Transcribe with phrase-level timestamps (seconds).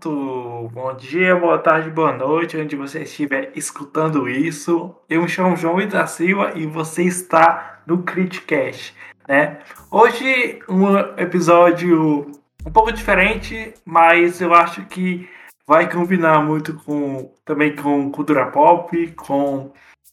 [0.00, 4.94] Bom dia, boa tarde, boa noite, onde você estiver escutando isso.
[5.08, 8.94] Eu me chamo João Ida Silva e você está no Criticast,
[9.26, 9.58] né?
[9.90, 12.30] Hoje um episódio
[12.64, 15.28] um pouco diferente, mas eu acho que
[15.66, 19.72] vai combinar muito com também com cultura pop, com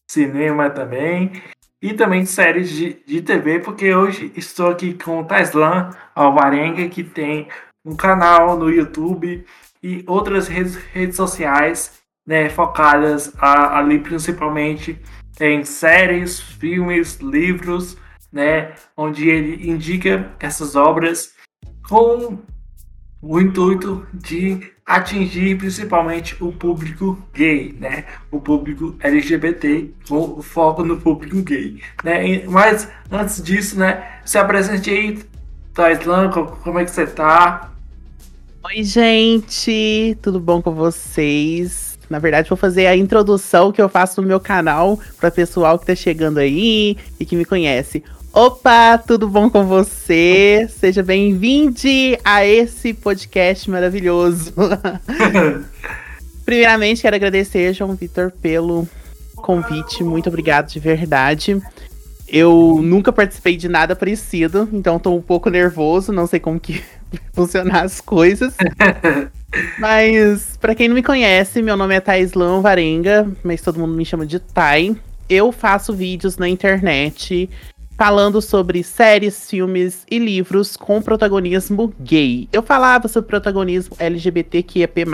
[0.10, 1.44] cinema também
[1.80, 7.04] e também séries de, de TV, porque hoje estou aqui com o Taislan Alvarenga, que
[7.04, 7.48] tem
[7.86, 9.46] um canal no YouTube
[9.86, 15.00] e outras redes, redes sociais né, focadas a, ali principalmente
[15.40, 17.96] em séries, filmes, livros,
[18.34, 21.36] né, onde ele indica essas obras
[21.88, 22.40] com
[23.22, 28.06] o intuito de atingir principalmente o público gay, né?
[28.30, 32.46] O público LGBT, com foco no público gay, né?
[32.48, 34.20] Mas antes disso, né?
[34.24, 35.24] Se apresente aí,
[35.74, 37.75] Taislan, como é que você tá?
[38.68, 42.00] Oi, gente, tudo bom com vocês?
[42.10, 45.86] Na verdade, vou fazer a introdução que eu faço no meu canal para pessoal que
[45.86, 48.04] tá chegando aí e que me conhece.
[48.34, 50.68] Opa, tudo bom com você?
[50.68, 51.78] Seja bem-vindo
[52.24, 54.52] a esse podcast maravilhoso.
[56.44, 58.88] Primeiramente, quero agradecer, João Vitor, pelo
[59.36, 60.04] convite.
[60.04, 61.62] Muito obrigado de verdade.
[62.28, 66.84] Eu nunca participei de nada parecido, então tô um pouco nervoso, não sei como que
[67.34, 68.56] funcionar as coisas.
[69.80, 74.06] mas, para quem não me conhece, meu nome é Taislan Varenga, mas todo mundo me
[74.06, 74.96] chama de Tai.
[75.30, 77.50] Eu faço vídeos na internet
[77.98, 82.48] falando sobre séries, filmes e livros com protagonismo gay.
[82.52, 85.06] Eu falava sobre protagonismo LGBTQIAP+,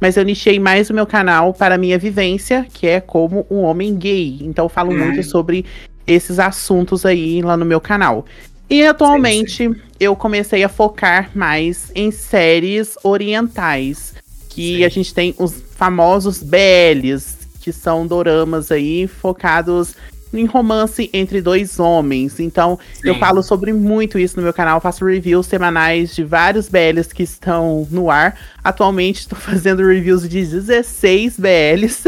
[0.00, 3.58] mas eu nichei mais o meu canal para a minha vivência, que é como um
[3.58, 4.38] homem gay.
[4.42, 4.98] Então eu falo hum.
[4.98, 5.64] muito sobre
[6.06, 8.24] esses assuntos aí lá no meu canal.
[8.68, 9.80] E atualmente sim, sim.
[10.00, 14.14] eu comecei a focar mais em séries orientais.
[14.48, 14.84] Que sim.
[14.84, 19.94] a gente tem os famosos BLs, que são doramas aí focados
[20.32, 22.40] em romance entre dois homens.
[22.40, 27.14] Então, eu falo sobre muito isso no meu canal, faço reviews semanais de vários BLs
[27.14, 28.38] que estão no ar.
[28.62, 32.04] Atualmente estou fazendo reviews de 16 BLs.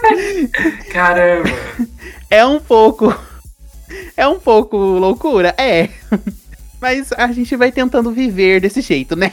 [0.92, 1.50] Caramba!
[2.30, 3.12] É um pouco
[4.16, 5.88] é um pouco loucura, é.
[6.80, 9.32] Mas a gente vai tentando viver desse jeito, né?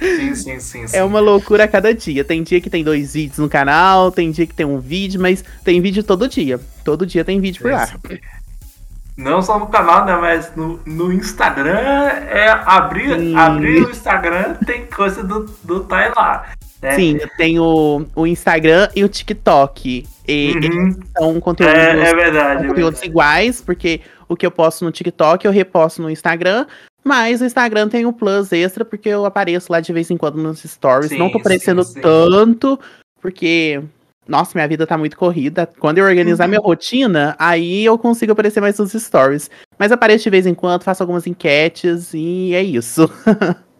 [0.00, 0.96] Sim, sim, sim, sim.
[0.96, 2.24] É uma loucura a cada dia.
[2.24, 5.42] Tem dia que tem dois vídeos no canal, tem dia que tem um vídeo, mas
[5.64, 6.60] tem vídeo todo dia.
[6.84, 7.88] Todo dia tem vídeo por lá.
[9.16, 10.14] Não só no canal, né?
[10.16, 16.46] Mas no, no Instagram é abrir, abrir o Instagram tem coisa do, do Tai lá.
[16.84, 16.96] Né?
[16.96, 20.06] Sim, eu tenho o Instagram e o TikTok.
[20.28, 21.00] E uhum.
[21.16, 25.46] são conteúdos, é, é verdade, conteúdos é iguais, porque o que eu posto no TikTok
[25.46, 26.66] eu reposto no Instagram.
[27.02, 30.36] Mas o Instagram tem um plus extra, porque eu apareço lá de vez em quando
[30.36, 31.08] nos stories.
[31.08, 32.00] Sim, Não tô aparecendo sim, sim.
[32.00, 32.78] tanto,
[33.18, 33.82] porque
[34.28, 35.66] nossa, minha vida tá muito corrida.
[35.78, 36.50] Quando eu organizar uhum.
[36.50, 39.50] minha rotina, aí eu consigo aparecer mais nos stories.
[39.78, 43.10] Mas apareço de vez em quando, faço algumas enquetes e é isso.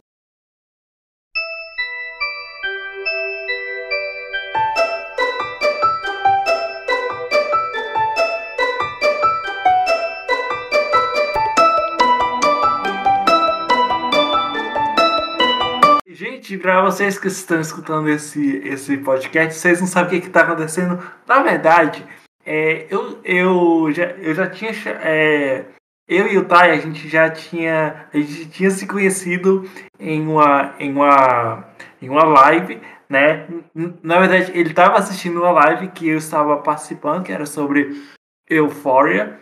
[16.45, 20.43] Gente, para vocês que estão escutando esse, esse podcast, vocês não sabem o que está
[20.43, 21.03] acontecendo.
[21.27, 22.07] Na verdade,
[22.45, 24.71] é, eu, eu, já, eu já tinha.
[25.03, 25.65] É,
[26.07, 28.09] eu e o Tai, a gente já tinha.
[28.13, 29.67] A gente tinha se conhecido
[29.99, 31.65] em uma, em uma,
[32.03, 32.79] em uma live,
[33.09, 33.49] né?
[34.03, 38.03] Na verdade, ele estava assistindo uma live que eu estava participando, que era sobre
[38.51, 39.41] Euphoria.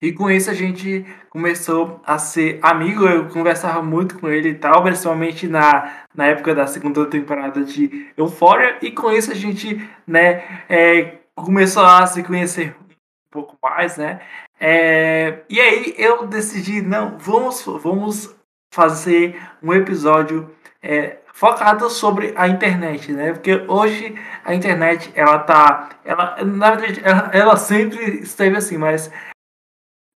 [0.00, 4.54] E com isso a gente começou a ser amigo, eu conversava muito com ele e
[4.54, 9.84] tal, principalmente na, na época da segunda temporada de Euphoria, e com isso a gente,
[10.06, 12.94] né, é, começou a se conhecer um
[13.32, 14.20] pouco mais, né,
[14.60, 18.32] é, e aí eu decidi, não, vamos, vamos
[18.72, 20.48] fazer um episódio
[20.80, 23.32] é, focado sobre a internet, né?
[23.32, 24.14] Porque hoje
[24.44, 29.10] a internet ela tá, ela na verdade ela, ela sempre esteve assim, mas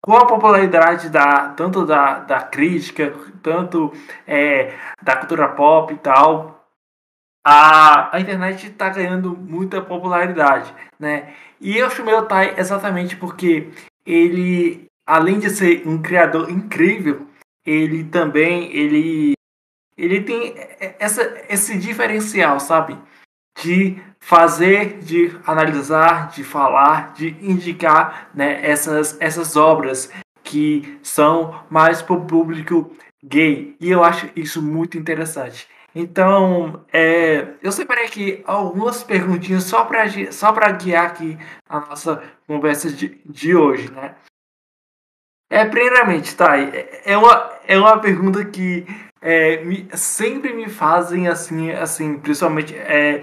[0.08, 3.12] com a popularidade da, tanto da, da crítica,
[3.42, 3.92] tanto
[4.26, 6.66] é, da cultura pop e tal,
[7.46, 11.34] a, a internet está ganhando muita popularidade, né?
[11.60, 13.68] E eu chamei o Tai exatamente porque
[14.06, 17.26] ele, além de ser um criador incrível,
[17.66, 19.34] ele também ele
[19.94, 20.54] ele tem
[20.98, 22.96] essa, esse diferencial, sabe?
[23.62, 30.10] De fazer, de analisar, de falar, de indicar né, essas, essas obras
[30.42, 33.76] que são mais para o público gay.
[33.80, 35.68] E eu acho isso muito interessante.
[35.94, 41.38] Então, é, eu separei aqui algumas perguntinhas só para só guiar aqui
[41.68, 44.14] a nossa conversa de, de hoje, né?
[45.50, 48.86] É, primeiramente, tá, é, uma, é uma pergunta que
[49.20, 53.20] é, me, sempre me fazem assim, assim, principalmente é,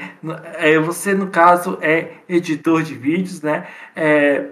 [0.56, 3.68] é, você no caso é editor de vídeos, né?
[3.95, 4.51] É,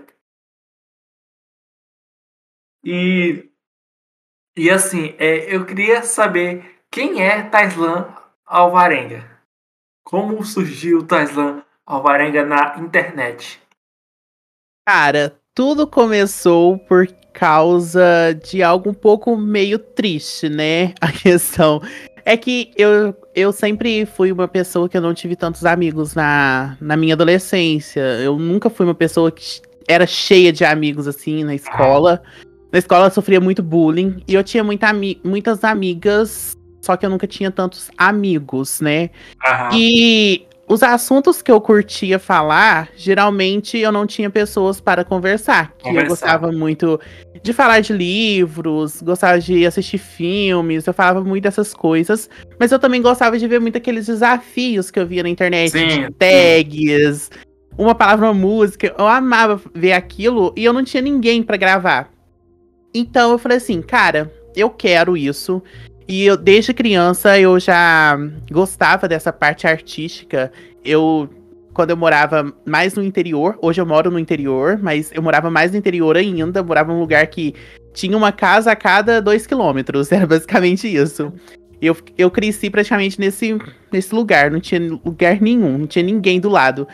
[2.83, 3.49] e,
[4.57, 9.29] e assim, é, eu queria saber quem é Taislan Alvarenga?
[10.03, 13.61] Como surgiu Taislan Alvarenga na internet?
[14.87, 20.93] Cara, tudo começou por causa de algo um pouco meio triste, né?
[21.01, 21.81] A questão
[22.25, 26.77] é que eu, eu sempre fui uma pessoa que eu não tive tantos amigos na,
[26.79, 28.01] na minha adolescência.
[28.01, 32.23] Eu nunca fui uma pessoa que era cheia de amigos assim na escola.
[32.71, 37.05] Na escola eu sofria muito bullying e eu tinha muita ami muitas amigas, só que
[37.05, 39.09] eu nunca tinha tantos amigos, né?
[39.45, 39.77] Uhum.
[39.77, 45.71] E os assuntos que eu curtia falar, geralmente eu não tinha pessoas para conversar.
[45.77, 46.05] Que conversar.
[46.05, 46.99] eu gostava muito
[47.43, 52.27] de falar de livros, gostava de assistir filmes, eu falava muito dessas coisas.
[52.59, 56.07] Mas eu também gostava de ver muito aqueles desafios que eu via na internet, sim,
[56.17, 57.39] tags, sim.
[57.77, 58.95] uma palavra, uma música.
[58.97, 62.09] Eu amava ver aquilo e eu não tinha ninguém para gravar.
[62.95, 65.61] Então eu falei assim, cara, eu quero isso.
[66.07, 68.17] E eu, desde criança, eu já
[68.51, 70.51] gostava dessa parte artística.
[70.83, 71.29] Eu,
[71.73, 75.71] quando eu morava mais no interior, hoje eu moro no interior, mas eu morava mais
[75.71, 77.53] no interior ainda, morava num lugar que
[77.93, 81.31] tinha uma casa a cada dois quilômetros, era basicamente isso.
[81.81, 83.57] Eu, eu cresci praticamente nesse,
[83.91, 86.87] nesse lugar, não tinha lugar nenhum, não tinha ninguém do lado.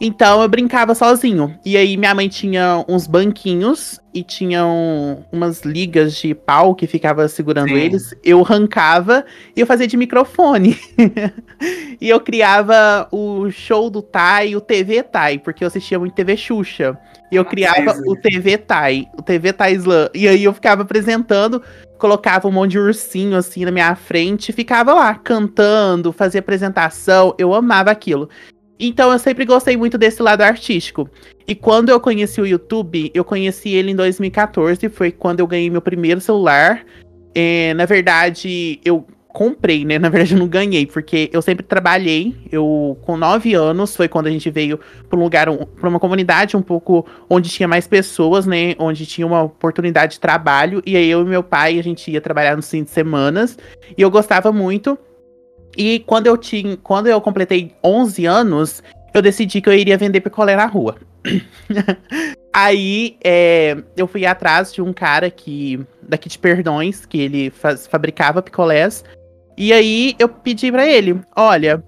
[0.00, 1.58] Então eu brincava sozinho.
[1.64, 7.26] E aí minha mãe tinha uns banquinhos e tinham umas ligas de pau que ficava
[7.28, 7.74] segurando Sim.
[7.74, 8.14] eles.
[8.24, 9.24] Eu arrancava
[9.56, 10.78] e eu fazia de microfone.
[12.00, 16.36] e eu criava o show do Tai, o TV Tai, porque eu assistia muito TV
[16.36, 16.96] Xuxa.
[17.30, 20.08] E eu criava o TV Tai, o TV Tai Slam.
[20.14, 21.60] E aí eu ficava apresentando,
[21.98, 27.34] colocava um monte de ursinho assim na minha frente, ficava lá cantando, fazia apresentação.
[27.36, 28.28] Eu amava aquilo.
[28.78, 31.08] Então eu sempre gostei muito desse lado artístico.
[31.46, 35.68] E quando eu conheci o YouTube, eu conheci ele em 2014, foi quando eu ganhei
[35.70, 36.84] meu primeiro celular.
[37.34, 39.98] É, na verdade, eu comprei, né?
[40.00, 42.34] Na verdade, eu não ganhei, porque eu sempre trabalhei.
[42.50, 45.46] Eu, com nove anos, foi quando a gente veio para um lugar,
[45.80, 48.74] para uma comunidade um pouco onde tinha mais pessoas, né?
[48.78, 50.82] Onde tinha uma oportunidade de trabalho.
[50.84, 53.56] E aí eu e meu pai, a gente ia trabalhar nos fins de semanas.
[53.96, 54.98] E eu gostava muito.
[55.78, 58.82] E quando eu tinha, quando eu completei 11 anos,
[59.14, 60.96] eu decidi que eu iria vender picolé na rua.
[62.52, 67.86] Aí é, eu fui atrás de um cara que daqui de Perdões, que ele faz,
[67.86, 69.04] fabricava picolés.
[69.56, 71.84] E aí eu pedi para ele, olha,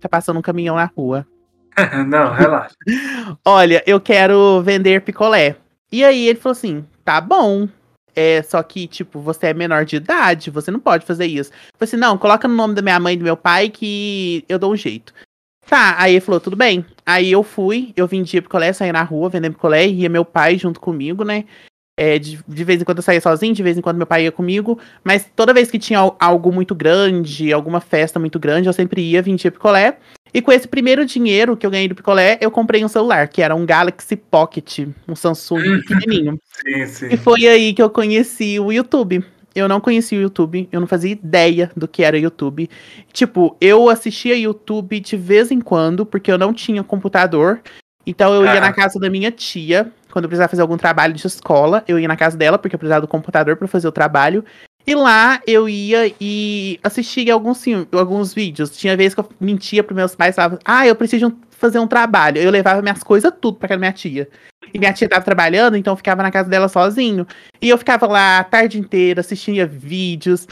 [0.00, 1.26] tá passando um caminhão na rua.
[2.06, 2.74] Não, relaxa.
[3.44, 5.56] olha, eu quero vender picolé.
[5.90, 7.68] E aí ele falou assim, tá bom.
[8.14, 11.50] É, só que, tipo, você é menor de idade, você não pode fazer isso.
[11.50, 14.44] Eu falei assim, não, coloca no nome da minha mãe e do meu pai que
[14.48, 15.14] eu dou um jeito.
[15.66, 16.84] Tá, aí ele falou, tudo bem.
[17.06, 20.80] Aí eu fui, eu vendia picolé, saía na rua vendendo picolé, ia meu pai junto
[20.80, 21.44] comigo, né?
[21.98, 24.24] É, de, de vez em quando eu saía sozinho, de vez em quando meu pai
[24.24, 28.72] ia comigo, mas toda vez que tinha algo muito grande, alguma festa muito grande, eu
[28.72, 29.98] sempre ia, vendia picolé.
[30.34, 33.42] E com esse primeiro dinheiro que eu ganhei do picolé, eu comprei um celular, que
[33.42, 35.80] era um Galaxy Pocket, um Samsung uhum.
[35.80, 36.38] pequenininho.
[36.64, 37.08] sim, sim.
[37.10, 39.22] E foi aí que eu conheci o YouTube.
[39.54, 42.70] Eu não conhecia o YouTube, eu não fazia ideia do que era YouTube.
[43.12, 47.60] Tipo, eu assistia YouTube de vez em quando, porque eu não tinha computador.
[48.06, 51.26] Então eu ia na casa da minha tia, quando eu precisava fazer algum trabalho de
[51.26, 54.44] escola, eu ia na casa dela, porque eu precisava do computador para fazer o trabalho.
[54.86, 58.76] E lá eu ia e assistia alguns, alguns vídeos.
[58.76, 62.38] Tinha vezes que eu mentia pros meus pais falava, ah, eu preciso fazer um trabalho.
[62.38, 64.28] Eu levava minhas coisas tudo pra casa da minha tia.
[64.74, 67.26] E minha tia tava trabalhando, então eu ficava na casa dela sozinho.
[67.60, 70.46] E eu ficava lá a tarde inteira, assistia vídeos.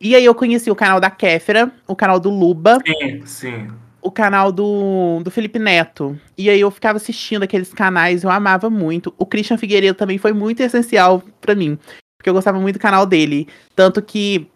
[0.00, 2.78] E aí eu conheci o canal da Kéfera, o canal do Luba.
[2.86, 3.68] Sim, sim.
[4.00, 6.18] O canal do, do Felipe Neto.
[6.36, 9.14] E aí eu ficava assistindo aqueles canais, eu amava muito.
[9.18, 11.78] O Christian Figueiredo também foi muito essencial para mim
[12.24, 13.46] porque eu gostava muito do canal dele.
[13.76, 14.48] Tanto que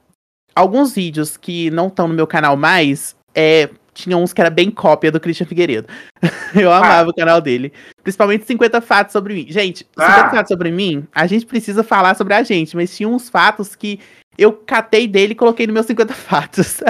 [0.55, 4.71] alguns vídeos que não estão no meu canal mais, é, tinha uns que era bem
[4.71, 5.87] cópia do Christian Figueiredo.
[6.59, 7.13] eu amava ah.
[7.13, 7.71] o canal dele.
[8.03, 9.47] Principalmente 50 fatos sobre mim.
[9.51, 10.31] Gente, 50 ah.
[10.31, 14.01] fatos sobre mim, a gente precisa falar sobre a gente, mas tinha uns fatos que
[14.39, 16.81] eu catei dele e coloquei no meus 50 fatos.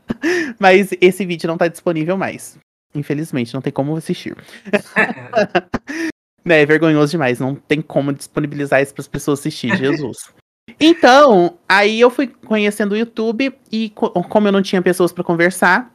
[0.58, 2.56] mas esse vídeo não tá disponível mais.
[2.94, 4.34] Infelizmente, não tem como assistir.
[6.44, 7.40] É, é vergonhoso demais.
[7.40, 9.76] Não tem como disponibilizar isso para as pessoas assistir.
[9.76, 10.18] Jesus.
[10.80, 15.92] Então, aí eu fui conhecendo o YouTube e como eu não tinha pessoas para conversar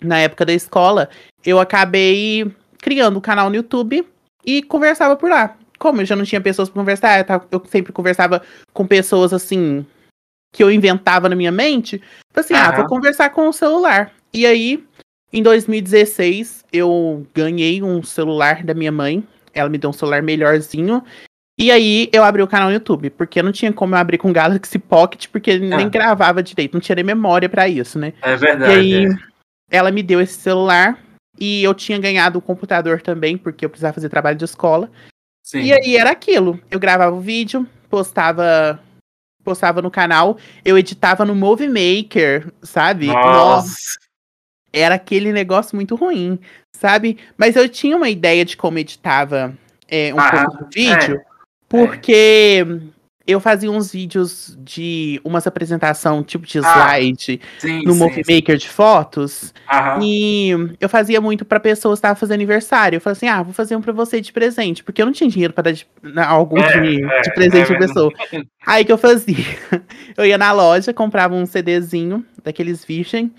[0.00, 1.10] na época da escola,
[1.44, 4.06] eu acabei criando um canal no YouTube
[4.44, 5.56] e conversava por lá.
[5.78, 8.42] Como eu já não tinha pessoas para conversar, eu sempre conversava
[8.72, 9.86] com pessoas assim
[10.52, 12.02] que eu inventava na minha mente.
[12.32, 14.12] Falei assim, ah, vou conversar com o celular.
[14.32, 14.84] E aí,
[15.32, 19.26] em 2016, eu ganhei um celular da minha mãe.
[19.52, 21.02] Ela me deu um celular melhorzinho.
[21.58, 24.32] E aí eu abri o canal no YouTube, porque não tinha como eu abrir com
[24.32, 25.58] Galaxy Pocket, porque ah.
[25.58, 28.12] nem gravava direito, não tinha nem memória para isso, né?
[28.22, 28.72] É verdade.
[28.72, 29.16] E aí é.
[29.68, 30.98] ela me deu esse celular
[31.38, 34.88] e eu tinha ganhado um computador também, porque eu precisava fazer trabalho de escola.
[35.42, 35.62] Sim.
[35.62, 36.60] E aí era aquilo.
[36.70, 38.80] Eu gravava o vídeo, postava
[39.42, 43.06] postava no canal, eu editava no Movie Maker, sabe?
[43.06, 43.22] Nossa.
[43.22, 44.07] Nossa.
[44.72, 46.38] Era aquele negócio muito ruim,
[46.72, 47.18] sabe?
[47.36, 49.54] Mas eu tinha uma ideia de como editava
[49.88, 51.24] é, um ah, pouco do vídeo, é.
[51.68, 52.66] porque
[53.28, 57.98] eu fazia uns vídeos de umas apresentação tipo de ah, slide ah, sim, no sim,
[57.98, 58.34] Movie sim.
[58.34, 59.52] Maker de fotos.
[59.70, 60.00] Aham.
[60.02, 62.96] E eu fazia muito para pessoas que estavam fazendo aniversário.
[62.96, 65.28] Eu falei assim: ah, vou fazer um para você de presente, porque eu não tinha
[65.28, 65.70] dinheiro para
[66.02, 68.10] dar algum é, de, é, de, presente é, pra pessoa.
[68.66, 69.36] Aí que eu fazia?
[70.16, 73.30] Eu ia na loja, comprava um CDzinho daqueles virgem,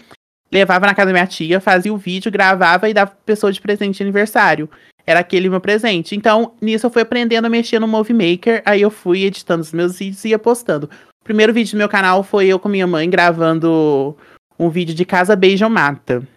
[0.51, 3.61] levava na casa da minha tia, fazia o vídeo, gravava e dava pra pessoa de
[3.61, 4.69] presente de aniversário.
[5.05, 6.15] Era aquele meu presente.
[6.15, 8.61] Então, nisso eu fui aprendendo a mexer no Movie Maker.
[8.65, 10.89] Aí eu fui editando os meus vídeos e ia postando.
[11.21, 14.15] O primeiro vídeo do meu canal foi eu com minha mãe gravando
[14.57, 16.27] um vídeo de Casa Beijam Mata.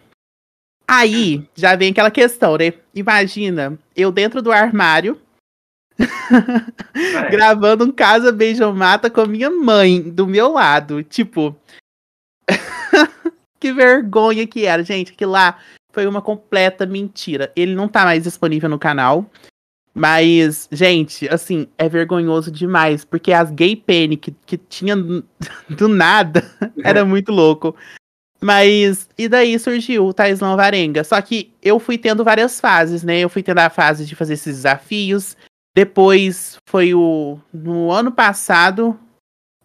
[0.87, 2.73] Aí, já vem aquela questão, né?
[2.93, 5.19] Imagina, eu dentro do armário,
[5.99, 7.29] é.
[7.29, 11.03] gravando um Casa Beijam Mata com a minha mãe do meu lado.
[11.03, 11.55] Tipo,
[13.63, 15.13] que vergonha que era, gente.
[15.13, 15.57] Que lá
[15.93, 17.49] foi uma completa mentira.
[17.55, 19.25] Ele não tá mais disponível no canal.
[19.95, 26.43] Mas, gente, assim, é vergonhoso demais, porque as gay penny que, que tinha do nada
[26.83, 27.73] era muito louco.
[28.41, 31.03] Mas, e daí surgiu o Taislão Varenga.
[31.05, 33.19] Só que eu fui tendo várias fases, né?
[33.19, 35.37] Eu fui tendo a fase de fazer esses desafios.
[35.73, 37.39] Depois foi o.
[37.53, 38.99] No ano passado.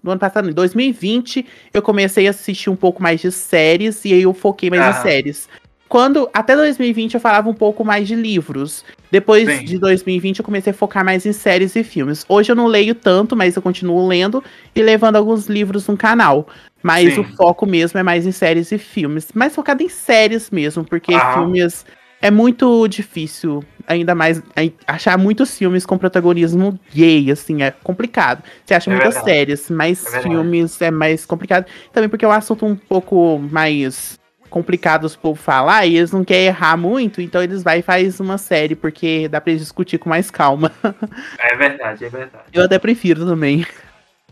[0.09, 4.05] No ano passado, em 2020, eu comecei a assistir um pouco mais de séries.
[4.07, 4.91] E aí eu foquei mais ah.
[4.91, 5.49] em séries.
[5.87, 8.85] Quando até 2020 eu falava um pouco mais de livros.
[9.11, 9.65] Depois Sim.
[9.65, 12.25] de 2020 eu comecei a focar mais em séries e filmes.
[12.27, 14.43] Hoje eu não leio tanto, mas eu continuo lendo
[14.75, 16.49] e levando alguns livros no canal.
[16.83, 17.21] Mas Sim.
[17.21, 19.29] o foco mesmo é mais em séries e filmes.
[19.35, 21.35] Mais focado em séries mesmo, porque ah.
[21.35, 21.85] filmes
[22.23, 24.43] é muito difícil, ainda mais
[24.87, 28.45] achar muitos filmes com protagonismo gay, assim, é complicado.
[28.65, 29.37] Você acha é muitas verdade.
[29.37, 31.67] séries, mas é filmes é mais complicado.
[31.93, 34.19] Também porque é um assunto um pouco mais
[34.49, 38.19] complicados o povo falar e eles não querem errar muito, então eles vai e faz
[38.19, 40.73] uma série, porque dá pra eles discutir com mais calma.
[41.39, 42.45] É verdade, é verdade.
[42.53, 43.65] Eu até prefiro também.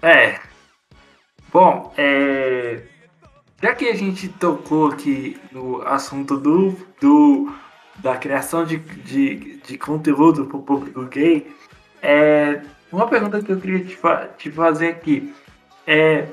[0.02, 0.38] É.
[1.52, 2.82] Bom, é...
[3.62, 7.52] já que a gente tocou aqui no assunto do, do
[7.98, 11.46] da criação de, de, de conteúdo para o público gay,
[12.02, 12.60] é...
[12.92, 15.32] uma pergunta que eu queria te, fa te fazer aqui
[15.86, 16.26] é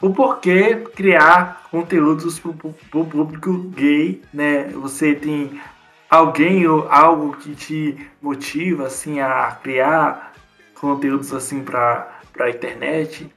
[0.00, 4.64] o porquê criar conteúdos para o público gay, né?
[4.74, 5.58] Você tem
[6.10, 10.34] alguém ou algo que te motiva assim a criar
[10.74, 13.30] conteúdos assim para para internet?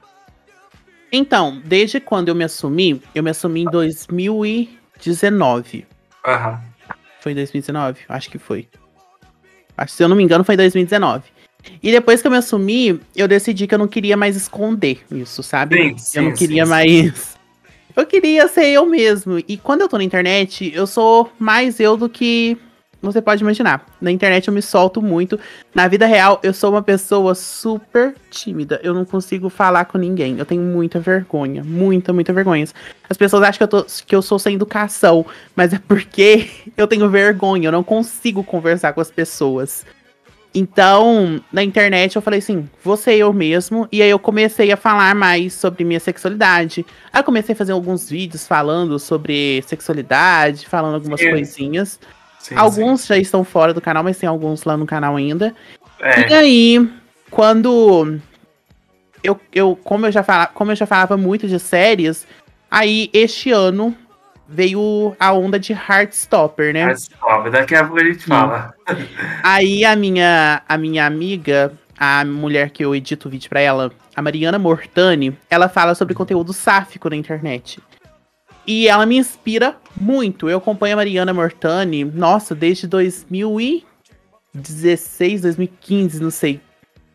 [1.12, 5.86] Então, desde quando eu me assumi, eu me assumi em 2019.
[6.26, 6.60] Aham.
[7.26, 8.02] Foi em 2019?
[8.08, 8.68] Acho que foi.
[9.76, 11.24] Acho se eu não me engano foi em 2019.
[11.82, 15.42] E depois que eu me assumi, eu decidi que eu não queria mais esconder isso,
[15.42, 15.76] sabe?
[15.76, 17.36] Sim, sim, eu não queria sim, mais.
[17.96, 19.42] Eu queria ser eu mesmo.
[19.48, 22.56] E quando eu tô na internet, eu sou mais eu do que
[23.00, 23.86] você pode imaginar.
[24.00, 25.38] Na internet eu me solto muito.
[25.74, 28.80] Na vida real, eu sou uma pessoa super tímida.
[28.82, 30.38] Eu não consigo falar com ninguém.
[30.38, 31.62] Eu tenho muita vergonha.
[31.62, 32.66] Muita, muita vergonha.
[33.08, 35.24] As pessoas acham que eu, tô, que eu sou sem educação.
[35.54, 37.68] Mas é porque eu tenho vergonha.
[37.68, 39.84] Eu não consigo conversar com as pessoas.
[40.58, 43.86] Então, na internet eu falei assim, vou ser eu mesmo.
[43.92, 46.84] E aí eu comecei a falar mais sobre minha sexualidade.
[47.12, 52.00] Aí eu comecei a fazer alguns vídeos falando sobre sexualidade, falando algumas coisinhas.
[52.46, 53.08] Sim, alguns sim.
[53.08, 55.52] já estão fora do canal, mas tem alguns lá no canal ainda.
[56.00, 56.30] É.
[56.30, 56.90] E aí,
[57.28, 58.20] quando
[59.20, 62.24] eu, eu, como eu já falava, como eu já falava muito de séries,
[62.70, 63.96] aí este ano
[64.48, 66.82] veio a onda de Heartstopper, né?
[66.82, 68.72] Heartstopper, daqui a pouco a gente fala.
[69.42, 73.90] Aí a minha, a minha amiga, a mulher que eu edito o vídeo pra ela,
[74.14, 77.80] a Mariana Mortani, ela fala sobre conteúdo sáfico na internet.
[78.66, 80.50] E ela me inspira muito.
[80.50, 86.60] Eu acompanho a Mariana Mortani, nossa, desde 2016, 2015, não sei.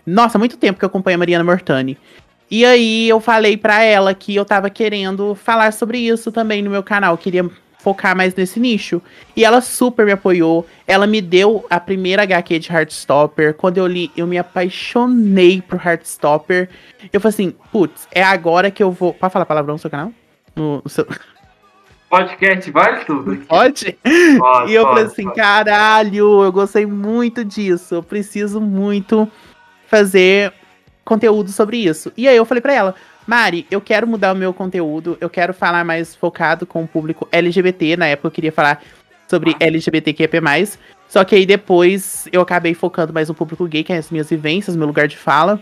[0.05, 1.97] Nossa, muito tempo que eu acompanho a Mariana Mortani.
[2.49, 6.69] E aí eu falei pra ela que eu tava querendo falar sobre isso também no
[6.69, 7.13] meu canal.
[7.13, 7.49] Eu queria
[7.81, 9.01] focar mais nesse nicho.
[9.35, 10.67] E ela super me apoiou.
[10.85, 13.53] Ela me deu a primeira HQ de Heartstopper.
[13.53, 16.69] Quando eu li, eu me apaixonei por Heartstopper.
[17.11, 19.13] Eu falei assim, putz, é agora que eu vou.
[19.13, 20.11] Pode falar palavrão no seu canal?
[20.55, 21.07] No, no seu...
[22.11, 23.37] Podcast, vale tudo.
[23.47, 23.97] Pode?
[24.37, 24.71] pode?
[24.71, 25.35] E eu pode, falei assim, pode.
[25.37, 27.95] caralho, eu gostei muito disso.
[27.95, 29.31] Eu preciso muito
[29.87, 30.51] fazer
[31.05, 32.11] conteúdo sobre isso.
[32.17, 35.53] E aí eu falei para ela, Mari, eu quero mudar o meu conteúdo, eu quero
[35.53, 37.95] falar mais focado com o público LGBT.
[37.95, 38.83] Na época eu queria falar
[39.29, 40.29] sobre LGBTQIA+.
[41.07, 44.29] Só que aí depois eu acabei focando mais no público gay, que é as minhas
[44.29, 45.61] vivências, meu lugar de fala.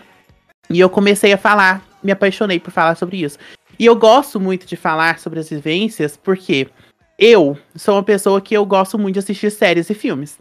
[0.68, 3.38] E eu comecei a falar, me apaixonei por falar sobre isso.
[3.80, 6.68] E eu gosto muito de falar sobre as vivências porque
[7.18, 10.38] eu sou uma pessoa que eu gosto muito de assistir séries e filmes.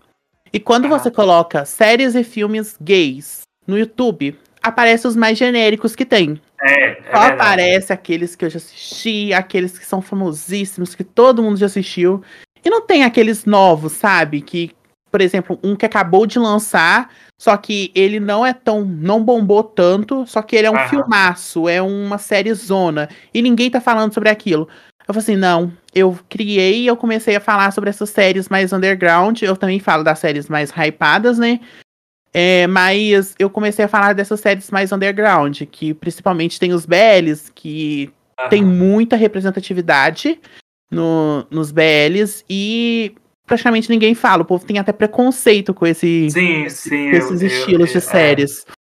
[0.53, 0.89] E quando ah.
[0.89, 6.41] você coloca séries e filmes gays no YouTube, aparecem os mais genéricos que tem.
[6.61, 11.43] É, é Só aparece aqueles que eu já assisti, aqueles que são famosíssimos, que todo
[11.43, 12.23] mundo já assistiu.
[12.65, 14.41] E não tem aqueles novos, sabe?
[14.41, 14.73] Que,
[15.13, 18.85] por exemplo, um que acabou de lançar, só que ele não é tão.
[18.85, 20.89] não bombou tanto, só que ele é um Aham.
[20.89, 23.09] filmaço, é uma série zona.
[23.33, 24.69] E ninguém tá falando sobre aquilo.
[25.07, 28.73] Eu falei assim, não, eu criei e eu comecei a falar sobre essas séries mais
[28.73, 29.41] underground.
[29.41, 31.61] Eu também falo das séries mais hypadas, né?
[32.35, 37.51] É, mas eu comecei a falar dessas séries mais underground, que principalmente tem os BLs,
[37.55, 38.49] que uhum.
[38.49, 40.39] tem muita representatividade
[40.91, 43.15] no, nos BLs e
[43.49, 44.43] praticamente ninguém fala.
[44.43, 48.01] O povo tem até preconceito com, esse, sim, sim, com esses eu, estilos eu, eu,
[48.01, 48.65] de séries.
[48.69, 48.73] É.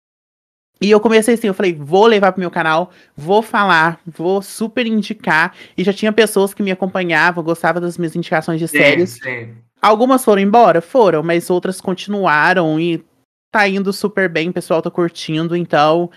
[0.79, 4.87] E eu comecei assim, eu falei, vou levar pro meu canal, vou falar, vou super
[4.87, 5.55] indicar.
[5.79, 9.19] E já tinha pessoas que me acompanhavam, gostavam das minhas indicações de sim, séries.
[9.23, 9.55] Sim.
[9.81, 10.83] Algumas foram embora?
[10.83, 13.02] Foram, mas outras continuaram e
[13.50, 16.11] tá indo super bem, o pessoal tá curtindo, então.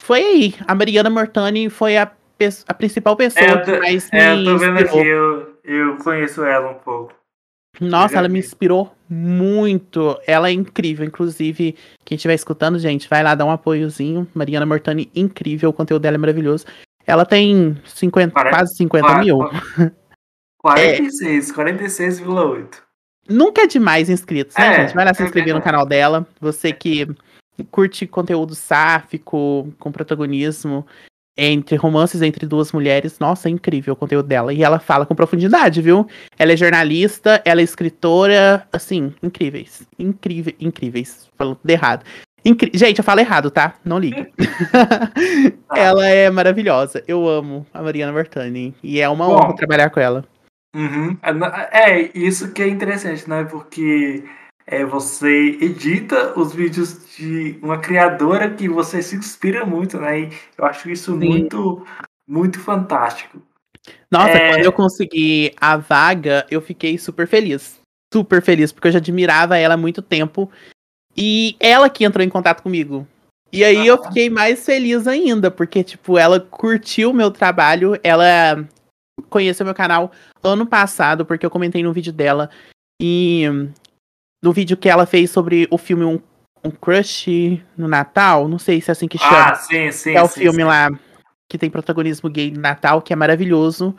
[0.00, 0.54] Foi aí.
[0.66, 2.10] A Mariana Mortani foi a,
[2.66, 4.46] a principal pessoa é, tô, que mais é, me.
[4.46, 5.00] É, eu tô vendo inspirou.
[5.00, 7.23] aqui, eu, eu conheço ela um pouco.
[7.80, 10.18] Nossa, ela me inspirou muito.
[10.26, 11.04] Ela é incrível.
[11.04, 14.26] Inclusive, quem estiver escutando, gente, vai lá dar um apoiozinho.
[14.34, 15.70] Mariana Mortani, incrível.
[15.70, 16.66] O conteúdo dela é maravilhoso.
[17.06, 19.38] Ela tem 50, quase 50 40, mil.
[20.58, 21.52] 46, é.
[21.52, 22.68] 46,8.
[23.28, 24.94] Nunca é demais inscritos, né, é, gente?
[24.94, 26.26] Vai lá se é inscrever é no canal dela.
[26.40, 27.08] Você que
[27.70, 30.86] curte conteúdo sáfico, com protagonismo,
[31.36, 33.18] entre romances entre duas mulheres.
[33.18, 34.52] Nossa, é incrível o conteúdo dela.
[34.52, 36.06] E ela fala com profundidade, viu?
[36.38, 39.86] Ela é jornalista, ela é escritora, assim, incríveis.
[39.98, 41.28] Incríveis, incríveis.
[41.36, 42.04] Falando tudo errado.
[42.44, 43.74] Incri Gente, eu falo errado, tá?
[43.84, 44.30] Não ligue.
[45.74, 47.02] ela é maravilhosa.
[47.08, 48.74] Eu amo a Mariana Bertani.
[48.82, 50.24] E é uma Bom, honra trabalhar com ela.
[50.74, 51.16] Uhum.
[51.72, 53.44] É, isso que é interessante, né?
[53.44, 54.24] Porque
[54.66, 60.20] é, você edita os vídeos de uma criadora que você se inspira muito, né?
[60.20, 61.86] E eu acho isso muito,
[62.26, 63.42] muito fantástico.
[64.10, 64.52] Nossa, é...
[64.52, 67.78] quando eu consegui a vaga, eu fiquei super feliz.
[68.12, 70.50] Super feliz, porque eu já admirava ela há muito tempo.
[71.16, 73.06] E ela que entrou em contato comigo.
[73.52, 73.86] E aí ah.
[73.86, 78.66] eu fiquei mais feliz ainda, porque, tipo, ela curtiu o meu trabalho, ela
[79.28, 80.10] conheceu meu canal
[80.42, 82.50] ano passado, porque eu comentei no vídeo dela.
[83.00, 83.44] E
[84.44, 86.20] no vídeo que ela fez sobre o filme Um,
[86.62, 87.26] um Crush
[87.78, 89.52] no Natal, não sei se é assim que chama.
[89.52, 90.14] Ah, sim, sim.
[90.14, 90.64] É o sim, filme sim.
[90.64, 90.90] lá
[91.48, 93.96] que tem protagonismo gay no Natal, que é maravilhoso.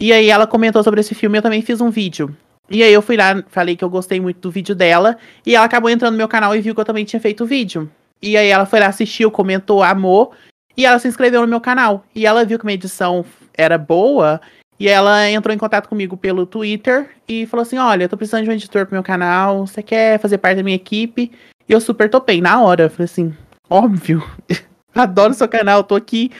[0.00, 2.36] E aí ela comentou sobre esse filme, eu também fiz um vídeo.
[2.68, 5.64] E aí eu fui lá, falei que eu gostei muito do vídeo dela, e ela
[5.64, 7.88] acabou entrando no meu canal e viu que eu também tinha feito o vídeo.
[8.20, 10.32] E aí ela foi lá, assistiu, comentou, amou,
[10.76, 12.04] e ela se inscreveu no meu canal.
[12.12, 13.24] E ela viu que minha edição
[13.56, 14.40] era boa,
[14.78, 18.44] e ela entrou em contato comigo pelo Twitter e falou assim: Olha, eu tô precisando
[18.44, 21.30] de um editor pro meu canal, você quer fazer parte da minha equipe?
[21.68, 22.90] E eu super topei na hora.
[22.90, 23.34] Falei assim:
[23.70, 24.22] Óbvio,
[24.94, 26.30] adoro seu canal, tô aqui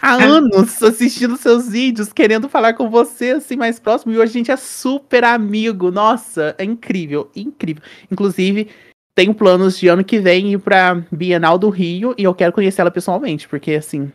[0.00, 4.12] há anos assistindo seus vídeos, querendo falar com você assim mais próximo.
[4.12, 5.90] E hoje a gente é super amigo.
[5.90, 7.82] Nossa, é incrível, incrível.
[8.10, 8.68] Inclusive,
[9.14, 12.82] tenho planos de ano que vem ir pra Bienal do Rio e eu quero conhecer
[12.82, 14.12] ela pessoalmente, porque assim,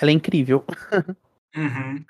[0.00, 0.64] ela é incrível.
[1.54, 2.02] Uhum.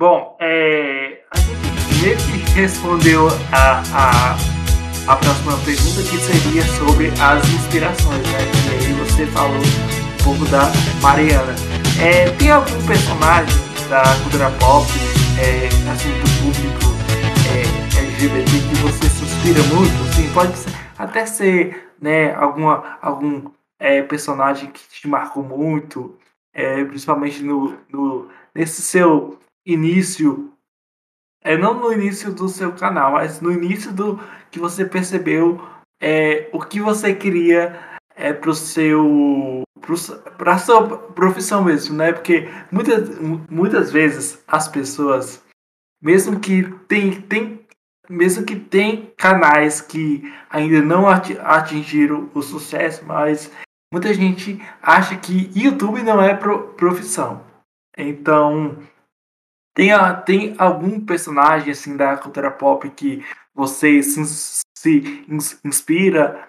[0.00, 7.08] Bom, é, a gente meio que respondeu a, a, a próxima pergunta, que seria sobre
[7.20, 8.38] as inspirações, né?
[8.80, 11.54] E aí você falou um pouco da Mariana.
[12.02, 13.54] É, tem algum personagem
[13.90, 14.86] da cultura pop,
[15.38, 16.96] é, assim, do público
[17.52, 19.92] é, LGBT que você se inspira muito?
[20.08, 20.54] Assim, pode
[20.96, 26.16] até ser né, alguma, algum é, personagem que te marcou muito,
[26.54, 29.38] é, principalmente no, no, nesse seu
[29.72, 30.52] início,
[31.42, 34.18] é não no início do seu canal, mas no início do
[34.50, 35.60] que você percebeu
[36.00, 37.78] é, o que você queria
[38.14, 39.62] é pro seu
[40.36, 42.12] para sua profissão mesmo, né?
[42.12, 45.42] Porque muitas, muitas vezes as pessoas,
[46.02, 47.60] mesmo que tem, tem
[48.08, 53.50] mesmo que tem canais que ainda não atingiram o sucesso, mas
[53.92, 57.42] muita gente acha que YouTube não é profissão.
[57.96, 58.76] Então,
[59.80, 59.90] tem,
[60.26, 64.22] tem algum personagem assim da cultura pop que você se,
[64.76, 65.24] se
[65.64, 66.46] inspira?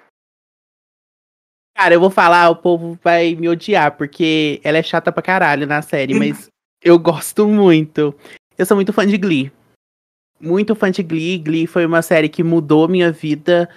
[1.74, 5.66] Cara, eu vou falar, o povo vai me odiar, porque ela é chata pra caralho
[5.66, 6.50] na série, mas
[6.84, 8.14] eu gosto muito.
[8.58, 9.50] Eu sou muito fã de Glee.
[10.38, 11.38] Muito fã de Glee.
[11.38, 13.70] Glee foi uma série que mudou minha vida.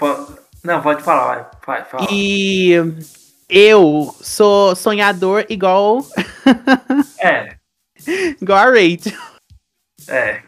[0.02, 0.38] eu.
[0.62, 1.26] Não, pode falar,
[1.66, 1.80] vai.
[1.80, 2.06] vai fala.
[2.10, 2.74] E
[3.48, 6.06] eu sou sonhador igual.
[7.18, 7.56] é.
[8.40, 9.18] igual a Rachel.
[10.08, 10.42] É.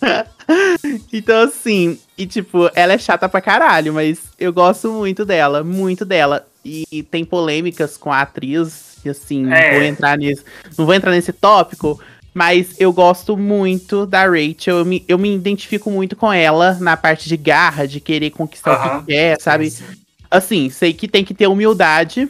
[1.12, 6.04] então, assim, e tipo, ela é chata pra caralho, mas eu gosto muito dela, muito
[6.04, 6.46] dela.
[6.64, 9.74] E, tem polêmicas com a atriz, assim, é.
[9.74, 10.44] vou entrar nisso.
[10.76, 12.00] Não vou entrar nesse tópico,
[12.34, 14.78] mas eu gosto muito da Rachel.
[14.78, 18.72] Eu me, eu me identifico muito com ela na parte de garra, de querer conquistar
[18.72, 18.96] uh -huh.
[18.98, 19.72] o que quer, sabe?
[20.30, 22.28] Assim, sei que tem que ter humildade.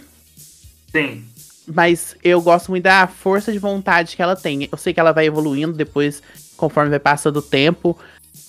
[0.92, 1.24] Sim.
[1.66, 4.68] Mas eu gosto muito da força de vontade que ela tem.
[4.70, 6.22] Eu sei que ela vai evoluindo depois
[6.56, 7.98] conforme vai passando o tempo.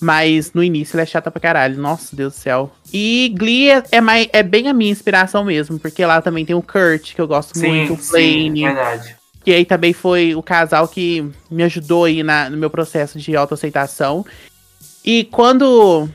[0.00, 1.76] Mas no início ela é chata pra caralho.
[1.78, 2.72] Nossa, Deus do céu.
[2.92, 6.54] E Glee é, é, mais, é bem a minha inspiração mesmo, porque lá também tem
[6.54, 8.60] o Kurt, que eu gosto sim, muito, o Flane.
[8.60, 9.16] Sim, verdade.
[9.44, 13.34] Que aí também foi o casal que me ajudou aí na, no meu processo de
[13.34, 14.24] autoaceitação.
[15.04, 16.08] E quando.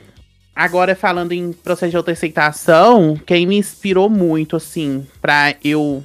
[0.56, 6.04] Agora falando em processo de autoaceitação, quem me inspirou muito, assim, pra eu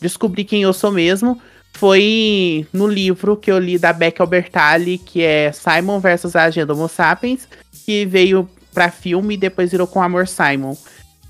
[0.00, 1.40] descobrir quem eu sou mesmo
[1.76, 6.72] foi no livro que eu li da Beck Albertalli, que é Simon versus a Agenda
[6.72, 7.46] Homo Sapiens,
[7.84, 10.74] que veio para filme e depois virou com Amor Simon.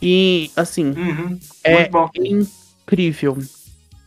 [0.01, 1.91] E, assim, uhum, é
[2.25, 3.39] incrível.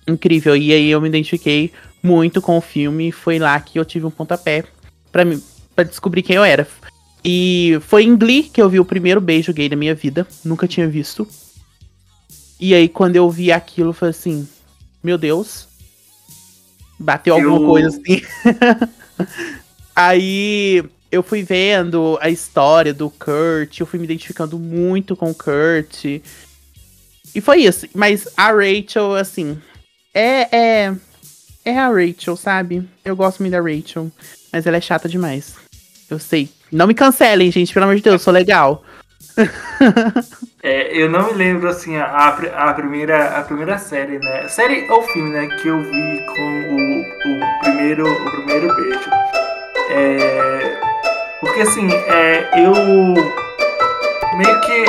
[0.07, 0.55] Incrível.
[0.55, 3.11] E aí eu me identifiquei muito com o filme.
[3.11, 4.63] Foi lá que eu tive um pontapé
[5.11, 5.43] para mim,
[5.75, 6.67] para descobrir quem eu era.
[7.23, 10.25] E foi em Glee que eu vi o primeiro beijo gay da minha vida.
[10.43, 11.27] Nunca tinha visto.
[12.59, 14.47] E aí, quando eu vi aquilo, foi assim:
[15.03, 15.68] Meu Deus,
[16.99, 17.51] Bateu eu...
[17.51, 18.21] alguma coisa assim.
[19.95, 25.35] Aí eu fui vendo a história do Kurt, eu fui me identificando muito com o
[25.35, 26.05] Kurt.
[26.05, 27.87] E foi isso.
[27.93, 29.59] Mas a Rachel, assim,
[30.13, 30.95] é, é.
[31.65, 32.87] É a Rachel, sabe?
[33.03, 34.11] Eu gosto muito da Rachel.
[34.51, 35.55] Mas ela é chata demais.
[36.09, 36.49] Eu sei.
[36.71, 38.83] Não me cancelem, gente, pelo amor de Deus, eu sou legal.
[40.61, 44.49] É, eu não me lembro assim a, a, primeira a primeira série, né?
[44.49, 45.47] Série ou filme, né?
[45.55, 49.09] Que eu vi com o, o primeiro o primeiro beijo.
[49.89, 50.79] É,
[51.39, 52.73] porque assim, é, eu
[54.35, 54.85] meio que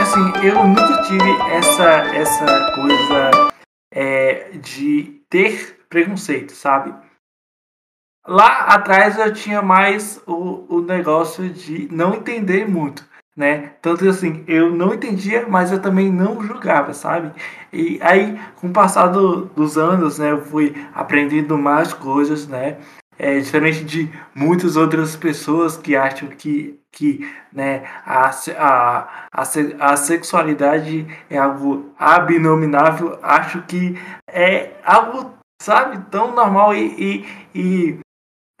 [0.00, 3.52] assim eu nunca tive essa essa coisa
[3.92, 6.92] é, de ter preconceito, sabe?
[8.26, 13.72] Lá atrás eu tinha mais o, o negócio de não entender muito né?
[13.80, 17.32] Tanto assim, eu não entendia, mas eu também não julgava, sabe?
[17.72, 22.78] E aí, com o passar do, dos anos, né, eu fui aprendendo mais coisas, né?
[23.18, 29.42] É, diferente de muitas outras pessoas que acham que, que né, a, a, a,
[29.80, 37.98] a sexualidade é algo abominável, acho que é algo, sabe, tão normal e, e, e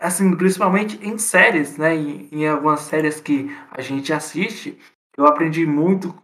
[0.02, 1.94] assim, principalmente em séries, né?
[1.94, 4.78] Em, em, algumas séries que a gente assiste,
[5.16, 6.14] eu aprendi muito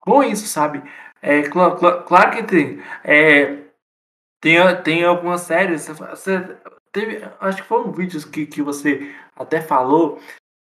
[0.00, 0.82] com isso, sabe?
[1.22, 2.82] É, cl cl claro que tem.
[3.02, 3.64] É,
[4.40, 5.88] tem, tem algumas séries.
[5.88, 6.56] Você
[6.92, 10.20] teve, acho que foram vídeos que, que você até falou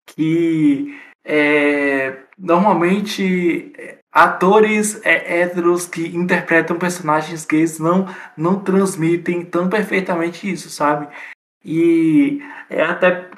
[0.07, 3.73] que é, normalmente
[4.11, 11.09] atores é, héteros que interpretam personagens gays não, não transmitem tão perfeitamente isso, sabe?
[11.65, 13.29] E é até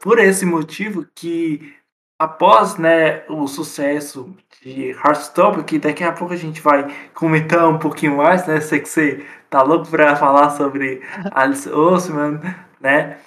[0.00, 1.74] por esse motivo que
[2.18, 7.78] após né, o sucesso de Heartstopper, que daqui a pouco a gente vai comentar um
[7.78, 8.60] pouquinho mais, né?
[8.60, 11.02] Sei que você tá louco para falar sobre
[11.32, 12.40] Alice Oseman,
[12.80, 13.18] né?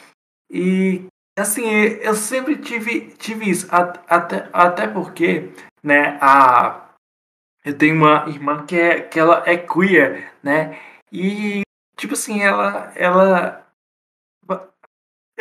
[0.49, 1.05] E
[1.37, 1.65] assim,
[2.01, 5.49] eu sempre tive, tive isso, até, até porque,
[5.83, 6.87] né, a
[7.63, 10.79] eu tenho uma irmã que é que ela é queer, né?
[11.11, 11.61] E
[11.95, 13.61] tipo assim, ela ela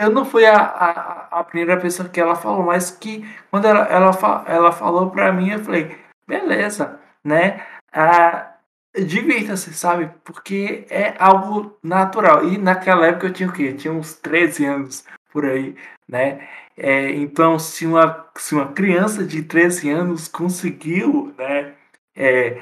[0.01, 3.85] eu não fui a, a, a, primeira pessoa que ela falou, mas que quando ela,
[3.87, 7.61] ela, ela falou pra mim, eu falei, beleza, né?
[7.93, 8.55] ah,
[8.95, 10.11] divirta-se, sabe?
[10.25, 12.45] Porque é algo natural.
[12.49, 13.71] E naquela época eu tinha o quê?
[13.71, 15.77] Eu tinha uns 13 anos por aí,
[16.09, 16.49] né?
[16.77, 21.75] É, então, se uma, se uma criança de 13 anos conseguiu, né,
[22.17, 22.61] é,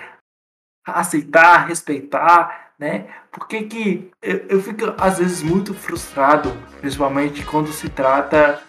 [0.86, 3.06] aceitar, respeitar, né?
[3.32, 8.60] Por que que eu, eu fico às vezes muito frustrado, principalmente quando se trata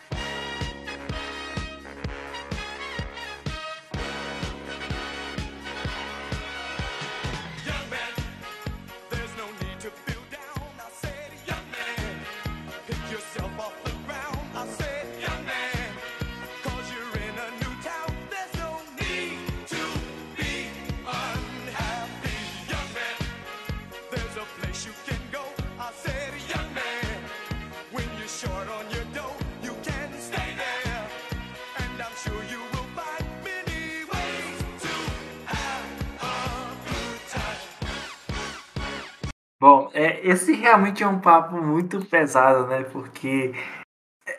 [40.00, 42.84] é, esse realmente é um papo muito pesado, né?
[42.84, 43.54] Porque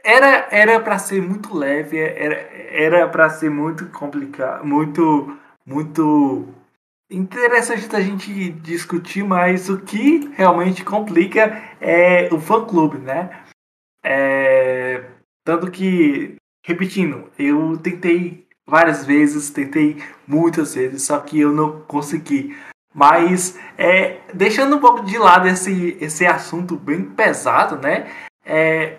[0.03, 6.49] era era para ser muito leve, era era para ser muito complicado, muito muito
[7.11, 13.45] interessante da gente discutir, mas o que realmente complica é o fã clube, né?
[14.03, 15.05] É,
[15.45, 22.57] tanto que, repetindo, eu tentei várias vezes, tentei muitas vezes, só que eu não consegui.
[22.93, 28.11] Mas é, deixando um pouco de lado esse, esse assunto bem pesado, né?
[28.45, 28.97] É,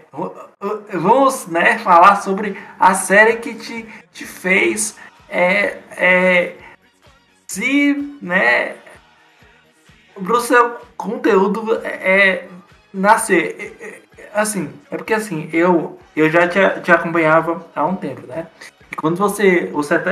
[0.93, 4.95] vamos né, falar sobre a série que te, te fez
[5.27, 6.55] é, é,
[7.47, 8.75] se né,
[10.15, 12.47] o seu conteúdo é, é
[12.93, 13.75] nascer.
[13.81, 14.01] É,
[14.33, 18.47] assim, é porque assim, eu, eu já te, te acompanhava há um tempo, né?
[19.01, 20.11] Quando você, você até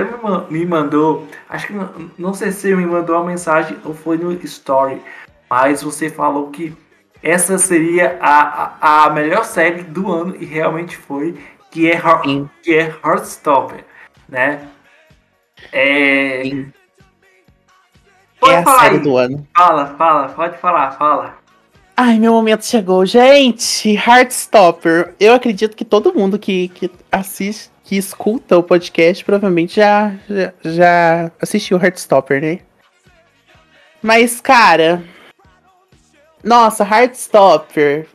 [0.49, 4.33] me mandou, acho que não, não sei se me mandou uma mensagem ou foi no
[4.33, 4.99] story,
[5.47, 6.75] mas você falou que
[7.21, 11.37] essa seria a, a, a melhor série do ano e realmente foi,
[11.69, 12.49] que é, Sim.
[12.63, 13.85] que é Heartstopper,
[14.27, 14.67] né?
[15.71, 16.41] É...
[16.45, 16.73] Sim.
[18.39, 19.01] Pode é a série aí.
[19.01, 19.47] do ano.
[19.55, 21.37] Fala, fala, pode falar, fala.
[21.95, 23.05] Ai, meu momento chegou.
[23.05, 25.13] Gente, Heartstopper.
[25.19, 30.53] Eu acredito que todo mundo que, que assiste, que escuta o podcast provavelmente já, já,
[30.63, 32.59] já assistiu Heartstopper, né?
[33.99, 35.03] Mas, cara.
[36.43, 38.05] Nossa, Heartstopper.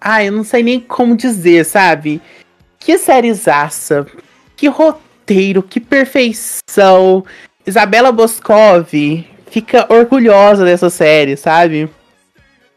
[0.00, 2.22] Ai, eu não sei nem como dizer, sabe?
[2.78, 4.06] Que sériezaça.
[4.56, 7.26] Que roteiro, que perfeição.
[7.66, 8.88] Isabela Boscov
[9.50, 11.90] fica orgulhosa dessa série, sabe?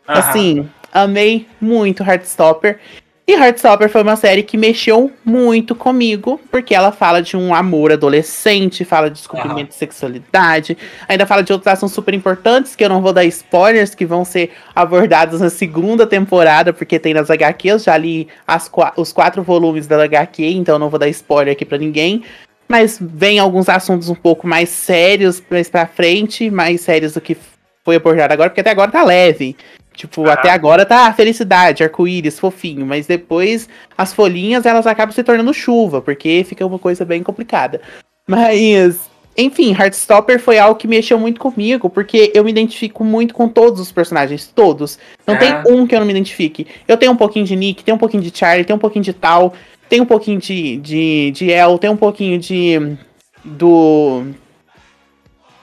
[0.06, 2.82] Assim, amei muito Heartstopper.
[3.27, 7.91] E Heartstopper foi uma série que mexeu muito comigo, porque ela fala de um amor
[7.91, 9.65] adolescente, fala de descobrimento uhum.
[9.67, 13.93] de sexualidade, ainda fala de outros assuntos super importantes, que eu não vou dar spoilers,
[13.93, 19.13] que vão ser abordados na segunda temporada, porque tem nas HQs, já li as, os
[19.13, 22.23] quatro volumes da HQ, então não vou dar spoiler aqui para ninguém.
[22.67, 27.38] Mas vem alguns assuntos um pouco mais sérios mais pra frente, mais sérios do que
[27.84, 29.55] foi abordado agora, porque até agora tá leve.
[30.01, 30.33] Tipo, ah.
[30.33, 36.01] até agora tá felicidade, arco-íris, fofinho, mas depois as folhinhas elas acabam se tornando chuva,
[36.01, 37.79] porque fica uma coisa bem complicada.
[38.27, 43.47] Mas, enfim, Heartstopper foi algo que mexeu muito comigo, porque eu me identifico muito com
[43.47, 44.97] todos os personagens, todos.
[45.27, 45.63] Não tem ah.
[45.69, 46.65] um que eu não me identifique.
[46.87, 49.13] Eu tenho um pouquinho de Nick, tenho um pouquinho de Charlie, tenho um pouquinho de
[49.13, 49.53] Tal,
[49.87, 52.97] tenho um pouquinho de, de, de El, tenho um pouquinho de.
[53.45, 54.23] do.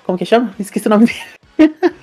[0.05, 0.55] Como que chama?
[0.61, 1.75] Esqueci o nome dele.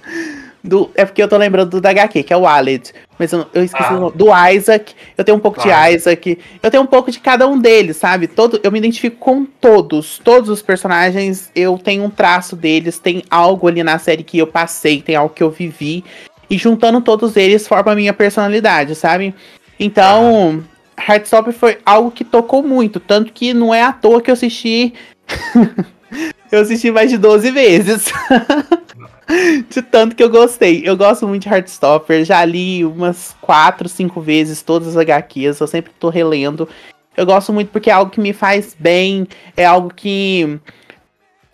[0.66, 2.92] Do, é porque eu tô lembrando do HQ, que é o Aled.
[3.20, 3.96] Mas eu, eu esqueci ah.
[3.96, 4.18] o nome.
[4.18, 4.96] Do Isaac.
[5.18, 6.40] Eu tenho um pouco de Isaac.
[6.62, 8.28] Eu tenho um pouco de cada um deles, sabe?
[8.28, 10.20] Todo, eu me identifico com todos.
[10.24, 12.98] Todos os personagens, eu tenho um traço deles.
[12.98, 16.04] Tem algo ali na série que eu passei, tem algo que eu vivi.
[16.50, 19.34] E juntando todos eles forma a minha personalidade, sabe?
[19.80, 20.64] Então,
[20.98, 21.12] ah.
[21.12, 23.00] Heartstopper foi algo que tocou muito.
[23.00, 24.94] Tanto que não é à toa que eu assisti.
[26.52, 28.12] eu assisti mais de 12 vezes.
[29.70, 30.82] de tanto que eu gostei.
[30.86, 32.24] Eu gosto muito de Heartstopper.
[32.24, 35.60] Já li umas 4, 5 vezes todas as HQs.
[35.60, 36.68] Eu sempre tô relendo.
[37.16, 39.28] Eu gosto muito porque é algo que me faz bem.
[39.56, 40.60] É algo que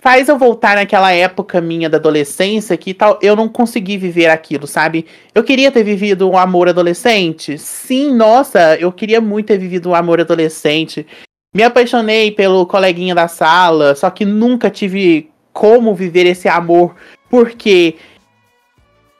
[0.01, 4.65] faz eu voltar naquela época minha da adolescência que tal eu não consegui viver aquilo,
[4.65, 5.05] sabe?
[5.33, 7.57] Eu queria ter vivido um amor adolescente.
[7.57, 11.05] Sim, nossa, eu queria muito ter vivido um amor adolescente.
[11.53, 16.95] Me apaixonei pelo coleguinha da sala, só que nunca tive como viver esse amor
[17.31, 17.95] porque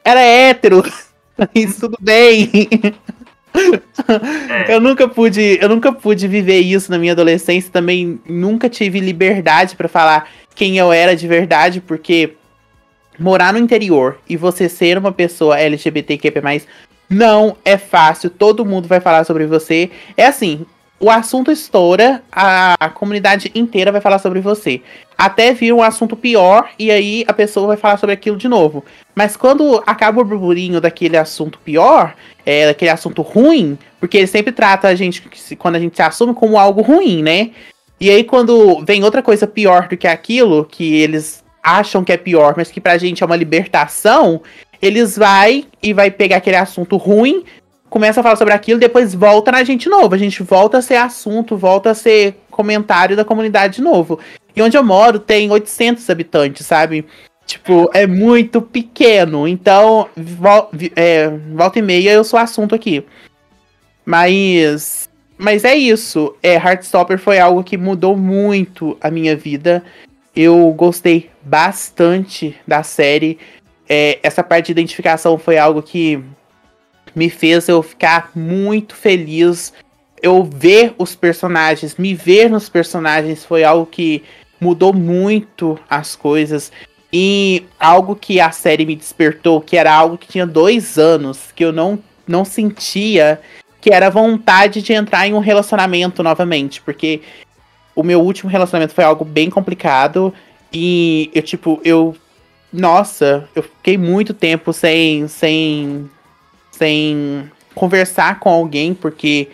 [0.03, 0.83] era hétero.
[1.55, 2.51] Isso tudo bem.
[4.67, 4.75] É.
[4.75, 9.75] Eu nunca pude, eu nunca pude viver isso na minha adolescência, também nunca tive liberdade
[9.75, 12.35] para falar quem eu era de verdade, porque
[13.19, 16.41] morar no interior e você ser uma pessoa LGBTQP+,
[17.09, 19.91] não é fácil, todo mundo vai falar sobre você.
[20.15, 20.65] É assim,
[21.01, 24.81] o assunto estoura, a, a, comunidade inteira vai falar sobre você.
[25.17, 28.85] Até vir um assunto pior e aí a pessoa vai falar sobre aquilo de novo.
[29.15, 32.13] Mas quando acaba o burburinho daquele assunto pior,
[32.45, 36.35] é, daquele assunto ruim, porque ele sempre trata a gente, quando a gente se assume,
[36.35, 37.49] como algo ruim, né?
[37.99, 42.17] E aí quando vem outra coisa pior do que aquilo, que eles acham que é
[42.17, 44.41] pior, mas que pra gente é uma libertação,
[44.79, 47.43] eles vai e vai pegar aquele assunto ruim,
[47.91, 50.15] começa a falar sobre aquilo, depois volta na gente novo.
[50.15, 54.17] A gente volta a ser assunto, volta a ser comentário da comunidade de novo.
[54.55, 57.05] E onde eu moro tem 800 habitantes, sabe?
[57.45, 59.45] Tipo, é muito pequeno.
[59.45, 60.07] Então,
[60.95, 63.03] é, volta e meia eu sou assunto aqui.
[64.05, 65.09] Mas.
[65.37, 66.33] Mas é isso.
[66.41, 69.83] É, Heartstopper foi algo que mudou muito a minha vida.
[70.33, 73.37] Eu gostei bastante da série
[73.93, 76.23] é, essa parte de identificação foi algo que
[77.15, 79.73] me fez eu ficar muito feliz.
[80.21, 84.23] Eu ver os personagens, me ver nos personagens foi algo que
[84.59, 86.71] mudou muito as coisas.
[87.11, 91.65] E algo que a série me despertou, que era algo que tinha dois anos, que
[91.65, 93.41] eu não, não sentia,
[93.81, 96.81] que era vontade de entrar em um relacionamento novamente.
[96.81, 97.21] Porque
[97.95, 100.33] o meu último relacionamento foi algo bem complicado.
[100.71, 102.15] E eu, tipo, eu
[102.71, 106.09] nossa, eu fiquei muito tempo sem, sem,
[106.81, 109.49] sem conversar com alguém, porque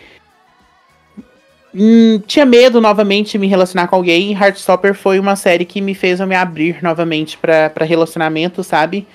[1.74, 4.32] hum, tinha medo novamente de me relacionar com alguém.
[4.32, 9.06] E Heartstopper foi uma série que me fez eu me abrir novamente para relacionamento, sabe?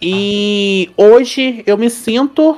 [0.00, 2.56] E hoje eu me sinto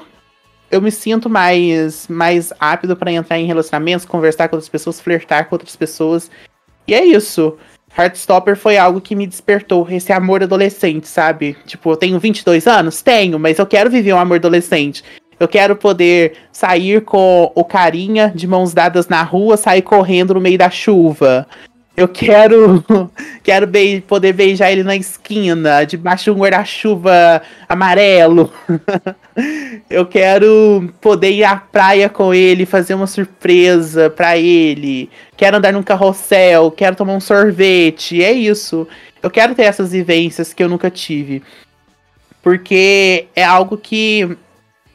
[0.71, 5.49] eu me sinto mais mais apto para entrar em relacionamentos, conversar com outras pessoas, flertar
[5.49, 6.31] com outras pessoas.
[6.87, 7.57] E é isso.
[7.97, 11.57] Heartstopper foi algo que me despertou esse amor adolescente, sabe?
[11.67, 13.03] Tipo, eu tenho 22 anos?
[13.03, 15.05] Tenho, mas eu quero viver um amor adolescente.
[15.39, 20.41] Eu quero poder sair com o carinha de mãos dadas na rua, sair correndo no
[20.41, 21.47] meio da chuva.
[21.95, 22.83] Eu quero
[23.45, 28.51] quero be poder beijar ele na esquina, debaixo de um guarda-chuva amarelo.
[29.91, 35.11] eu quero poder ir à praia com ele, fazer uma surpresa para ele.
[35.37, 38.25] Quero andar num carrossel, quero tomar um sorvete.
[38.25, 38.89] É isso.
[39.23, 41.43] Eu quero ter essas vivências que eu nunca tive.
[42.43, 44.37] Porque é algo que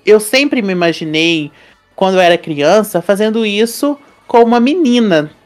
[0.03, 1.51] eu sempre me imaginei
[1.95, 5.36] quando eu era criança fazendo isso com uma menina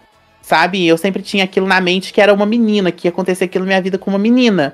[0.42, 0.86] sabe?
[0.86, 3.70] Eu sempre tinha aquilo na mente que era uma menina, que ia acontecer aquilo na
[3.70, 4.74] minha vida com uma menina.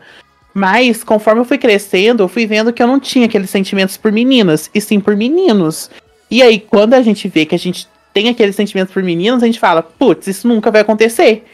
[0.53, 4.11] Mas, conforme eu fui crescendo, eu fui vendo que eu não tinha aqueles sentimentos por
[4.11, 5.89] meninas, e sim por meninos.
[6.31, 9.45] E aí, quando a gente vê que a gente tem aqueles sentimentos por meninos, a
[9.45, 11.45] gente fala, putz, isso nunca vai acontecer.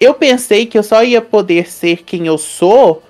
[0.00, 3.02] Eu pensei que eu só ia poder ser quem eu sou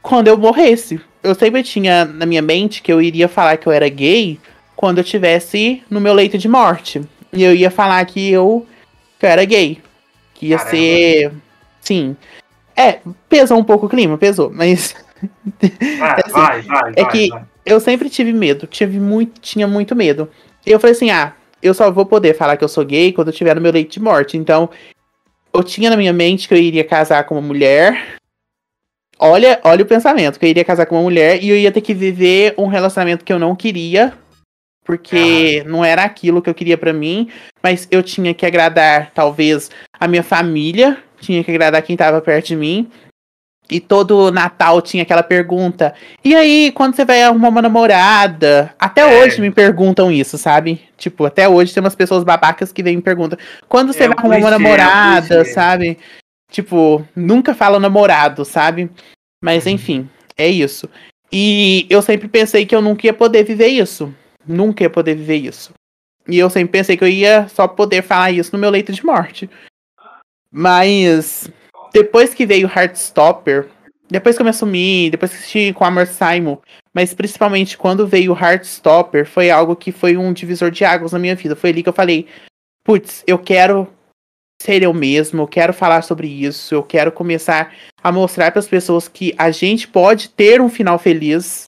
[0.00, 1.00] quando eu morresse.
[1.22, 4.38] Eu sempre tinha na minha mente que eu iria falar que eu era gay
[4.76, 7.02] quando eu estivesse no meu leito de morte.
[7.32, 8.64] E eu ia falar que eu
[9.18, 9.80] que eu era gay.
[10.34, 10.76] Que ia Caramba.
[10.76, 11.32] ser.
[11.80, 12.16] Sim.
[12.76, 14.94] É, pesou um pouco o clima, pesou, mas.
[16.00, 17.42] Ah, assim, vai, vai, é vai, que vai.
[17.66, 20.30] eu sempre tive medo, tive muito, tinha muito medo.
[20.64, 23.28] E eu falei assim: ah, eu só vou poder falar que eu sou gay quando
[23.28, 24.36] eu tiver no meu leito de morte.
[24.36, 24.70] Então,
[25.52, 28.16] eu tinha na minha mente que eu iria casar com uma mulher.
[29.18, 31.80] Olha, olha o pensamento, que eu iria casar com uma mulher e eu ia ter
[31.80, 34.16] que viver um relacionamento que eu não queria
[34.88, 37.28] porque não era aquilo que eu queria para mim,
[37.62, 39.70] mas eu tinha que agradar talvez
[40.00, 42.90] a minha família, tinha que agradar quem tava perto de mim.
[43.70, 45.92] E todo Natal tinha aquela pergunta:
[46.24, 49.22] "E aí, quando você vai arrumar uma namorada?" Até é.
[49.22, 50.80] hoje me perguntam isso, sabe?
[50.96, 54.16] Tipo, até hoje tem umas pessoas babacas que vêm me perguntam: "Quando você é, vai
[54.16, 55.98] arrumar uma namorada?", sabe?
[56.50, 58.90] Tipo, nunca fala namorado, sabe?
[59.44, 59.72] Mas uhum.
[59.72, 60.88] enfim, é isso.
[61.30, 64.14] E eu sempre pensei que eu nunca ia poder viver isso
[64.48, 65.72] nunca ia poder viver isso.
[66.26, 69.04] E eu sempre pensei que eu ia só poder falar isso no meu leito de
[69.04, 69.48] morte.
[70.50, 71.50] Mas
[71.92, 73.68] depois que veio Heartstopper,
[74.10, 76.58] depois que eu me assumi, depois que assisti com Amor Simon,
[76.94, 81.34] mas principalmente quando veio Heartstopper, foi algo que foi um divisor de águas na minha
[81.34, 81.56] vida.
[81.56, 82.26] Foi ali que eu falei,
[82.84, 83.86] putz, eu quero
[84.60, 88.66] ser eu mesmo, eu quero falar sobre isso, eu quero começar a mostrar para as
[88.66, 91.64] pessoas que a gente pode ter um final feliz,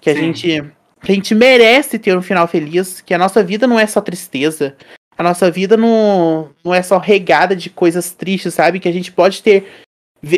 [0.00, 0.20] que a Sim.
[0.20, 0.72] gente
[1.10, 4.76] a gente merece ter um final feliz, que a nossa vida não é só tristeza.
[5.18, 8.80] A nossa vida não, não é só regada de coisas tristes, sabe?
[8.80, 9.66] Que a gente pode ter.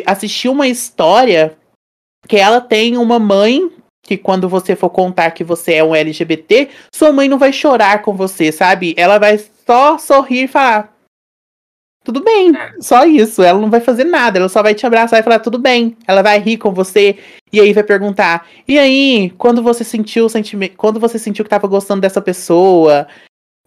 [0.05, 1.55] assistir uma história
[2.27, 3.71] que ela tem uma mãe
[4.05, 8.03] que quando você for contar que você é um LGBT, sua mãe não vai chorar
[8.03, 8.93] com você, sabe?
[8.97, 10.94] Ela vai só sorrir e falar:
[12.05, 12.55] tudo bem.
[12.55, 12.73] É.
[12.79, 13.41] Só isso.
[13.41, 14.37] Ela não vai fazer nada.
[14.37, 15.97] Ela só vai te abraçar e falar, tudo bem.
[16.07, 17.17] Ela vai rir com você.
[17.51, 20.77] E aí vai perguntar: E aí, quando você sentiu o sentimento.
[20.77, 23.07] Quando você sentiu que tava gostando dessa pessoa?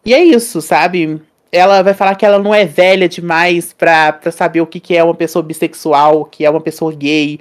[0.06, 1.20] E é isso, sabe?
[1.50, 4.96] Ela vai falar que ela não é velha demais pra, pra saber o que, que
[4.96, 7.40] é uma pessoa bissexual, o que é uma pessoa gay,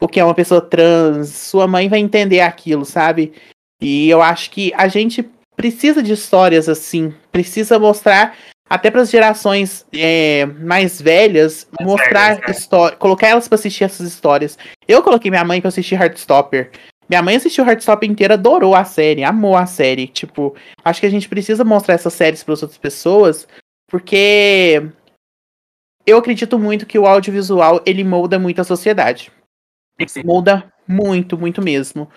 [0.00, 1.28] o que é uma pessoa trans.
[1.28, 3.32] Sua mãe vai entender aquilo, sabe?
[3.80, 7.12] E eu acho que a gente precisa de histórias assim.
[7.30, 8.34] Precisa mostrar
[8.72, 12.44] até para as gerações é, mais velhas, é mostrar né?
[12.48, 14.56] história, colocar elas para assistir essas histórias.
[14.88, 16.70] Eu coloquei minha mãe para assistir Heartstopper.
[17.06, 20.06] Minha mãe assistiu Heartstopper inteira, adorou a série, amou a série.
[20.06, 23.46] Tipo, acho que a gente precisa mostrar essas séries para outras pessoas,
[23.90, 24.82] porque
[26.06, 29.30] eu acredito muito que o audiovisual ele molda muito a sociedade.
[30.06, 30.22] Sim.
[30.24, 32.08] Molda muito, muito mesmo.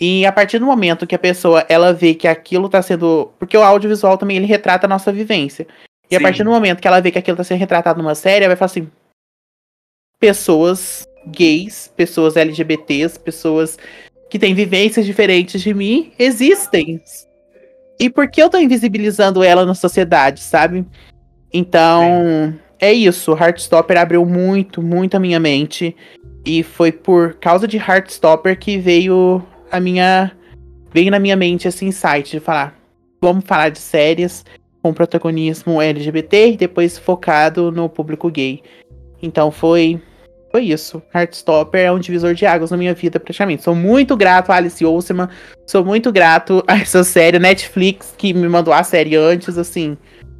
[0.00, 3.56] E a partir do momento que a pessoa ela vê que aquilo está sendo, porque
[3.56, 5.64] o audiovisual também ele retrata a nossa vivência.
[6.10, 6.16] E Sim.
[6.16, 8.54] a partir do momento que ela vê que aquilo está sendo retratado numa série, ela
[8.54, 8.90] vai falar assim:
[10.18, 13.78] pessoas gays, pessoas LGBTs, pessoas
[14.28, 17.00] que têm vivências diferentes de mim existem.
[17.98, 20.86] E por que eu tô invisibilizando ela na sociedade, sabe?
[21.52, 22.58] Então, Sim.
[22.80, 23.32] é isso.
[23.32, 25.94] Heartstopper abriu muito, muito a minha mente.
[26.44, 30.32] E foi por causa de Heartstopper que veio a minha.
[30.92, 32.74] Veio na minha mente esse insight de falar:
[33.20, 34.44] vamos falar de séries
[34.82, 38.62] com protagonismo LGBT e depois focado no público gay.
[39.22, 40.00] Então foi
[40.50, 41.02] foi isso.
[41.14, 43.62] Heartstopper é um divisor de águas na minha vida, praticamente.
[43.62, 45.30] Sou muito grato a Alice Olseman.
[45.66, 49.96] Sou muito grato a essa série Netflix que me mandou a série antes, assim.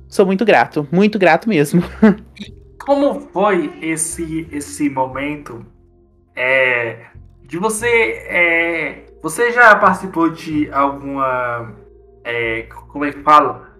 [0.09, 1.83] Sou muito grato, muito grato mesmo.
[2.79, 5.65] Como foi esse esse momento
[6.37, 7.07] é,
[7.47, 7.87] de você
[8.29, 11.73] é, você já participou de alguma
[12.25, 13.72] é, como é que fala?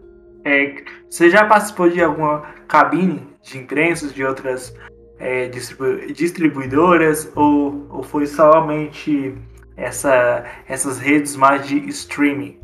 [0.45, 4.75] É, você já participou de alguma cabine de imprensa de outras
[5.19, 9.35] é, distribu distribuidoras ou, ou foi somente
[9.77, 12.59] essa, essas redes mais de streaming?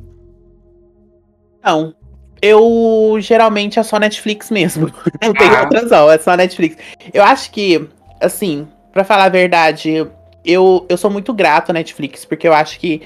[1.65, 1.95] Não.
[2.41, 4.93] Eu geralmente é só Netflix mesmo.
[5.21, 5.63] Não tem ah.
[5.63, 6.77] outras não, é só Netflix.
[7.13, 7.89] Eu acho que,
[8.21, 10.07] assim, para falar a verdade,
[10.45, 13.03] eu, eu sou muito grato à Netflix, porque eu acho que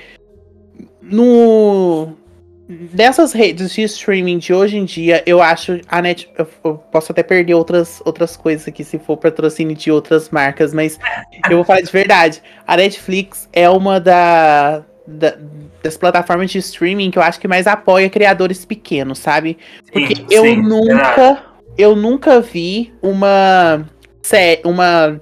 [1.00, 2.14] no
[2.68, 6.46] dessas redes de streaming de hoje em dia, eu acho a net eu,
[6.90, 10.98] posso até perder outras outras coisas aqui se for patrocínio de outras marcas, mas
[11.50, 12.42] eu vou falar de verdade.
[12.66, 15.36] A Netflix é uma da, da,
[15.82, 19.58] das plataformas de streaming que eu acho que mais apoia criadores pequenos, sabe?
[19.92, 21.42] Porque sim, eu sim, nunca
[21.76, 23.84] eu nunca vi uma
[24.64, 25.20] uma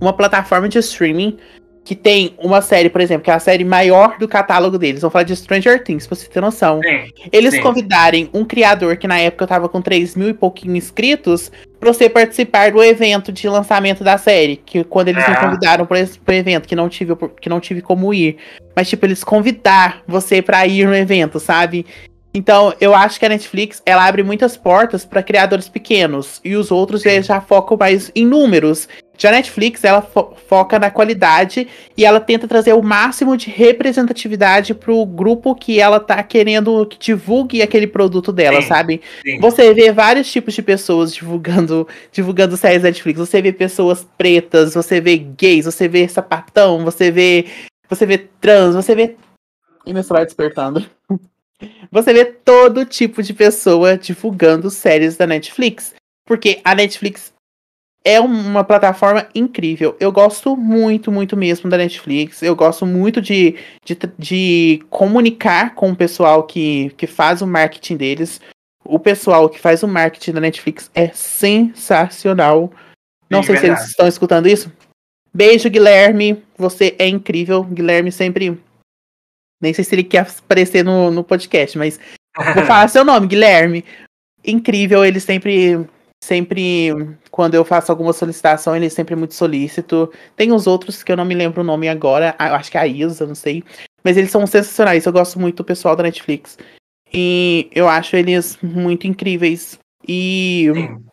[0.00, 1.38] uma plataforma de streaming
[1.86, 5.02] que tem uma série, por exemplo, que é a série maior do catálogo deles.
[5.02, 6.80] Vamos falar de Stranger Things, pra você ter noção.
[6.82, 7.60] Sim, Eles sim.
[7.60, 12.10] convidarem um criador que na época tava com 3 mil e pouquinho inscritos pra você
[12.10, 14.56] participar do evento de lançamento da série.
[14.56, 18.12] Que quando eles me convidaram pro, pro evento, que não, tive, que não tive como
[18.12, 18.36] ir.
[18.74, 21.86] Mas, tipo, eles convidar você pra ir no evento, sabe?
[22.36, 26.38] Então, eu acho que a Netflix, ela abre muitas portas para criadores pequenos.
[26.44, 28.86] E os outros já focam mais em números.
[29.18, 33.50] Já a Netflix, ela fo foca na qualidade e ela tenta trazer o máximo de
[33.50, 39.00] representatividade pro grupo que ela tá querendo que divulgue aquele produto dela, sim, sabe?
[39.22, 39.40] Sim.
[39.40, 43.18] Você vê vários tipos de pessoas divulgando, divulgando séries da Netflix.
[43.18, 47.46] Você vê pessoas pretas, você vê gays, você vê sapatão, você vê,
[47.88, 49.16] você vê trans, você vê
[49.86, 50.84] e meu celular despertando.
[51.90, 55.94] Você vê todo tipo de pessoa divulgando séries da Netflix.
[56.26, 57.32] Porque a Netflix
[58.06, 59.96] é uma plataforma incrível.
[59.98, 62.40] Eu gosto muito, muito mesmo da Netflix.
[62.40, 67.96] Eu gosto muito de, de, de comunicar com o pessoal que, que faz o marketing
[67.96, 68.40] deles.
[68.84, 72.70] O pessoal que faz o marketing da Netflix é sensacional.
[73.28, 73.78] Não Sim, sei verdade.
[73.78, 74.72] se eles estão escutando isso.
[75.34, 76.44] Beijo, Guilherme.
[76.56, 77.64] Você é incrível.
[77.64, 78.56] Guilherme sempre.
[79.60, 81.98] Nem sei se ele quer aparecer no, no podcast, mas
[82.54, 83.84] vou falar seu nome, Guilherme.
[84.44, 85.84] Incrível, ele sempre
[86.26, 90.12] sempre, quando eu faço alguma solicitação, ele é sempre muito solícito.
[90.34, 92.80] Tem os outros que eu não me lembro o nome agora, eu acho que é
[92.80, 93.62] a Isa, não sei.
[94.02, 96.58] Mas eles são sensacionais, eu gosto muito do pessoal da Netflix.
[97.14, 99.78] E eu acho eles muito incríveis.
[100.06, 101.04] E Sim.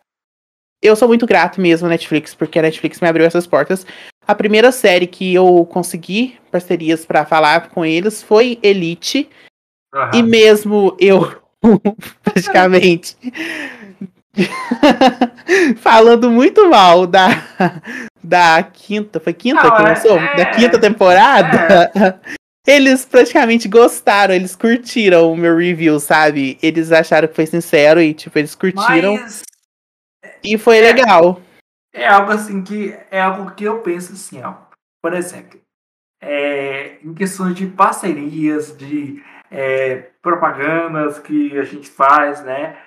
[0.82, 3.86] eu sou muito grato mesmo à Netflix, porque a Netflix me abriu essas portas.
[4.26, 9.28] A primeira série que eu consegui parcerias para falar com eles foi Elite.
[9.94, 10.10] Uhum.
[10.12, 11.40] E mesmo eu,
[12.22, 13.16] praticamente,
[15.78, 17.28] Falando muito mal da,
[18.22, 20.18] da quinta, foi quinta que é, lançou?
[20.18, 21.90] É, da quinta temporada.
[21.94, 22.34] É.
[22.66, 26.58] Eles praticamente gostaram, eles curtiram o meu review, sabe?
[26.62, 29.18] Eles acharam que foi sincero e, tipo, eles curtiram.
[29.18, 29.42] Mas
[30.42, 31.42] E foi é, legal.
[31.92, 34.54] É algo assim que é algo que eu penso assim, ó.
[35.02, 35.60] Por exemplo,
[36.22, 42.78] é, em questões de parcerias, de é, propagandas que a gente faz, né?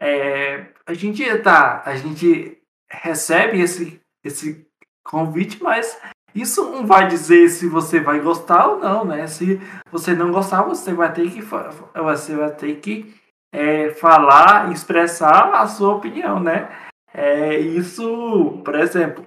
[0.00, 2.58] É, a gente tá, a gente
[2.90, 4.66] recebe esse, esse
[5.04, 6.00] convite, mas
[6.34, 9.26] isso não vai dizer se você vai gostar ou não, né?
[9.26, 9.60] Se
[9.90, 13.14] você não gostar, você vai ter que, você vai ter que
[13.52, 16.68] é, falar, expressar a sua opinião, né?
[17.12, 19.24] É, isso, por exemplo,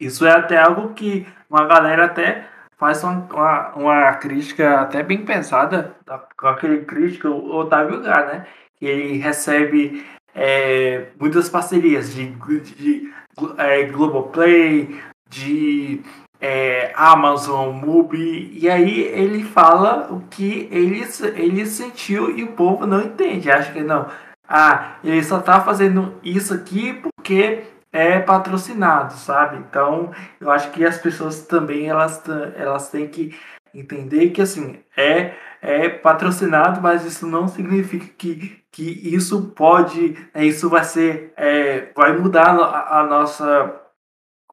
[0.00, 2.48] isso é até algo que uma galera até
[2.78, 5.94] faz uma, uma, crítica até bem pesada
[6.36, 8.46] com aquele crítico, Otávio Gá, né?
[8.80, 10.04] Ele recebe
[10.36, 13.10] é, muitas parcerias de, de,
[13.56, 16.02] é, Globoplay, de
[16.38, 21.02] é, Amazon, Mubi, e aí ele fala o que ele,
[21.34, 23.50] ele sentiu e o povo não entende.
[23.50, 24.06] Acha que não.
[24.46, 29.56] Ah, ele só tá fazendo isso aqui porque é patrocinado, sabe?
[29.56, 32.22] Então, eu acho que as pessoas também elas,
[32.56, 33.34] elas têm que
[33.74, 35.32] entender que assim é
[35.66, 38.82] é patrocinado, mas isso não significa que, que
[39.14, 43.74] isso pode, é, isso vai ser, é, vai mudar a, a, nossa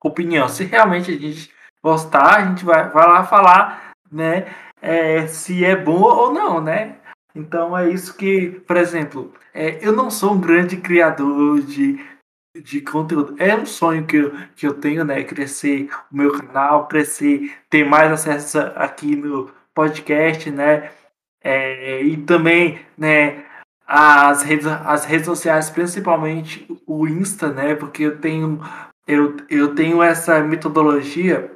[0.02, 0.48] opinião.
[0.48, 1.52] Se realmente a gente
[1.84, 4.46] gostar, a gente vai, vai lá falar, né,
[4.82, 6.96] é, se é bom ou não, né?
[7.36, 12.00] Então é isso que, por exemplo, é, eu não sou um grande criador de,
[12.56, 13.36] de conteúdo.
[13.38, 15.22] É um sonho que eu, que eu tenho, né?
[15.26, 20.92] Crescer o meu canal, crescer, ter mais acesso aqui no podcast, né?
[21.44, 23.44] É, e também, né?
[23.86, 27.76] As redes, as redes sociais, principalmente o Insta, né?
[27.76, 28.60] Porque eu tenho,
[29.08, 31.52] eu, eu tenho essa metodologia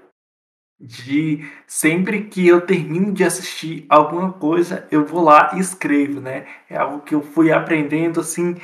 [0.80, 6.46] de sempre que eu termino de assistir alguma coisa, eu vou lá e escrevo, né?
[6.70, 8.56] É algo que eu fui aprendendo assim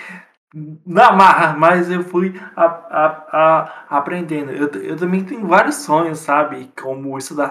[0.86, 4.51] na marra, mas eu fui a, a, a, aprendendo.
[4.51, 6.72] Eu, eu também tenho vários sonhos, sabe?
[6.80, 7.49] Como estudar,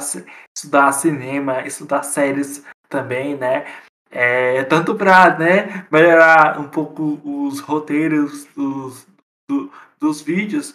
[0.56, 3.66] estudar cinema, estudar séries também, né?
[4.14, 9.06] É, tanto para né, melhorar um pouco os roteiros dos,
[9.48, 10.74] do, dos vídeos,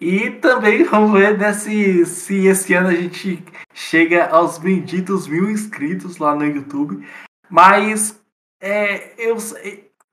[0.00, 5.50] e também vamos ver né, se, se esse ano a gente chega aos benditos mil
[5.50, 7.06] inscritos lá no YouTube.
[7.50, 8.18] Mas
[8.60, 9.36] é, eu,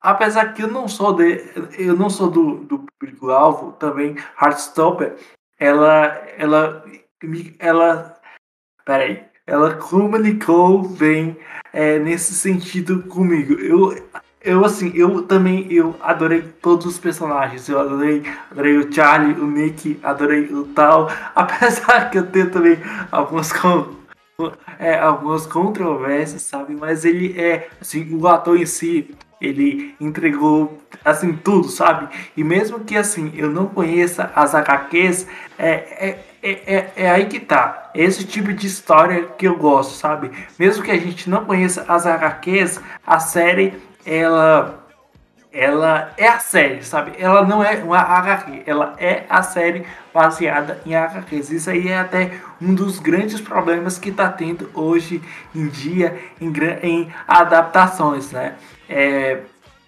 [0.01, 1.43] apesar que eu não sou de,
[1.77, 5.15] eu não sou do, do público-alvo, também Heartstopper,
[5.59, 6.05] ela,
[6.37, 6.83] ela,
[7.59, 8.19] ela,
[8.83, 11.37] peraí, ela comunicou bem
[11.71, 13.53] é, nesse sentido comigo.
[13.53, 13.95] Eu,
[14.41, 17.67] eu assim, eu também eu adorei todos os personagens.
[17.69, 21.09] Eu adorei, adorei o Charlie, o Nick, adorei o Tal.
[21.35, 22.77] Apesar que eu tenho também
[23.11, 23.95] algumas com,
[24.79, 26.75] é, algumas controvérsias, sabe?
[26.75, 32.07] Mas ele é assim, o ator em si, ele entregou assim tudo, sabe?
[32.35, 35.27] E mesmo que assim eu não conheça as HQs,
[35.57, 37.89] é, é, é, é, é aí que tá.
[37.95, 40.31] Esse tipo de história que eu gosto, sabe?
[40.59, 43.73] Mesmo que a gente não conheça as HQs, a série
[44.05, 44.81] ela
[45.51, 47.13] ela é a série, sabe?
[47.17, 51.49] Ela não é uma HQ, ela é a série baseada em HQs.
[51.49, 55.21] Isso aí é até um dos grandes problemas que está tendo hoje
[55.55, 56.51] em dia em,
[56.83, 58.55] em adaptações, né?
[58.89, 59.39] É,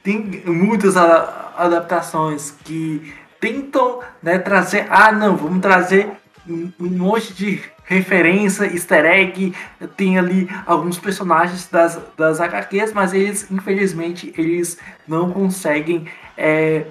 [0.01, 6.09] tem muitas adaptações que tentam né, trazer, ah não, vamos trazer
[6.49, 9.53] um, monte de referência, easter egg,
[9.95, 14.77] tem ali alguns personagens das, das HQs, mas eles, infelizmente, eles
[15.07, 16.05] não conseguem
[16.37, 16.85] é,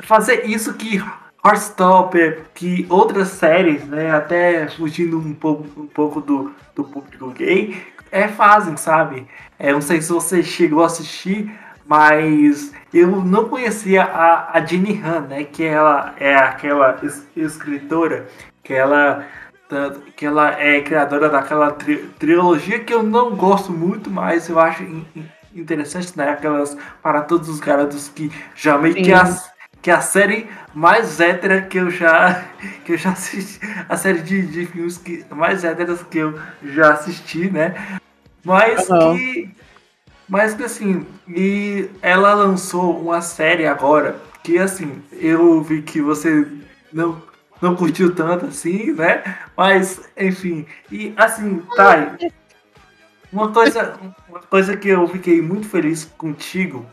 [0.00, 1.02] fazer isso que
[1.44, 7.80] Heartstopper, que outras séries, né, até fugindo um pouco, um pouco do, do público gay,
[8.10, 9.26] é, fazem, sabe?
[9.58, 11.52] É, não sei se você chegou a assistir,
[11.86, 18.26] mas eu não conhecia a, a Jenny Han, né, que ela é aquela es, escritora
[18.66, 19.24] que ela
[20.16, 24.84] que ela é criadora daquela tri trilogia que eu não gosto muito, mas eu acho
[25.54, 26.30] interessante, né?
[26.30, 29.24] Aquelas para todos os garotos que já meio que a,
[29.80, 32.44] que a série mais hétera que eu já
[32.84, 36.92] que eu já assisti, a série de, de filmes que mais héteras que eu já
[36.92, 37.74] assisti, né?
[38.44, 39.16] Mas uhum.
[39.16, 39.56] que
[40.28, 46.46] mas que assim, e ela lançou uma série agora que assim, eu vi que você
[46.92, 47.20] não
[47.60, 49.22] não curtiu tanto assim, né?
[49.56, 50.66] Mas, enfim.
[50.90, 52.30] E assim, Thay,
[53.32, 53.94] uma coisa,
[54.28, 56.86] uma coisa que eu fiquei muito feliz contigo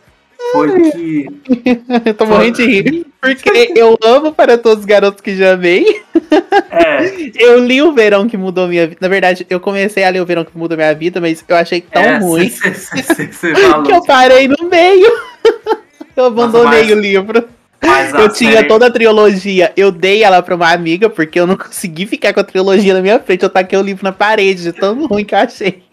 [0.52, 1.28] foi que.
[2.06, 3.06] eu tô morrendo de rir.
[3.22, 6.02] Porque eu amo para todos os garotos que já amei.
[6.70, 7.04] É.
[7.36, 9.00] Eu li o verão que mudou minha vida.
[9.02, 11.82] Na verdade, eu comecei a ler o verão que mudou minha vida, mas eu achei
[11.82, 13.54] tão é, ruim cê, cê, cê,
[13.86, 15.12] que eu parei no meio.
[16.16, 16.92] Eu abandonei Nossa, mas...
[16.92, 17.50] o livro.
[18.20, 18.68] Eu tinha série...
[18.68, 19.74] toda a trilogia.
[19.76, 23.02] Eu dei ela pra uma amiga, porque eu não consegui ficar com a trilogia na
[23.02, 23.44] minha frente.
[23.44, 25.84] Eu taquei o livro na parede, de tão ruim que eu achei.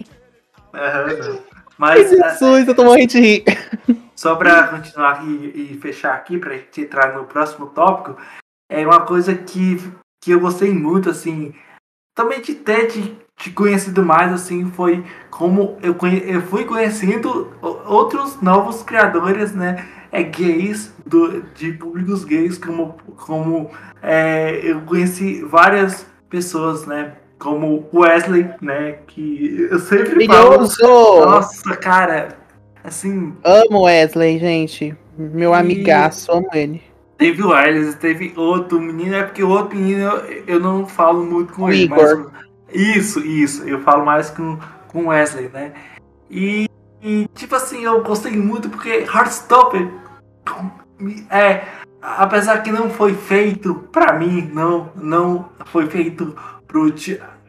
[0.72, 1.38] Uhum.
[1.76, 2.11] Mas.
[2.11, 3.45] Jesus, eu tô morrendo de rir.
[4.14, 8.20] Só pra continuar e, e fechar aqui, pra gente entrar no próximo tópico,
[8.70, 9.78] é uma coisa que,
[10.22, 11.55] que eu gostei muito, assim.
[12.14, 17.51] Também de ter te, te conhecido mais, assim, foi como eu, conhe, eu fui conhecendo
[17.62, 19.88] outros novos criadores, né?
[20.12, 22.97] é, gays, do, de públicos gays, como,
[23.27, 27.15] como é, eu conheci várias pessoas, né?
[27.39, 28.99] Como Wesley, né?
[29.07, 30.59] Que eu sempre falo.
[30.61, 32.39] Nossa, cara,
[32.85, 33.35] assim.
[33.45, 34.97] Amo Wesley, gente.
[35.19, 36.83] Meu amigaço, amo ele.
[37.19, 41.23] Teve o Ailes, teve outro menino, é porque o outro menino eu, eu não falo
[41.23, 41.83] muito com o ele.
[41.83, 42.31] Igor.
[42.33, 43.69] Mas, isso, isso.
[43.69, 44.59] Eu falo mais com,
[44.89, 45.73] com Wesley, né?
[46.31, 46.71] E
[47.03, 49.91] e, tipo assim, eu gostei muito porque Heartstopper
[51.30, 51.62] é,
[52.01, 56.34] apesar que não foi feito para mim, não, não foi feito
[56.66, 56.88] pro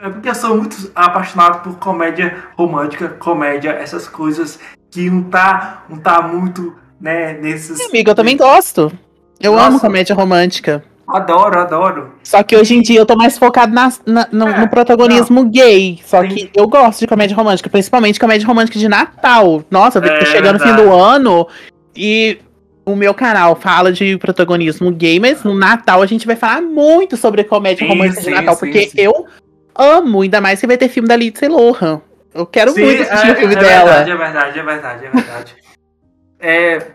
[0.04, 5.84] é porque eu sou muito apaixonado por comédia romântica, comédia, essas coisas que não tá,
[5.88, 7.80] não tá muito, né, nesses.
[7.82, 8.92] amiga, eu também gosto.
[9.40, 9.68] Eu Nossa.
[9.68, 10.84] amo comédia romântica.
[11.08, 12.14] Adoro, adoro.
[12.24, 15.44] Só que hoje em dia eu tô mais focado na, na no, é, no, protagonismo
[15.44, 15.50] não.
[15.50, 16.00] gay.
[16.06, 16.30] Só Sim.
[16.30, 19.64] que eu gosto de comédia romântica, principalmente comédia romântica de Natal.
[19.70, 21.48] Nossa, é, chegando o fim do ano
[21.96, 22.40] e
[22.86, 27.16] o meu canal fala de protagonismo gay, mas no Natal a gente vai falar muito
[27.16, 29.28] sobre comédia sim, romântica sim, de Natal, sim, porque eu
[29.76, 32.02] amo, ainda mais que vai ter filme da Lindsay Lohan.
[32.34, 34.04] Eu quero muito assistir é, o filme é dela.
[34.04, 35.56] Verdade, é verdade, é verdade, é verdade.
[36.40, 36.88] é,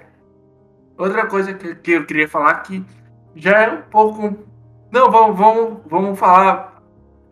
[0.96, 2.84] outra coisa que, que eu queria falar que
[3.34, 4.36] já é um pouco.
[4.90, 6.74] Não, vamos, vamos, vamos falar.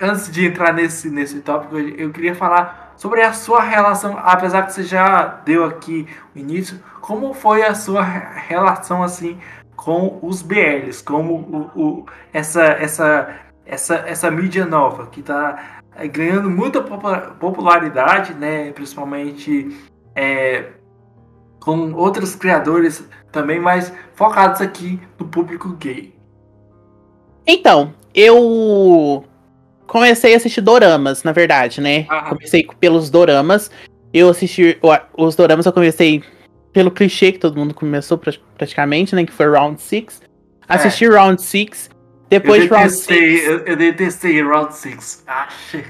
[0.00, 4.72] Antes de entrar nesse, nesse tópico, eu queria falar sobre a sua relação, apesar que
[4.72, 9.38] você já deu aqui o início, como foi a sua relação assim
[9.76, 13.36] com os BLs, como o, o essa, essa,
[13.66, 18.72] essa, essa mídia nova que está é, ganhando muita popularidade, né?
[18.72, 19.76] Principalmente
[20.14, 20.70] é,
[21.60, 26.14] com outros criadores também, mas focados aqui no público gay.
[27.46, 29.24] Então, eu
[29.86, 32.06] comecei a assistir doramas, na verdade, né?
[32.08, 32.28] Ah.
[32.28, 33.70] Comecei pelos doramas.
[34.12, 34.78] Eu assisti
[35.16, 36.22] os doramas, eu comecei
[36.72, 38.20] pelo clichê que todo mundo começou
[38.56, 39.24] praticamente, né?
[39.24, 40.22] Que foi Round 6.
[40.68, 41.08] Assisti é.
[41.08, 41.90] Round 6.
[42.28, 43.44] Depois eu Round 6.
[43.44, 45.24] Eu, eu detestei Round 6.
[45.26, 45.84] Achei.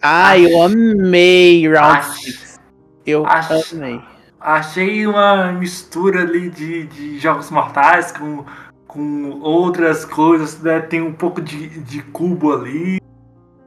[0.00, 2.60] Ah, eu amei Round 6.
[3.06, 4.00] Eu amei.
[4.40, 8.44] Achei uma mistura ali de, de jogos mortais com,
[8.88, 10.80] com outras coisas, né?
[10.80, 13.00] Tem um pouco de, de cubo ali.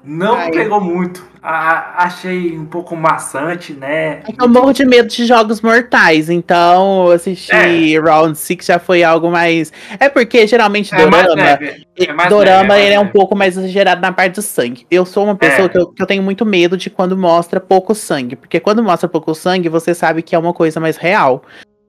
[0.06, 0.51] Não Ai.
[0.51, 1.26] pegou muito.
[1.41, 4.22] A, achei um pouco maçante, né?
[4.28, 7.99] É eu morro de medo de jogos mortais, então assistir é.
[7.99, 9.72] Round 6 já foi algo mais.
[9.99, 11.41] É porque geralmente é Dorama.
[11.41, 14.86] É Dorama é ele é um pouco mais exagerado na parte do sangue.
[14.89, 15.70] Eu sou uma pessoa é.
[15.70, 18.36] que eu, que eu tenho muito medo de quando mostra pouco sangue.
[18.36, 21.43] Porque quando mostra pouco sangue, você sabe que é uma coisa mais real.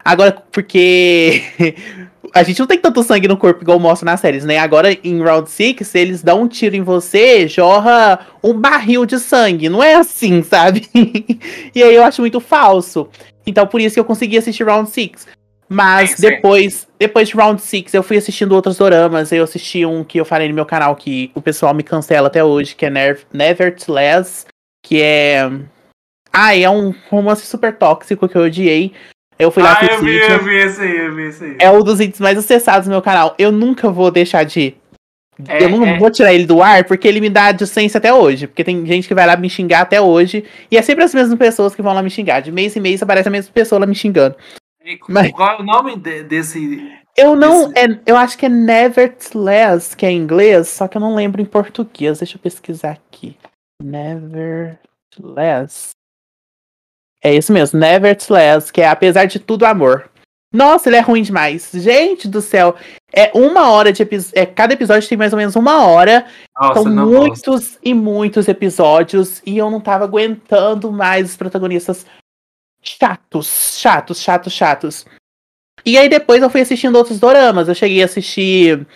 [0.06, 1.42] Agora, porque
[2.32, 4.56] a gente não tem tanto sangue no corpo igual mostra nas séries, né?
[4.56, 9.18] Agora, em Round 6, se eles dão um tiro em você, jorra um barril de
[9.18, 9.68] sangue.
[9.68, 10.88] Não é assim, sabe?
[11.74, 13.08] e aí eu acho muito falso.
[13.44, 15.26] Então, por isso que eu consegui assistir Round 6.
[15.68, 19.32] Mas é, depois, depois de Round 6, eu fui assistindo outros doramas.
[19.32, 22.44] Eu assisti um que eu falei no meu canal que o pessoal me cancela até
[22.44, 24.46] hoje, que é Nevertheless,
[24.84, 25.50] que é.
[26.32, 28.92] Ah, é um romance super tóxico que eu odiei.
[29.38, 31.56] Eu fui lá ah, eu vi, eu vi esse aí, eu vi esse aí.
[31.60, 33.34] É um dos vídeos mais acessados no meu canal.
[33.38, 34.74] Eu nunca vou deixar de.
[35.46, 35.98] É, eu não é.
[35.98, 38.46] vou tirar ele do ar porque ele me dá adicência até hoje.
[38.46, 40.42] Porque tem gente que vai lá me xingar até hoje.
[40.70, 42.40] E é sempre as mesmas pessoas que vão lá me xingar.
[42.40, 44.34] De mês em mês aparece a mesma pessoa lá me xingando.
[44.82, 46.90] E, Mas, qual é o nome de, desse.
[47.14, 47.70] Eu não.
[47.70, 47.92] Desse...
[47.92, 51.42] É, eu acho que é Nevertheless, que é em inglês, só que eu não lembro
[51.42, 52.20] em português.
[52.20, 53.36] Deixa eu pesquisar aqui.
[53.82, 55.95] Nevertheless.
[57.22, 60.10] É isso mesmo, Nevertheless, que é apesar de tudo amor.
[60.52, 61.70] Nossa, ele é ruim demais.
[61.74, 62.76] Gente do céu.
[63.12, 64.40] É uma hora de episódio.
[64.40, 66.26] É, cada episódio tem mais ou menos uma hora.
[66.58, 67.78] Nossa, São muitos gosto.
[67.82, 69.42] e muitos episódios.
[69.44, 72.06] E eu não tava aguentando mais os protagonistas
[72.82, 75.06] chatos, chatos, chatos, chatos.
[75.84, 77.68] E aí depois eu fui assistindo outros doramas.
[77.68, 78.86] Eu cheguei a assistir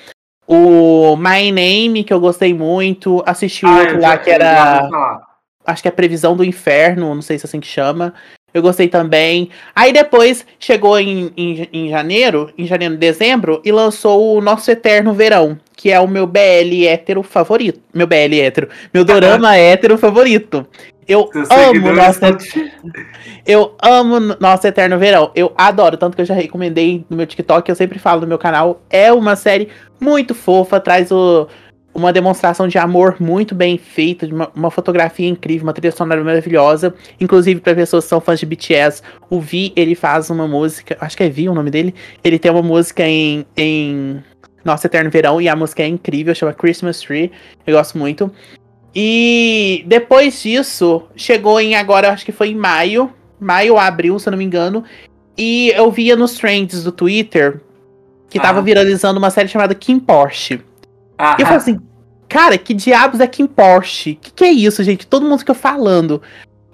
[0.46, 3.22] o My Name, que eu gostei muito.
[3.26, 4.88] Assisti o ah, outro lá que era
[5.70, 8.14] acho que é Previsão do Inferno, não sei se é assim que chama.
[8.52, 9.48] Eu gostei também.
[9.74, 15.14] Aí depois chegou em, em, em janeiro, em janeiro, dezembro, e lançou o Nosso Eterno
[15.14, 17.80] Verão, que é o meu BL hétero favorito.
[17.94, 18.68] Meu BL hétero.
[18.92, 20.66] Meu dorama hétero favorito.
[21.06, 22.20] Eu amo nosso,
[23.44, 25.32] Eu amo Nosso Eterno Verão.
[25.34, 28.38] Eu adoro, tanto que eu já recomendei no meu TikTok, eu sempre falo no meu
[28.38, 28.80] canal.
[28.88, 29.68] É uma série
[30.00, 31.48] muito fofa, traz o,
[31.92, 36.94] uma demonstração de amor muito bem feita, uma, uma fotografia incrível, uma trilha sonora maravilhosa.
[37.20, 41.16] Inclusive, para pessoas que são fãs de BTS, o Vi, ele faz uma música, acho
[41.16, 41.94] que é Vi o nome dele.
[42.22, 44.22] Ele tem uma música em, em
[44.64, 47.32] Nosso Eterno Verão e a música é incrível, chama Christmas Tree.
[47.66, 48.30] Eu gosto muito.
[48.94, 54.28] E depois disso, chegou em agora, acho que foi em maio, maio ou abril, se
[54.28, 54.84] eu não me engano.
[55.36, 57.60] E eu via nos trends do Twitter
[58.28, 58.42] que ah.
[58.42, 60.60] tava viralizando uma série chamada Kim Porsche.
[61.20, 61.36] Ah.
[61.38, 61.80] E eu falei assim,
[62.26, 64.14] cara, que diabos é Kim Porsche?
[64.14, 65.06] Que que é isso, gente?
[65.06, 66.22] Todo mundo fica falando.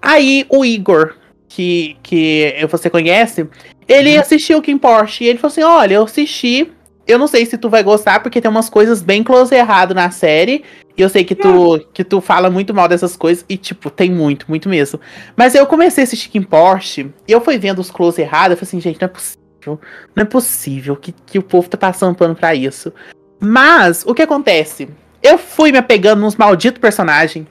[0.01, 1.17] Aí o Igor,
[1.49, 3.49] que, que você conhece,
[3.89, 4.21] ele uhum.
[4.21, 6.73] assistiu Kim Porsche e ele falou assim: olha, eu assisti.
[7.09, 10.11] Eu não sei se tu vai gostar, porque tem umas coisas bem close errado na
[10.11, 10.65] série.
[10.97, 13.45] E eu sei que tu, que tu fala muito mal dessas coisas.
[13.49, 14.99] E, tipo, tem muito, muito mesmo.
[15.37, 17.13] Mas eu comecei a assistir Kim Porsche.
[17.29, 18.53] E eu fui vendo os close errados.
[18.53, 19.81] Eu falei assim, gente, não é possível.
[20.17, 22.93] Não é possível que, que o povo tá passando pano pra isso.
[23.39, 24.89] Mas, o que acontece?
[25.23, 27.47] Eu fui me apegando nos malditos personagens.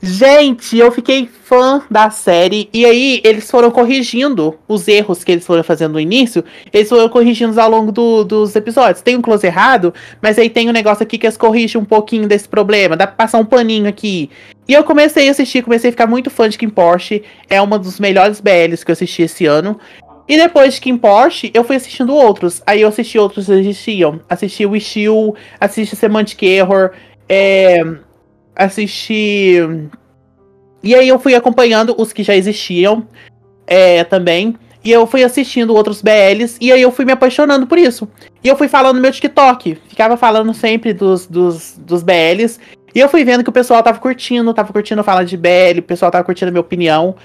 [0.00, 2.68] Gente, eu fiquei fã da série.
[2.72, 6.44] E aí, eles foram corrigindo os erros que eles foram fazendo no início.
[6.72, 9.02] Eles foram corrigindo ao longo do, dos episódios.
[9.02, 12.28] Tem um close errado, mas aí tem um negócio aqui que eles corrigem um pouquinho
[12.28, 12.96] desse problema.
[12.96, 14.30] Dá pra passar um paninho aqui.
[14.68, 17.24] E eu comecei a assistir, comecei a ficar muito fã de Kim Porsche.
[17.50, 19.80] É uma dos melhores BLs que eu assisti esse ano.
[20.28, 22.62] E depois de Kim Porsche, eu fui assistindo outros.
[22.66, 24.20] Aí eu assisti outros que existiam.
[24.28, 26.92] Assisti Wish You, assisti Semantic Error,
[27.26, 27.82] é,
[28.54, 29.56] assisti.
[30.82, 33.06] E aí eu fui acompanhando os que já existiam
[33.66, 34.54] é, também.
[34.84, 36.58] E eu fui assistindo outros BLs.
[36.60, 38.06] E aí eu fui me apaixonando por isso.
[38.44, 39.78] E eu fui falando no meu TikTok.
[39.88, 42.60] Ficava falando sempre dos, dos, dos BLs.
[42.94, 45.82] E eu fui vendo que o pessoal tava curtindo, tava curtindo falar de BL, o
[45.82, 47.16] pessoal tava curtindo a minha opinião.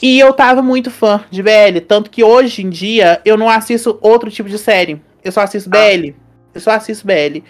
[0.00, 3.98] E eu tava muito fã de BL, tanto que hoje em dia eu não assisto
[4.02, 5.00] outro tipo de série.
[5.24, 5.78] Eu só assisto ah.
[5.78, 6.14] BL.
[6.54, 7.42] Eu só assisto BL.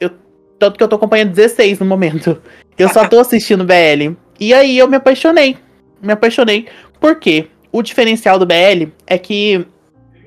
[0.00, 0.10] Eu,
[0.58, 2.40] tanto que eu tô acompanhando 16 no momento.
[2.78, 4.16] Eu só tô assistindo BL.
[4.38, 5.56] E aí eu me apaixonei.
[6.02, 6.66] Me apaixonei.
[6.98, 7.48] Por quê?
[7.70, 9.66] O diferencial do BL é que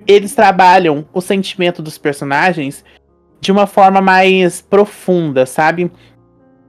[0.07, 2.83] eles trabalham o sentimento dos personagens
[3.41, 5.91] de uma forma mais profunda, sabe?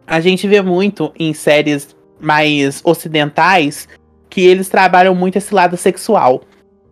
[0.07, 3.89] A gente vê muito em séries mais ocidentais
[4.35, 6.43] que eles trabalham muito esse lado sexual.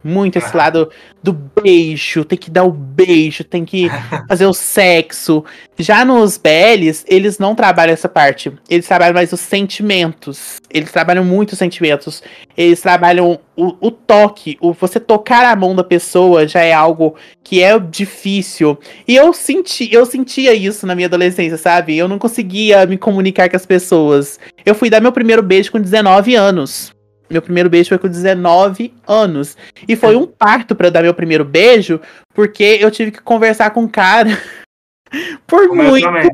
[0.05, 0.90] Muito esse lado
[1.22, 3.88] do beijo, tem que dar o beijo, tem que
[4.28, 5.45] fazer o sexo.
[5.78, 8.53] Já nos BLs, eles não trabalham essa parte.
[8.68, 10.61] Eles trabalham mais os sentimentos.
[10.68, 12.20] Eles trabalham muito os sentimentos.
[12.57, 14.57] Eles trabalham o, o toque.
[14.61, 17.14] O você tocar a mão da pessoa já é algo
[17.45, 18.76] que é difícil.
[19.07, 21.97] E eu senti, eu sentia isso na minha adolescência, sabe?
[21.97, 24.40] Eu não conseguia me comunicar com as pessoas.
[24.66, 26.93] Eu fui dar meu primeiro beijo com 19 anos.
[27.33, 29.57] Meu primeiro beijo foi com 19 anos.
[29.89, 32.01] E foi um parto para dar meu primeiro beijo,
[32.35, 34.30] porque eu tive que conversar com o cara
[35.47, 36.28] por Como muito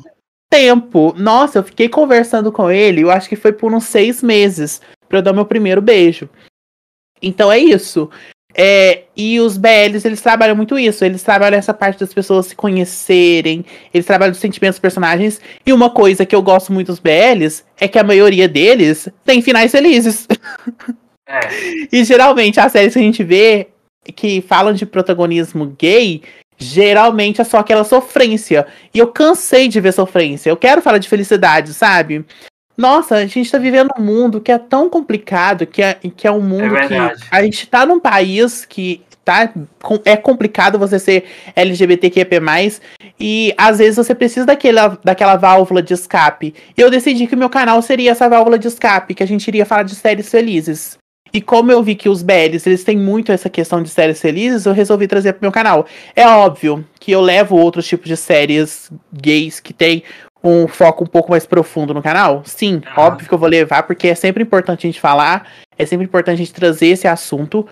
[0.50, 1.14] tempo.
[1.16, 5.18] Nossa, eu fiquei conversando com ele, eu acho que foi por uns seis meses para
[5.18, 6.28] eu dar meu primeiro beijo.
[7.22, 8.10] Então é isso.
[8.60, 11.04] É, e os BLs, eles trabalham muito isso.
[11.04, 15.40] Eles trabalham essa parte das pessoas se conhecerem, eles trabalham os sentimentos dos personagens.
[15.64, 19.40] E uma coisa que eu gosto muito dos BLs é que a maioria deles tem
[19.40, 20.26] finais felizes.
[21.24, 21.38] É.
[21.92, 23.68] e geralmente as séries que a gente vê
[24.16, 26.22] que falam de protagonismo gay,
[26.56, 28.66] geralmente é só aquela sofrência.
[28.92, 30.50] E eu cansei de ver sofrência.
[30.50, 32.24] Eu quero falar de felicidade, sabe?
[32.78, 36.30] Nossa, a gente tá vivendo um mundo que é tão complicado, que é, que é
[36.30, 36.94] um mundo é que
[37.28, 39.52] a gente tá num país que tá
[40.04, 41.24] é complicado você ser
[41.56, 42.40] LGBTQP+,
[43.18, 46.54] e às vezes você precisa daquela, daquela válvula de escape.
[46.76, 49.48] E eu decidi que o meu canal seria essa válvula de escape, que a gente
[49.48, 50.96] iria falar de séries felizes.
[51.32, 54.64] E como eu vi que os BLs, eles têm muito essa questão de séries felizes,
[54.64, 55.86] eu resolvi trazer pro meu canal.
[56.16, 60.02] É óbvio que eu levo outros tipos de séries gays que tem
[60.42, 62.42] um foco um pouco mais profundo no canal?
[62.44, 63.02] Sim, ah.
[63.06, 66.34] óbvio que eu vou levar, porque é sempre importante a gente falar, é sempre importante
[66.34, 67.66] a gente trazer esse assunto.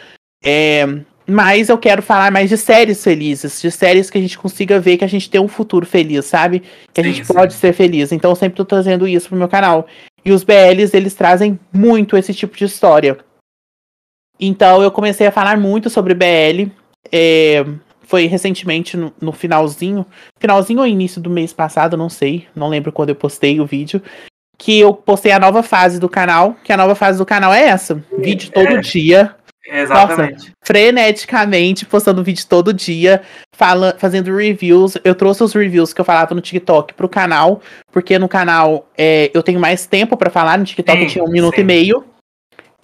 [0.44, 0.86] É,
[1.26, 4.96] mas eu quero falar mais de séries felizes, de séries que a gente consiga ver
[4.96, 6.62] que a gente tem um futuro feliz, sabe?
[6.94, 7.34] Que a sim, gente sim.
[7.34, 8.12] pode ser feliz.
[8.12, 9.86] Então eu sempre tô trazendo isso pro meu canal.
[10.24, 13.18] E os BLs, eles trazem muito esse tipo de história.
[14.38, 16.70] Então eu comecei a falar muito sobre BL.
[17.10, 17.64] É,
[18.06, 20.06] foi recentemente no, no, finalzinho,
[20.38, 24.00] finalzinho ou início do mês passado, não sei, não lembro quando eu postei o vídeo,
[24.56, 27.64] que eu postei a nova fase do canal, que a nova fase do canal é
[27.64, 29.34] essa, vídeo todo é, dia.
[29.68, 30.34] Exatamente.
[30.34, 34.96] Nossa, freneticamente, postando vídeo todo dia, fala, fazendo reviews.
[35.02, 39.28] Eu trouxe os reviews que eu falava no TikTok pro canal, porque no canal é,
[39.34, 41.62] eu tenho mais tempo para falar, no TikTok sim, eu tinha um minuto sim.
[41.62, 42.04] e meio.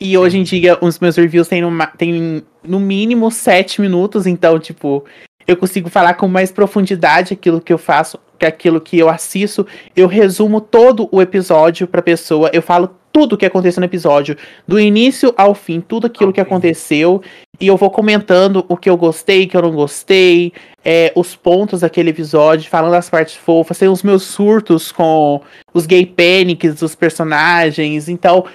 [0.00, 4.58] E hoje em dia os meus reviews têm, uma, têm no mínimo sete minutos, então,
[4.58, 5.04] tipo,
[5.46, 9.66] eu consigo falar com mais profundidade aquilo que eu faço, que aquilo que eu assisto.
[9.94, 14.36] Eu resumo todo o episódio pra pessoa, eu falo tudo o que aconteceu no episódio,
[14.66, 16.42] do início ao fim, tudo aquilo okay.
[16.42, 17.22] que aconteceu,
[17.60, 20.52] e eu vou comentando o que eu gostei, o que eu não gostei,
[20.82, 25.42] é, os pontos daquele episódio, falando as partes fofas, tem os meus surtos com
[25.74, 28.46] os gay panics dos personagens, então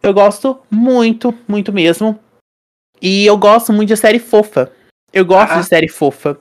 [0.00, 2.18] eu gosto muito, muito mesmo.
[3.04, 4.72] E eu gosto muito de série fofa.
[5.12, 5.60] Eu gosto ah.
[5.60, 6.38] de série fofa.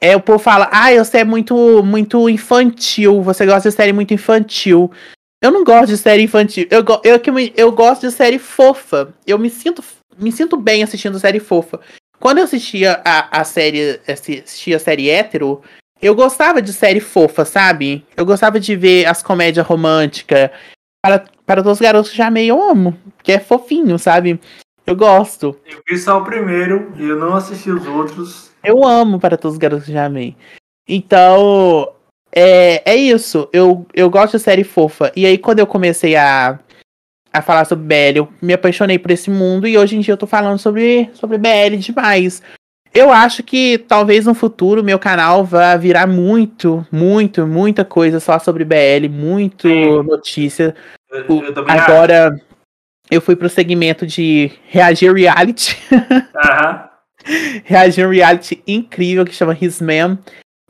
[0.00, 4.14] É, o povo fala, ah, você é muito, muito infantil, você gosta de série muito
[4.14, 4.90] infantil.
[5.42, 6.66] Eu não gosto de série infantil.
[6.70, 9.12] Eu, eu, eu, eu gosto de série fofa.
[9.26, 9.84] Eu me sinto,
[10.18, 11.78] me sinto bem assistindo série fofa.
[12.18, 15.60] Quando eu assistia a, a série, assistia a série hétero,
[16.00, 18.02] eu gostava de série fofa, sabe?
[18.16, 20.48] Eu gostava de ver as comédias românticas.
[21.04, 24.40] Para, para todos os garotos já meio amo, que é fofinho, sabe?
[24.88, 25.54] Eu gosto.
[25.70, 28.50] Eu vi só o primeiro e eu não assisti os outros.
[28.64, 30.34] Eu amo para todos os garotos já amei.
[30.88, 31.92] Então,
[32.32, 33.50] é, é isso.
[33.52, 35.12] Eu, eu gosto de série fofa.
[35.14, 36.58] E aí, quando eu comecei a,
[37.30, 40.18] a falar sobre BL, eu me apaixonei por esse mundo e hoje em dia eu
[40.18, 42.42] tô falando sobre, sobre BL demais.
[42.94, 48.38] Eu acho que talvez no futuro meu canal vá virar muito, muito, muita coisa só
[48.38, 50.02] sobre BL, muito Sim.
[50.02, 50.74] notícia.
[51.10, 52.47] Eu, eu Agora acho.
[53.10, 55.76] Eu fui pro segmento de reagir reality.
[57.28, 57.62] Uhum.
[57.64, 60.18] reagir reality incrível que chama His Man.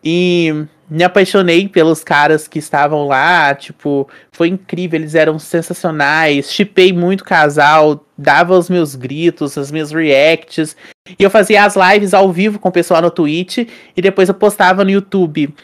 [0.03, 6.93] E me apaixonei pelos caras que estavam lá, tipo, foi incrível, eles eram sensacionais, chipei
[6.93, 10.77] muito casal, dava os meus gritos, as minhas reacts,
[11.19, 14.35] e eu fazia as lives ao vivo com o pessoal no Twitch, e depois eu
[14.35, 15.55] postava no YouTube.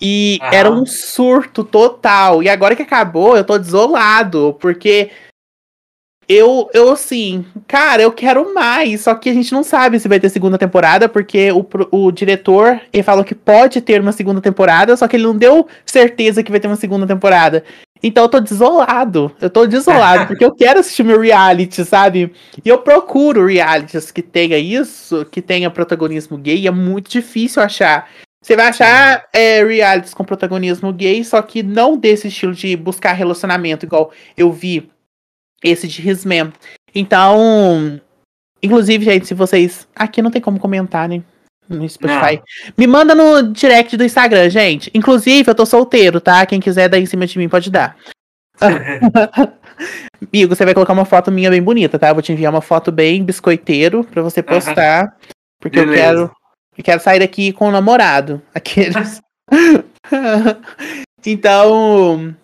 [0.00, 2.42] E era um surto total.
[2.42, 5.10] E agora que acabou, eu tô desolado, porque
[6.32, 9.02] eu, eu assim, cara, eu quero mais.
[9.02, 12.80] Só que a gente não sabe se vai ter segunda temporada, porque o, o diretor
[12.92, 16.50] ele falou que pode ter uma segunda temporada, só que ele não deu certeza que
[16.50, 17.64] vai ter uma segunda temporada.
[18.02, 19.30] Então eu tô desolado.
[19.40, 22.32] Eu tô desolado, porque eu quero assistir meu reality, sabe?
[22.64, 28.08] E eu procuro realities que tenha isso, que tenha protagonismo gay, é muito difícil achar.
[28.42, 33.12] Você vai achar é, realities com protagonismo gay, só que não desse estilo de buscar
[33.12, 34.90] relacionamento, igual eu vi
[35.62, 36.52] esse de Hisman.
[36.94, 38.00] Então,
[38.62, 39.88] inclusive, gente, se vocês.
[39.94, 41.22] Aqui não tem como comentar, né?
[41.68, 42.36] No Spotify.
[42.36, 42.72] Não.
[42.76, 44.90] Me manda no direct do Instagram, gente.
[44.92, 46.44] Inclusive, eu tô solteiro, tá?
[46.44, 47.96] Quem quiser dar em cima de mim pode dar.
[50.32, 52.08] Amigo, você vai colocar uma foto minha bem bonita, tá?
[52.08, 55.04] Eu vou te enviar uma foto bem biscoiteiro pra você postar.
[55.04, 55.10] Uhum.
[55.60, 55.92] Porque Beleza.
[55.92, 56.36] eu quero.
[56.76, 58.42] Eu quero sair daqui com o namorado.
[58.54, 59.20] Aqueles.
[61.24, 62.28] então.
[62.28, 62.34] O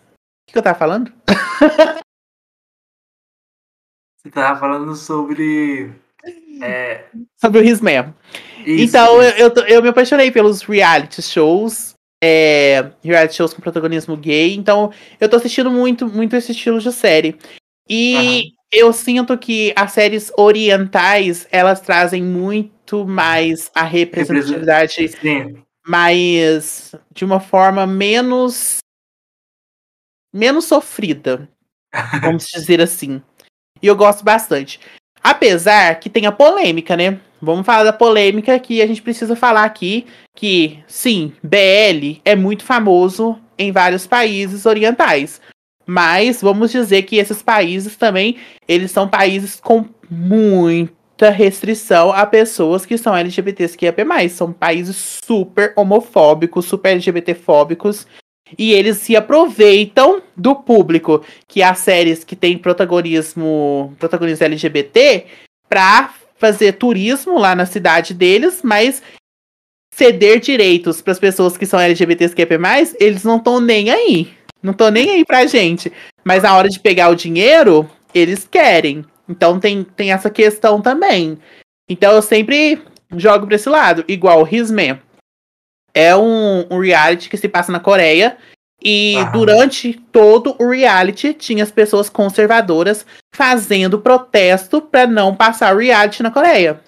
[0.47, 1.13] que, que eu tava falando?
[4.29, 5.91] Você tava falando sobre.
[6.61, 7.05] É...
[7.37, 8.15] Sobre o Risman.
[8.67, 9.23] Então.
[9.23, 11.95] Eu, eu, eu, me apaixonei pelos reality shows.
[12.23, 14.55] É, reality shows com protagonismo gay.
[14.55, 17.39] Então, eu tô assistindo muito, muito esse estilo de série.
[17.89, 18.43] E uhum.
[18.71, 25.09] eu sinto que as séries orientais, elas trazem muito mais a representatividade.
[25.09, 25.63] Sim.
[25.87, 28.79] Mas de uma forma menos.
[30.35, 31.49] menos sofrida.
[32.21, 33.23] Vamos dizer assim.
[33.83, 34.81] E eu gosto bastante.
[35.23, 37.19] Apesar que tem a polêmica, né?
[37.41, 40.07] Vamos falar da polêmica que a gente precisa falar aqui.
[40.35, 45.41] Que, sim, BL é muito famoso em vários países orientais.
[45.87, 52.85] Mas vamos dizer que esses países também, eles são países com muita restrição a pessoas
[52.85, 58.07] que são LGBTs que é São países super homofóbicos, super LGBTfóbicos.
[58.57, 65.27] E eles se aproveitam do público, que as séries que tem protagonismo, protagonismo LGBT,
[65.69, 69.03] pra fazer turismo lá na cidade deles, mas
[69.93, 72.59] ceder direitos para as pessoas que são LGBTQP+,
[73.01, 74.33] eles não estão nem aí.
[74.63, 75.93] Não estão nem aí pra gente.
[76.25, 79.05] Mas na hora de pegar o dinheiro, eles querem.
[79.29, 81.39] Então tem, tem essa questão também.
[81.89, 82.81] Então eu sempre
[83.17, 84.05] jogo pra esse lado.
[84.09, 84.99] Igual Hisman
[85.93, 88.37] é um, um reality que se passa na Coreia.
[88.81, 89.33] E Aham.
[89.33, 96.23] durante todo o reality tinha as pessoas conservadoras fazendo protesto para não passar o reality
[96.23, 96.81] na Coreia.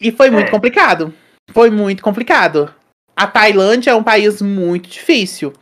[0.00, 0.50] E foi muito é.
[0.50, 1.14] complicado.
[1.50, 2.74] Foi muito complicado.
[3.14, 5.52] A Tailândia é um país muito difícil.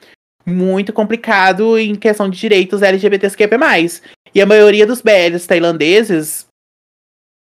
[0.46, 3.56] Muito complicado em questão de direitos LGBTQP+.
[4.34, 6.46] E a maioria dos BLs tailandeses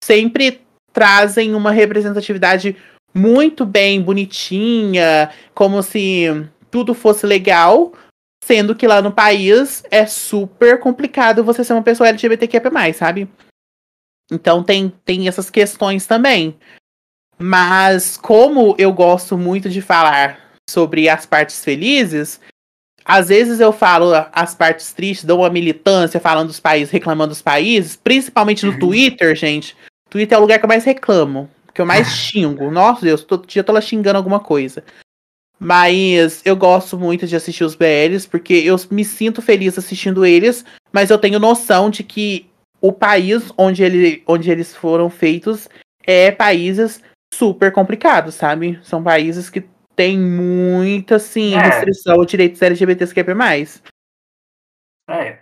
[0.02, 0.60] sempre
[0.92, 2.76] trazem uma representatividade
[3.14, 6.26] muito bem bonitinha, como se
[6.70, 7.92] tudo fosse legal,
[8.44, 13.28] sendo que lá no país é super complicado você ser uma pessoa LGBTQIA+, sabe?
[14.30, 16.56] Então tem, tem essas questões também.
[17.38, 20.38] Mas como eu gosto muito de falar
[20.68, 22.40] sobre as partes felizes,
[23.04, 27.42] às vezes eu falo as partes tristes, dou uma militância falando dos países, reclamando dos
[27.42, 28.78] países, principalmente no uhum.
[28.78, 29.76] Twitter, gente.
[30.08, 32.70] Twitter é o lugar que eu mais reclamo, que eu mais xingo.
[32.70, 34.84] Nossa Deus, todo dia eu tô lá xingando alguma coisa.
[35.58, 40.64] Mas eu gosto muito de assistir os BLs, porque eu me sinto feliz assistindo eles,
[40.90, 42.50] mas eu tenho noção de que
[42.80, 45.68] o país onde, ele, onde eles foram feitos
[46.02, 47.02] é países
[47.34, 48.80] super complicados, sabe?
[48.82, 51.58] São países que têm muita, assim, é.
[51.58, 53.26] restrição aos direitos LGBTQIA+.
[55.10, 55.39] É.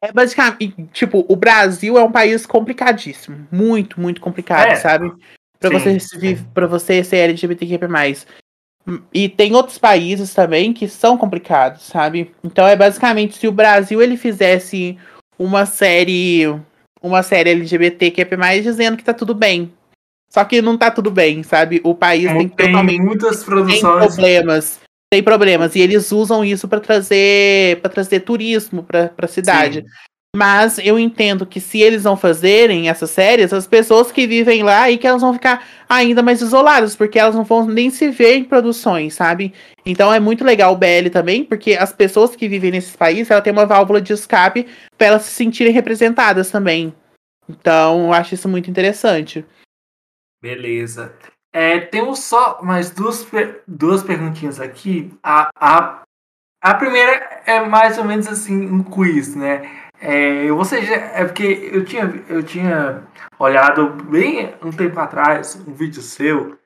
[0.00, 3.46] É basicamente, tipo, o Brasil é um país complicadíssimo.
[3.50, 4.76] Muito, muito complicado, é.
[4.76, 5.12] sabe?
[5.58, 6.44] Pra sim, você, sim.
[6.54, 7.78] Pra você ser LGBTQIA+.
[9.12, 12.32] E tem outros países também que são complicados, sabe?
[12.42, 14.96] Então é basicamente se o Brasil ele fizesse
[15.38, 16.46] uma série
[17.02, 19.72] uma série LGBT que é mais dizendo que tá tudo bem.
[20.30, 21.80] Só que não tá tudo bem, sabe?
[21.84, 24.80] O país é, tem, tem totalmente muitas produções tem problemas.
[25.10, 29.80] Tem problemas e eles usam isso para trazer para trazer turismo para a cidade.
[29.80, 30.08] Sim.
[30.36, 34.90] Mas eu entendo que se eles vão fazerem essas séries, as pessoas que vivem lá
[34.90, 38.36] e que elas vão ficar ainda mais isoladas, porque elas não vão nem se ver
[38.36, 39.54] em produções, sabe?
[39.86, 43.40] Então é muito legal o BL também, porque as pessoas que vivem nesses países, ela
[43.40, 44.66] tem uma válvula de escape
[44.98, 46.94] para elas se sentirem representadas também.
[47.48, 49.42] Então, eu acho isso muito interessante.
[50.42, 51.16] Beleza.
[51.52, 53.26] É, temos só mais duas,
[53.66, 55.10] duas perguntinhas aqui.
[55.22, 56.02] A, a,
[56.62, 59.88] a primeira é mais ou menos assim um quiz, né?
[60.00, 63.02] É, você já, é porque eu tinha, eu tinha
[63.38, 66.56] olhado bem um tempo atrás um vídeo seu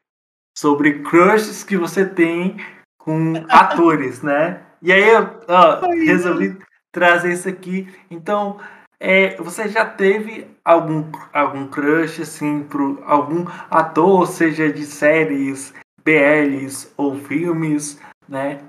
[0.57, 2.57] sobre crushes que você tem
[2.99, 4.63] com atores, né?
[4.83, 6.59] E aí eu ó, resolvi
[6.93, 7.89] trazer isso aqui.
[8.11, 8.61] Então,
[9.01, 15.73] é, você já teve algum, algum crush assim por algum ator, seja de séries,
[16.05, 17.99] BLs ou filmes,
[18.29, 18.61] né?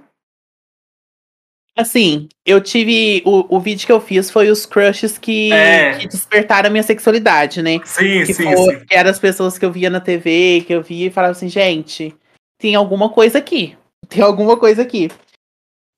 [1.76, 3.24] Assim, eu tive.
[3.26, 5.98] O, o vídeo que eu fiz foi os crushes que, é.
[5.98, 7.80] que despertaram a minha sexualidade, né?
[7.84, 8.86] Sim, que sim, foi, sim.
[8.86, 11.50] Que eram as pessoas que eu via na TV, que eu via e falava assim,
[11.50, 12.16] gente,
[12.60, 13.76] tem alguma coisa aqui.
[14.08, 15.10] Tem alguma coisa aqui.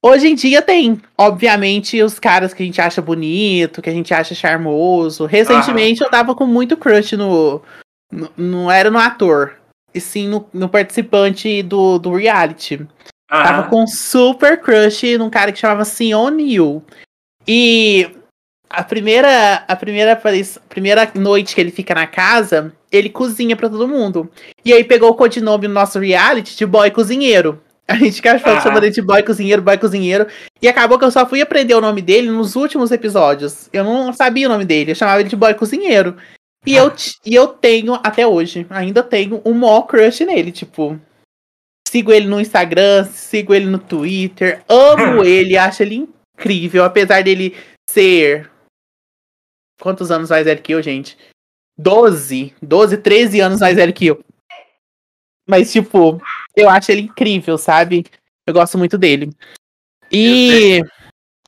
[0.02, 4.14] Hoje em dia tem, obviamente, os caras que a gente acha bonito, que a gente
[4.14, 5.26] acha charmoso.
[5.26, 7.62] Recentemente eu tava com muito crush no.
[8.10, 9.56] no não era no ator,
[9.92, 12.76] e sim no, no participante do, do reality.
[12.76, 12.88] Uhum.
[13.28, 16.84] Tava com super crush num cara que chamava Sion Neil.
[17.48, 18.10] E
[18.68, 23.68] a primeira, a primeira, a primeira noite que ele fica na casa, ele cozinha para
[23.68, 24.30] todo mundo.
[24.64, 27.60] E aí pegou o codinome no nosso reality de boy cozinheiro.
[27.88, 28.60] A gente ficava ah.
[28.60, 30.26] chamando ele de boy cozinheiro, boy cozinheiro.
[30.60, 33.68] E acabou que eu só fui aprender o nome dele nos últimos episódios.
[33.72, 36.16] Eu não sabia o nome dele, eu chamava ele de boy cozinheiro.
[36.66, 36.82] E, ah.
[36.82, 36.92] eu,
[37.24, 41.00] e eu tenho, até hoje, ainda tenho um maior crush nele, tipo.
[41.88, 47.56] Sigo ele no Instagram, sigo ele no Twitter, amo ele, acho ele incrível, apesar dele
[47.88, 48.50] ser.
[49.80, 51.16] Quantos anos mais velho que eu, gente?
[51.78, 54.24] 12, 12, 13 anos mais velho que eu.
[55.46, 56.20] Mas, tipo,
[56.56, 58.04] eu acho ele incrível, sabe?
[58.46, 59.30] Eu gosto muito dele.
[60.10, 60.82] E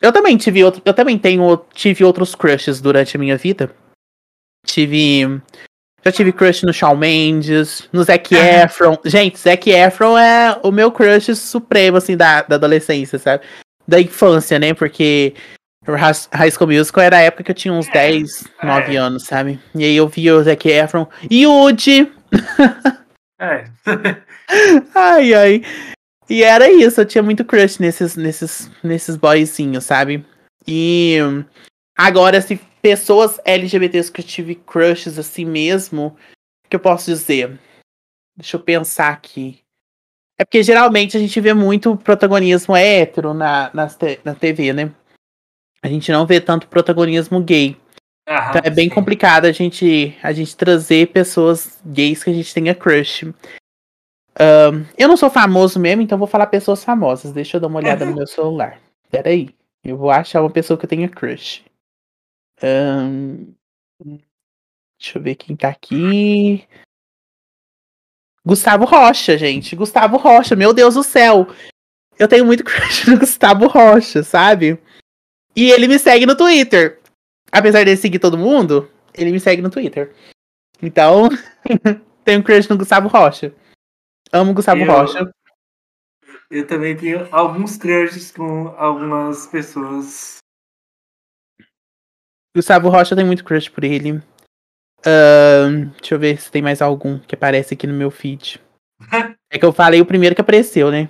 [0.01, 3.75] eu também tive outro, eu também tenho tive outros crushes durante a minha vida.
[4.65, 5.41] Tive
[6.05, 8.97] já tive crush no Shawn Mendes, no Zac Efron.
[9.05, 13.45] Gente, Zac Efron é o meu crush supremo, assim, da, da adolescência, sabe?
[13.87, 14.73] Da infância, né?
[14.75, 15.35] Porque
[16.33, 18.97] High School Musical era a época que eu tinha uns 10, 9 é.
[18.97, 19.59] anos, sabe?
[19.75, 21.07] E aí eu via o Zac Efron.
[21.29, 22.13] E Woody!
[23.39, 23.65] É.
[24.95, 25.63] ai, ai.
[26.29, 30.27] E era isso, eu tinha muito crush nesses, nesses, nesses boyzinhos, sabe?
[30.67, 31.17] E
[31.97, 36.17] agora, se pessoas LGBTs que eu tive crushes assim mesmo,
[36.69, 37.59] que eu posso dizer?
[38.37, 39.61] Deixa eu pensar aqui.
[40.39, 43.89] É porque geralmente a gente vê muito protagonismo hétero na, na,
[44.25, 44.93] na TV, né?
[45.83, 47.77] A gente não vê tanto protagonismo gay.
[48.29, 48.95] Aham, então é bem sim.
[48.95, 53.25] complicado a gente, a gente trazer pessoas gays que a gente tenha crush.
[53.25, 57.33] Um, eu não sou famoso mesmo, então vou falar pessoas famosas.
[57.33, 58.79] Deixa eu dar uma olhada no meu celular.
[59.11, 59.49] Pera aí.
[59.83, 61.65] Eu vou achar uma pessoa que eu tenha crush.
[62.63, 63.55] Um,
[64.99, 66.69] deixa eu ver quem tá aqui.
[68.45, 69.75] Gustavo Rocha, gente.
[69.75, 71.49] Gustavo Rocha, meu Deus do céu.
[72.19, 74.79] Eu tenho muito crush no Gustavo Rocha, sabe?
[75.57, 77.01] E ele me segue no Twitter.
[77.53, 80.15] Apesar de seguir todo mundo, ele me segue no Twitter.
[80.81, 81.29] Então,
[82.25, 83.55] tenho crush no Gustavo Rocha.
[84.33, 85.31] Amo Gustavo Eu- Rocha.
[86.51, 90.39] Eu também tenho alguns crushes com algumas pessoas.
[92.57, 94.23] Gustavo Rocha tem muito crush por ele.
[95.07, 98.61] Ahn, deixa eu ver se tem mais algum que aparece aqui no meu feed.
[99.51, 101.09] É que eu falei o primeiro que apareceu, né?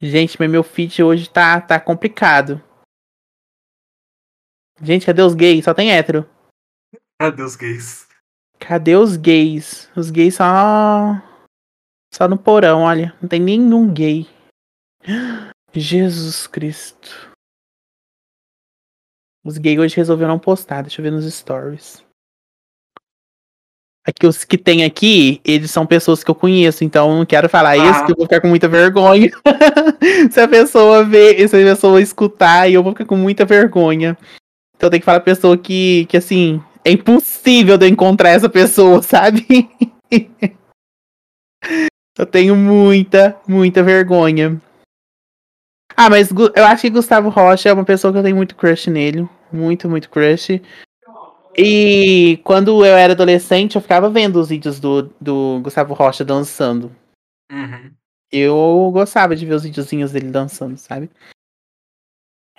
[0.00, 2.62] Gente, mas meu feed hoje tá, tá complicado.
[4.82, 5.64] Gente, cadê os gays?
[5.64, 6.28] Só tem hétero.
[7.20, 8.08] Cadê os gays?
[8.58, 9.90] Cadê os gays?
[9.96, 10.44] Os gays só.
[12.12, 13.14] Só no porão, olha.
[13.20, 14.26] Não tem nenhum gay.
[15.72, 17.30] Jesus Cristo.
[19.44, 20.82] Os gays hoje resolveram não postar.
[20.82, 22.04] Deixa eu ver nos stories.
[24.06, 27.76] Aqui, os que tem aqui, eles são pessoas que eu conheço, então não quero falar
[27.76, 28.06] isso, Ah.
[28.06, 29.30] que eu vou ficar com muita vergonha.
[30.32, 34.16] se a pessoa ver, se a pessoa escutar, eu vou ficar com muita vergonha.
[34.80, 38.30] Então eu tenho que falar pra pessoa que, que assim, é impossível de eu encontrar
[38.30, 39.46] essa pessoa, sabe?
[42.18, 44.58] eu tenho muita, muita vergonha.
[45.94, 48.88] Ah, mas eu acho que Gustavo Rocha é uma pessoa que eu tenho muito crush
[48.88, 49.28] nele.
[49.52, 50.62] Muito, muito crush.
[51.54, 56.90] E quando eu era adolescente, eu ficava vendo os vídeos do, do Gustavo Rocha dançando.
[57.52, 57.92] Uhum.
[58.32, 61.10] Eu gostava de ver os videozinhos dele dançando, sabe?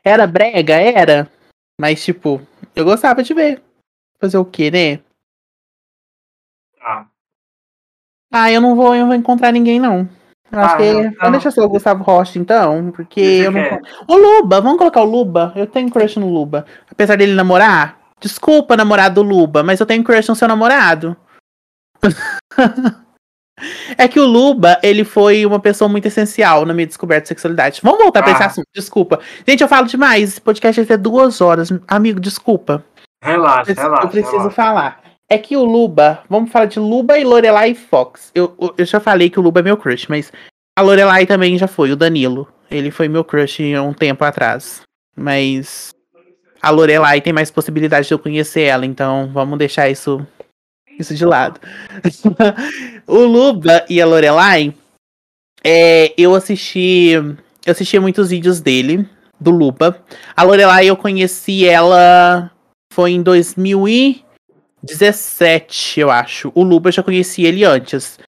[0.03, 1.40] Era brega, era.
[1.81, 2.39] Mas, tipo,
[2.75, 3.59] eu gostava de ver.
[4.19, 4.99] Fazer o quê, né?
[6.79, 7.07] Ah,
[8.31, 10.07] Ah, eu não vou, eu vou encontrar ninguém, não.
[10.51, 10.93] Eu acho Ah, que.
[10.93, 11.31] não, não.
[11.31, 12.91] Deixar só o Gustavo Rocha, então.
[12.91, 13.63] Porque eu não.
[13.63, 13.81] quer?
[14.07, 15.51] O Luba, vamos colocar o Luba.
[15.55, 16.67] Eu tenho crush no Luba.
[16.87, 17.99] Apesar dele namorar.
[18.19, 21.17] Desculpa, namorado do Luba, mas eu tenho crush no seu namorado.
[23.97, 27.79] é que o Luba, ele foi uma pessoa muito essencial na minha descoberta de sexualidade.
[27.83, 28.47] Vamos voltar pra esse Ah.
[28.47, 29.19] assunto, desculpa.
[29.47, 30.29] Gente, eu falo demais.
[30.31, 31.71] Esse podcast vai ter duas horas.
[31.87, 32.83] Amigo, desculpa.
[33.23, 34.07] relaxa, Eu relaxa.
[34.07, 34.55] preciso relaxa.
[34.55, 35.01] falar.
[35.29, 38.31] É que o Luba, vamos falar de Luba e Lorelai Fox.
[38.35, 40.31] Eu, eu- eu já falei que o Luba é meu crush, mas
[40.77, 42.47] a Lorelai também já foi, o Danilo.
[42.69, 44.81] Ele foi meu crush há um tempo atrás.
[45.15, 45.91] Mas
[46.61, 50.25] a Lorelai tem mais possibilidade de eu conhecer ela, então vamos deixar isso,
[50.99, 51.59] isso de lado.
[53.07, 54.73] o Luba e a Lorelai,
[55.63, 57.11] é, eu assisti.
[57.13, 57.37] Eu
[57.71, 59.07] assisti muitos vídeos dele,
[59.39, 60.03] do Luba.
[60.35, 62.51] A Lorelai eu conheci ela
[62.91, 66.51] foi em 2017, eu acho.
[66.53, 68.19] O Luba eu já conheci ele antes.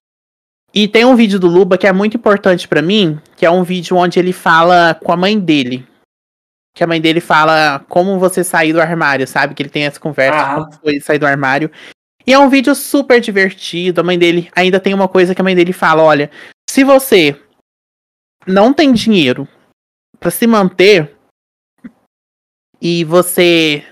[0.72, 3.62] E tem um vídeo do Luba que é muito importante pra mim, que é um
[3.62, 5.86] vídeo onde ele fala com a mãe dele.
[6.74, 9.54] Que a mãe dele fala como você sair do armário, sabe?
[9.54, 10.64] Que ele tem essa conversa, Aham.
[10.64, 11.70] como foi sair do armário.
[12.26, 14.00] E é um vídeo super divertido.
[14.00, 16.30] A mãe dele ainda tem uma coisa que a mãe dele fala: olha,
[16.68, 17.38] se você
[18.46, 19.48] não tem dinheiro
[20.18, 21.14] pra se manter
[22.80, 23.84] e você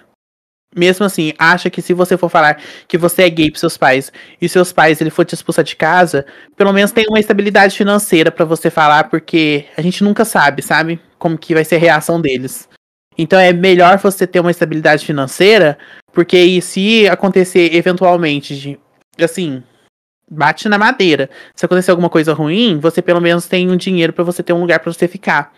[0.74, 4.11] mesmo assim acha que se você for falar que você é gay pros seus pais
[4.41, 6.24] e seus pais ele for te expulsar de casa,
[6.57, 10.99] pelo menos tem uma estabilidade financeira pra você falar, porque a gente nunca sabe, sabe?
[11.18, 12.68] Como que vai ser a reação deles.
[13.16, 15.78] Então é melhor você ter uma estabilidade financeira,
[16.12, 18.78] porque se acontecer eventualmente de
[19.22, 19.62] assim,
[20.30, 21.28] bate na madeira.
[21.54, 24.60] Se acontecer alguma coisa ruim, você pelo menos tem um dinheiro pra você ter um
[24.60, 25.52] lugar pra você ficar.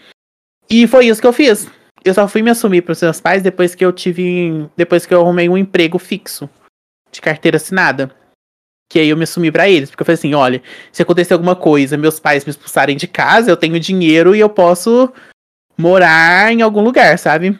[0.69, 1.69] E foi isso que eu fiz.
[2.05, 4.69] Eu só fui me assumir pros meus pais depois que eu tive.
[4.77, 6.49] Depois que eu arrumei um emprego fixo.
[7.11, 8.11] De carteira assinada.
[8.91, 9.91] Que aí eu me assumi pra eles.
[9.91, 10.63] Porque eu falei assim: olha,
[10.93, 14.51] se acontecer alguma coisa, meus pais me expulsarem de casa, eu tenho dinheiro e eu
[14.51, 15.13] posso
[15.77, 17.59] morar em algum lugar, sabe?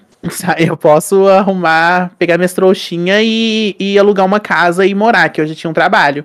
[0.59, 5.47] Eu posso arrumar, pegar minhas trouxinhas e, e alugar uma casa e morar, que eu
[5.47, 6.25] já tinha um trabalho.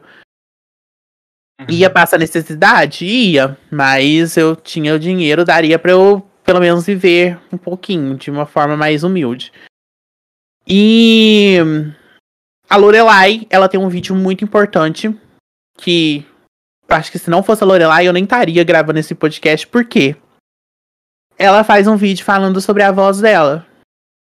[1.67, 3.05] Ia passar necessidade?
[3.05, 8.31] Ia, mas eu tinha o dinheiro, daria pra eu pelo menos viver um pouquinho, de
[8.31, 9.51] uma forma mais humilde.
[10.65, 11.57] E
[12.69, 15.15] a Lorelai, ela tem um vídeo muito importante
[15.77, 16.25] que
[16.87, 20.15] acho que se não fosse a Lorelai, eu nem estaria gravando esse podcast, por quê?
[21.39, 23.65] Ela faz um vídeo falando sobre a voz dela.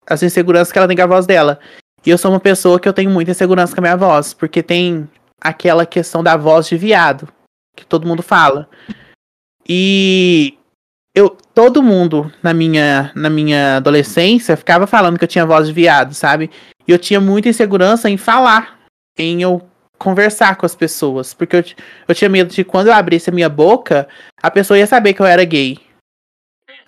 [0.05, 1.61] As inseguranças que ela tem com a voz dela.
[2.05, 4.61] E eu sou uma pessoa que eu tenho muita insegurança com a minha voz, porque
[4.61, 5.09] tem
[5.41, 7.29] aquela questão da voz de viado,
[7.77, 8.69] que todo mundo fala.
[9.69, 10.59] E
[11.15, 15.73] eu todo mundo na minha na minha adolescência ficava falando que eu tinha voz de
[15.73, 16.51] viado, sabe?
[16.87, 18.81] E eu tinha muita insegurança em falar,
[19.17, 19.63] em eu
[19.97, 21.65] conversar com as pessoas, porque eu,
[22.09, 24.09] eu tinha medo de quando eu abrisse a minha boca,
[24.43, 25.86] a pessoa ia saber que eu era gay.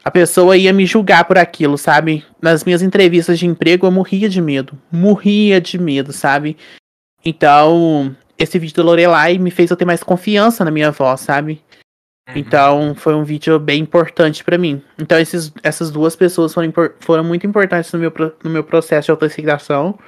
[0.09, 2.25] A pessoa ia me julgar por aquilo, sabe?
[2.41, 6.57] Nas minhas entrevistas de emprego eu morria de medo, morria de medo, sabe?
[7.23, 11.63] Então, esse vídeo do Lorelai me fez eu ter mais confiança na minha voz, sabe?
[12.35, 14.83] Então foi um vídeo bem importante pra mim.
[14.99, 18.11] Então esses, essas duas pessoas foram, foram muito importantes no meu,
[18.43, 19.99] no meu processo de autoaceitação.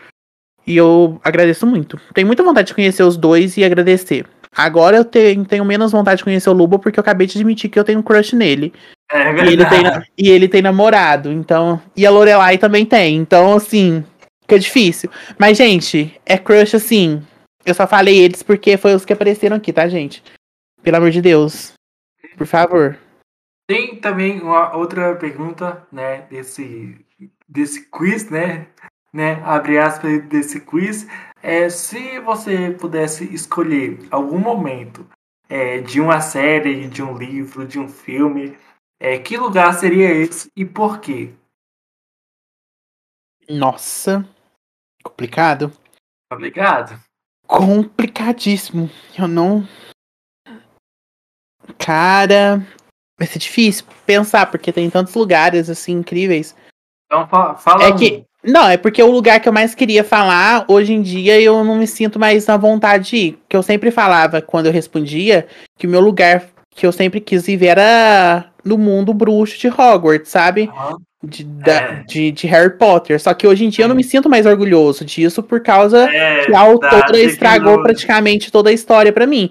[0.66, 2.00] E eu agradeço muito.
[2.14, 4.26] Tenho muita vontade de conhecer os dois e agradecer.
[4.56, 7.68] Agora eu tenho, tenho menos vontade de conhecer o Lubo porque eu acabei de admitir
[7.68, 8.72] que eu tenho um crush nele.
[9.12, 9.82] É E ele, tem,
[10.16, 11.82] e ele tem namorado, então.
[11.96, 13.16] E a Lorelai também tem.
[13.16, 14.04] Então, assim,
[14.42, 15.10] fica difícil.
[15.38, 17.22] Mas, gente, é crush assim.
[17.66, 20.22] Eu só falei eles porque foi os que apareceram aqui, tá, gente?
[20.82, 21.72] Pelo amor de Deus.
[22.36, 22.96] Por favor.
[23.68, 26.96] Tem também uma outra pergunta, né, desse,
[27.48, 28.66] desse quiz, né,
[29.12, 31.06] né, abre aspas desse quiz,
[31.40, 35.06] é se você pudesse escolher algum momento
[35.48, 38.56] é, de uma série, de um livro, de um filme,
[39.00, 41.32] é, que lugar seria esse e por quê?
[43.48, 44.24] Nossa.
[45.02, 45.72] Complicado.
[46.32, 47.00] Obrigado.
[47.46, 48.88] Complicadíssimo.
[49.18, 49.66] Eu não.
[51.78, 52.64] Cara.
[53.18, 56.54] Vai ser difícil pensar, porque tem tantos lugares, assim, incríveis.
[57.06, 57.96] Então fa- fala É um.
[57.96, 58.24] que.
[58.42, 61.76] Não, é porque o lugar que eu mais queria falar, hoje em dia eu não
[61.76, 63.38] me sinto mais na vontade de ir.
[63.46, 65.46] Que eu sempre falava quando eu respondia
[65.78, 70.28] que o meu lugar que eu sempre quis viver era no mundo bruxo de Hogwarts,
[70.30, 70.68] sabe?
[70.72, 70.96] Aham.
[71.22, 72.02] De, da- É.
[72.04, 73.20] de, de Harry Potter.
[73.20, 76.46] Só que hoje em dia eu não me sinto mais orgulhoso disso por causa É,
[76.46, 77.82] que a autora estragou J.K.
[77.82, 79.50] praticamente toda a história pra mim.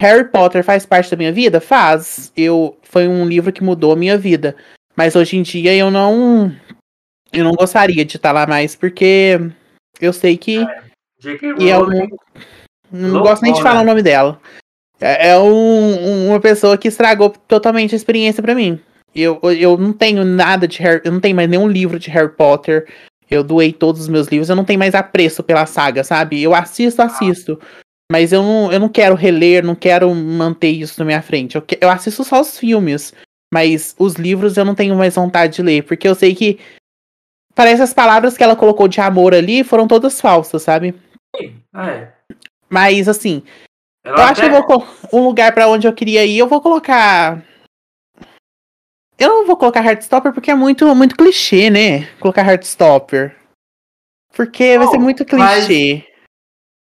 [0.00, 1.60] Harry Potter faz parte da minha vida?
[1.60, 2.32] Faz.
[2.34, 4.56] Eu foi um livro que mudou a minha vida.
[4.96, 6.50] Mas hoje em dia eu não
[7.32, 9.38] eu não gostaria de estar lá mais porque
[10.00, 10.64] eu sei que
[11.20, 11.54] J.K.
[11.58, 12.08] e é um, Rowling,
[12.90, 13.28] não Loucona.
[13.30, 14.40] gosto nem de falar o nome dela.
[15.00, 18.78] É, é um- um- uma pessoa que estragou totalmente a experiência pra mim.
[19.14, 22.30] Eu, eu não tenho nada de Harry, eu não tenho mais nenhum livro de Harry
[22.30, 22.86] Potter.
[23.28, 26.42] Eu doei todos os meus livros, eu não tenho mais apreço pela saga, sabe?
[26.42, 27.60] Eu assisto, assisto.
[28.10, 31.54] Mas eu não, eu não quero reler, não quero manter isso na minha frente.
[31.54, 33.14] Eu, eu assisto só os filmes.
[33.52, 35.84] Mas os livros eu não tenho mais vontade de ler.
[35.84, 36.58] Porque eu sei que.
[37.54, 40.94] Parece as palavras que ela colocou de amor ali foram todas falsas, sabe?
[41.74, 42.08] É.
[42.68, 43.42] Mas assim,
[44.04, 46.48] Ela eu acho que até- eu vou um lugar pra onde eu queria ir, eu
[46.48, 47.42] vou colocar.
[49.18, 52.06] Eu não vou colocar Heartstopper porque é muito, muito clichê, né?
[52.18, 53.36] Colocar Heartstopper.
[54.34, 56.06] Porque vai ser muito mas- clichê.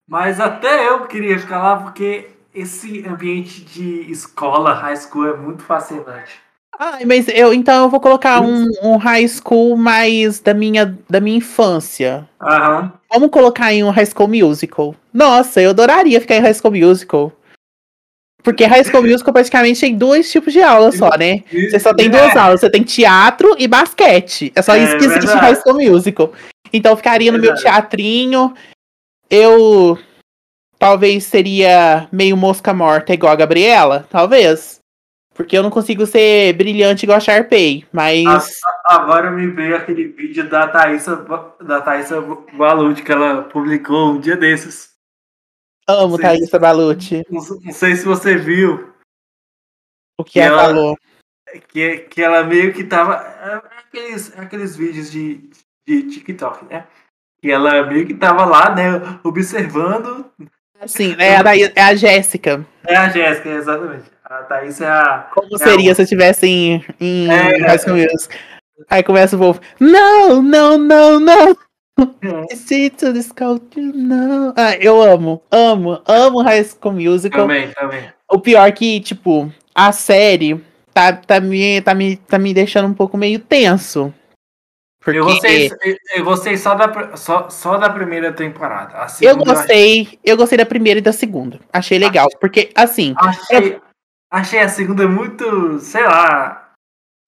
[0.10, 5.64] Mas até eu queria ficar lá porque esse ambiente de escola, high school, é muito
[5.64, 6.40] fascinante.
[6.80, 11.20] Ai, mas eu então eu vou colocar um, um high school mais da minha, da
[11.20, 12.28] minha infância.
[12.42, 12.97] Aham.
[13.10, 14.96] Vamos colocar em um high school musical.
[15.14, 17.32] Nossa, eu adoraria ficar em high school musical.
[18.44, 21.44] Porque high school musical praticamente tem dois tipos de aula só, né?
[21.52, 24.52] Você só tem duas É, aulas, você tem teatro e basquete.
[24.56, 25.40] É só É isso que existe em.
[25.40, 26.34] High School Musical.
[26.72, 28.54] Então eu ficaria no meu teatrinho.
[29.30, 30.00] Eu
[30.80, 34.77] talvez seria meio mosca morta igual a Gabriela, talvez.
[35.38, 38.26] Porque eu não consigo ser brilhante igual a Sharpay, mas
[38.86, 41.16] Agora me veio aquele vídeo da Thaísa,
[41.62, 42.20] da Thaísa
[42.54, 44.90] Valucci que ela publicou um dia desses.
[45.88, 46.18] amo.
[46.18, 47.24] Thaisa Balucci.
[47.30, 48.92] Não, não sei se você viu,
[50.20, 50.98] O que ela ela- falou.
[51.70, 53.16] que, que ela meio que tava.
[53.16, 55.50] é Aqueles, aqueles vídeos de,
[55.88, 56.88] de TikTok, né?
[57.42, 59.20] Que ela meio que tava lá, né?
[59.24, 60.30] Observando.
[60.88, 62.66] Sim, é a, é a Jéssica.
[62.86, 64.12] É a Jéssica, exatamente.
[64.30, 65.30] A Thaís é a.
[65.34, 67.58] Como É seria um- se eu estivesse em, em É.
[67.66, 68.38] High School Musical?
[68.90, 69.60] Aí começa o povo.
[69.80, 71.56] Não, não, não, não.
[71.98, 74.54] To the sculpture, não.
[74.56, 77.42] Ah, eu amo, amo, amo High School Musical.
[77.48, 78.04] Também, também.
[78.30, 80.64] O pior que, tipo, a série
[80.94, 84.14] tá, tá, me, tá, me, tá me deixando um pouco meio tenso.
[85.04, 85.72] Porque Eu gostei,
[86.16, 88.98] eu, gostei só, da, só, só da primeira temporada.
[88.98, 91.62] A eu gostei, eu gostei da primeira e da segunda.
[91.72, 93.80] Achei legal, porque, assim, Achei,
[94.32, 95.80] achei a segunda muito.
[95.80, 96.72] Sei lá.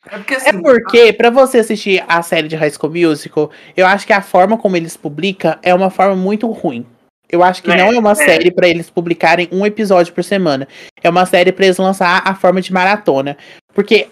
[0.05, 0.49] É porque assim.
[0.49, 4.21] É porque, pra você assistir a série de High School Musical, eu acho que a
[4.21, 6.85] forma como eles publicam é uma forma muito ruim.
[7.31, 8.15] Eu acho que É, não é uma é.
[8.15, 10.67] série pra eles publicarem um episódio por semana.
[11.03, 13.37] É uma série pra eles lançar a forma de maratona.
[13.73, 14.07] Porque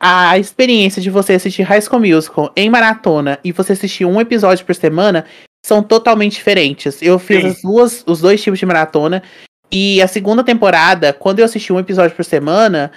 [0.00, 4.64] a experiência de você assistir High School Musical em maratona e você assistir um episódio
[4.64, 5.24] por semana
[5.64, 7.00] são totalmente diferentes.
[7.02, 7.48] Eu fiz Sim.
[7.48, 9.22] as duas, os dois tipos de maratona.
[9.70, 12.90] E a segunda temporada, quando eu assisti um episódio por semana,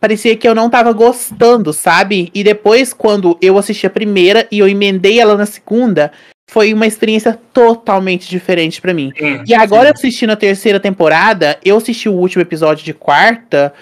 [0.00, 2.30] parecia que eu não tava gostando, sabe?
[2.34, 6.10] E depois, quando eu assisti a primeira e eu emendei ela na segunda,
[6.50, 9.12] foi uma experiência totalmente diferente pra mim.
[9.16, 13.72] Sim, E agora, assistindo a terceira temporada, eu assisti o último episódio de quarta.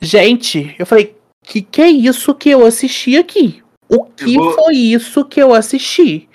[0.00, 3.62] Gente, eu falei, que que é isso que eu assisti aqui?
[3.88, 6.28] O que vou- foi isso que eu assisti?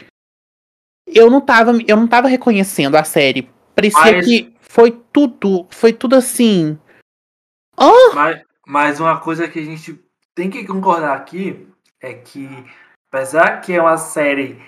[1.07, 3.47] Eu não tava, eu não tava reconhecendo a série.
[3.76, 6.80] Parecia Mas- que foi tudo, foi tudo assim.
[7.77, 9.99] Oh, Mas, Mas uma coisa que a gente
[10.35, 11.68] tem que concordar aqui
[12.02, 12.48] é que,
[13.11, 14.61] apesar que é uma série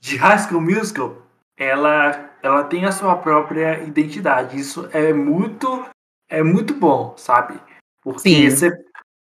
[0.00, 1.22] de High School Musical,
[1.56, 4.58] ela, ela tem a sua própria identidade.
[4.58, 5.86] Isso é muito,
[6.28, 7.60] é muito bom, sabe?
[8.02, 8.70] Porque você,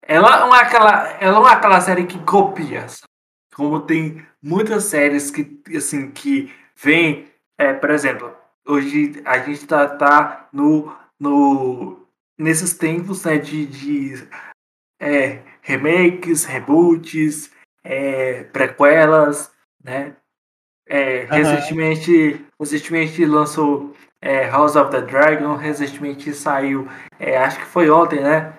[0.03, 3.13] ela não é aquela, ela é aquela série que copia, sabe?
[3.55, 8.35] como tem muitas séries que assim que vem, é, por exemplo,
[8.67, 12.07] hoje a gente tá, tá no, no
[12.39, 14.29] nesses tempos né, de, de
[15.01, 17.51] é, remakes, reboots,
[17.85, 19.53] é, prequelas,
[19.83, 20.17] né?
[20.89, 21.29] É, uhum.
[21.31, 28.21] recentemente, recentemente lançou é, House of the Dragon, recentemente saiu, é, acho que foi ontem,
[28.21, 28.53] né?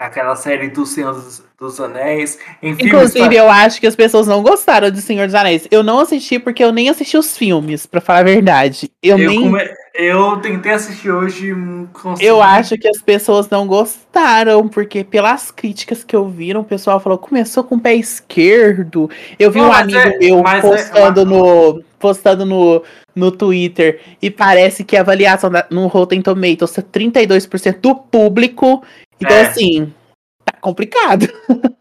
[0.00, 1.12] Aquela série do Senhor
[1.58, 2.38] dos, Anéis.
[2.62, 5.68] Inclusive, eu acho que as pessoas não gostaram de Senhor dos Anéis.
[5.70, 8.90] Eu não assisti porque eu nem assisti os filmes, para falar a verdade.
[9.02, 9.42] Eu, eu nem.
[9.42, 9.60] Come...
[9.94, 11.54] Eu tentei assistir hoje.
[11.92, 12.26] Consegui...
[12.26, 16.98] Eu acho que as pessoas não gostaram, porque pelas críticas que eu vi, o pessoal
[16.98, 19.10] falou começou com o pé esquerdo.
[19.38, 22.82] Eu vi não, um amigo é, meu é postando é, no postando no,
[23.14, 28.82] no Twitter e parece que a avaliação da, no Rotten Tomatoes é 32% do público
[29.20, 29.42] então, é.
[29.42, 29.94] assim,
[30.44, 31.26] tá complicado.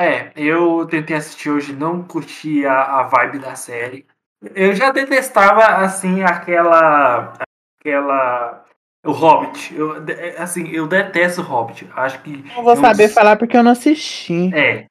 [0.00, 4.06] É, eu tentei assistir hoje, não curti a, a vibe da série.
[4.54, 7.34] Eu já detestava, assim, aquela.
[7.80, 8.64] aquela.
[9.04, 9.74] O Hobbit.
[9.74, 9.96] Eu,
[10.38, 11.88] assim, eu detesto o Hobbit.
[11.96, 12.44] Acho que.
[12.54, 14.54] Não vou saber falar porque eu não assisti.
[14.54, 14.86] É.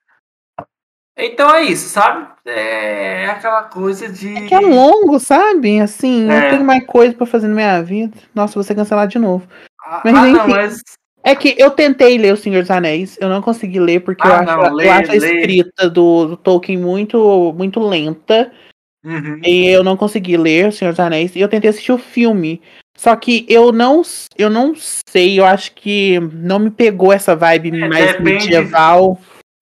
[1.18, 2.28] Então é isso, sabe?
[2.46, 4.36] É aquela coisa de.
[4.36, 5.80] É que é longo, sabe?
[5.80, 6.48] Assim, é.
[6.48, 8.18] eu tenho mais coisa para fazer na minha vida.
[8.36, 9.48] Nossa, vou ser cancelado de novo.
[10.04, 10.82] Mas, ah, enfim, não, mas...
[11.24, 14.30] É que eu tentei ler O Senhor dos Anéis, eu não consegui ler porque ah,
[14.30, 18.52] eu, acho, não, lê, eu acho a escrita do, do, Tolkien muito, muito lenta.
[19.04, 19.42] Uhum.
[19.44, 21.36] E eu não consegui ler O Senhor dos Anéis.
[21.36, 22.62] E eu tentei assistir o filme.
[22.98, 24.02] Só que eu não,
[24.38, 29.20] eu não sei, eu acho que não me pegou essa vibe é, mais depende, medieval.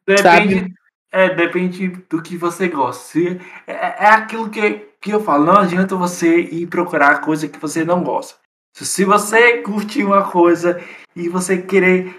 [0.08, 0.74] Depende, sabe?
[1.12, 3.20] É, depende do que você gosta.
[3.68, 7.84] É, é aquilo que, que eu falo, não adianta você ir procurar coisa que você
[7.84, 8.45] não gosta.
[8.84, 10.82] Se você curtir uma coisa
[11.16, 12.14] e você querer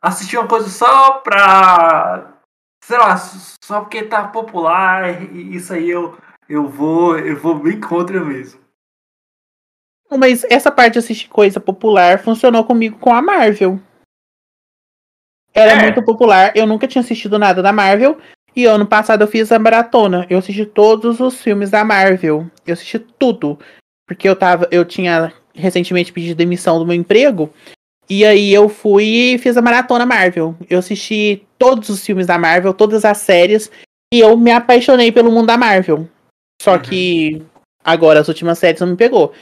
[0.00, 2.38] assistir uma coisa só pra.
[2.84, 6.16] sei lá, só porque tá popular, isso aí eu,
[6.48, 7.18] eu vou.
[7.18, 8.60] eu vou bem contra mesmo.
[10.16, 13.80] Mas essa parte de assistir coisa popular funcionou comigo com a Marvel.
[15.52, 15.82] Era é.
[15.82, 18.16] muito popular, eu nunca tinha assistido nada da Marvel.
[18.54, 20.24] E ano passado eu fiz a maratona.
[20.30, 22.48] Eu assisti todos os filmes da Marvel.
[22.64, 23.58] Eu assisti tudo.
[24.06, 24.68] Porque eu tava.
[24.70, 27.50] Eu tinha recentemente pedi demissão do meu emprego.
[28.08, 30.54] E aí eu fui e fiz a maratona Marvel.
[30.70, 33.70] Eu assisti todos os filmes da Marvel, todas as séries,
[34.12, 36.08] e eu me apaixonei pelo mundo da Marvel.
[36.62, 36.82] Só uhum.
[36.82, 37.42] que
[37.84, 39.32] agora as últimas séries não me pegou.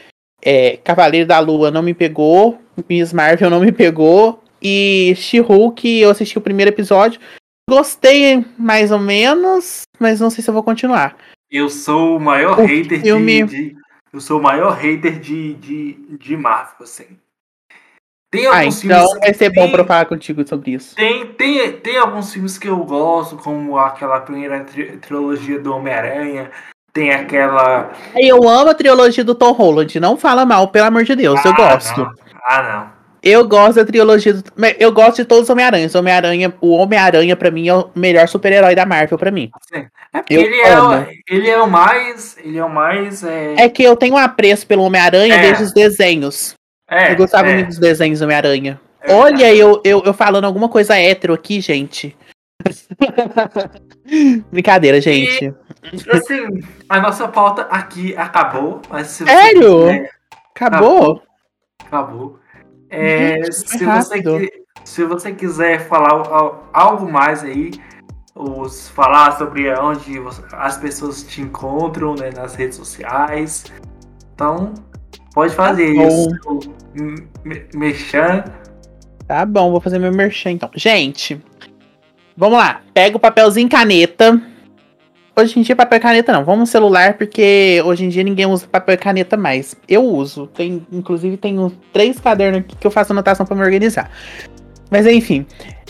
[0.43, 2.59] É, Cavaleiro da Lua não me pegou,
[2.89, 7.21] Miss Marvel não me pegou, e She-Hulk eu assisti o primeiro episódio.
[7.69, 11.17] Gostei mais ou menos, mas não sei se eu vou continuar.
[11.51, 13.45] Eu sou o maior o hater filme...
[13.45, 13.77] de,
[14.15, 17.19] eu sou o maior hater de, de, de Marvel, assim.
[18.31, 20.95] Tem ah, alguns então filmes, vai ser tem, bom pra falar contigo sobre isso.
[20.95, 26.51] Tem, tem, tem alguns filmes que eu gosto, como aquela primeira tri trilogia do Homem-Aranha.
[26.93, 27.93] Tem aquela.
[28.17, 29.99] Eu amo a trilogia do Tom Holland.
[29.99, 31.41] Não fala mal, pelo amor de Deus.
[31.45, 32.01] Ah, eu gosto.
[32.01, 32.13] Não.
[32.45, 33.04] Ah, não.
[33.25, 34.45] Eu gosto da trilogia do...
[34.79, 35.89] Eu gosto de todos os Homem-Aranha.
[35.95, 39.51] Homem-Aranha, o Homem-Aranha, pra mim, é o melhor super-herói da Marvel, pra mim.
[39.73, 39.87] É
[40.29, 42.37] ele, é o, ele é o mais.
[42.37, 43.25] Ele é o mais.
[43.25, 45.41] É, é que eu tenho um apreço pelo Homem-Aranha é.
[45.41, 46.55] desde os desenhos.
[46.89, 47.55] É, eu gostava é.
[47.55, 48.79] muito dos desenhos do Homem-Aranha.
[49.01, 52.15] É Olha, eu, eu, eu falando alguma coisa hétero aqui, gente.
[54.53, 55.47] Brincadeira, gente.
[55.47, 58.83] E, assim, a nossa pauta aqui acabou.
[58.91, 59.87] Mas Sério?
[59.87, 60.11] Quiser,
[60.55, 61.23] acabou?
[61.83, 62.44] Acabou.
[62.91, 64.51] É, se, você,
[64.85, 66.13] se você quiser falar
[66.73, 67.73] algo mais aí,
[68.35, 70.21] ou falar sobre onde
[70.53, 73.65] as pessoas te encontram né, nas redes sociais,
[74.35, 74.75] então
[75.33, 76.31] pode fazer tá isso.
[77.75, 78.45] Merchan.
[79.27, 80.71] Tá bom, vou fazer meu merchan então.
[80.75, 81.41] Gente,
[82.37, 82.83] vamos lá.
[82.93, 84.41] Pega o papelzinho caneta
[85.37, 88.69] Hoje em dia papel e caneta não, vamos celular porque hoje em dia ninguém usa
[88.69, 89.75] papel e caneta mais.
[89.89, 94.11] Eu uso, tem, inclusive tenho três cadernos aqui que eu faço anotação para me organizar.
[94.89, 95.45] Mas enfim,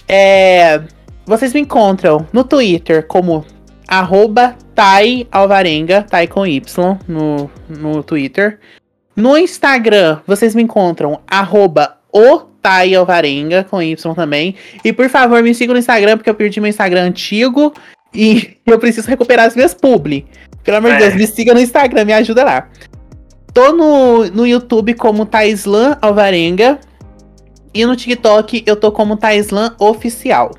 [0.09, 0.81] é,
[1.27, 3.45] vocês me encontram no Twitter como
[3.87, 8.59] arroba Tai Alvarenga, Tai com Y no, no Twitter.
[9.15, 14.55] No Instagram, vocês me encontram arroba o Tai Alvarenga, com Y também.
[14.83, 17.75] E por favor, me sigam no Instagram, porque eu perdi meu Instagram antigo.
[18.15, 20.27] E eu preciso recuperar as minhas publi.
[20.62, 20.99] Pelo amor de é.
[21.01, 22.69] Deus, me siga no Instagram, me ajuda lá.
[23.53, 26.78] Tô no, no YouTube como Taislan Alvarenga.
[27.73, 30.53] E no TikTok eu tô como Taislan Oficial.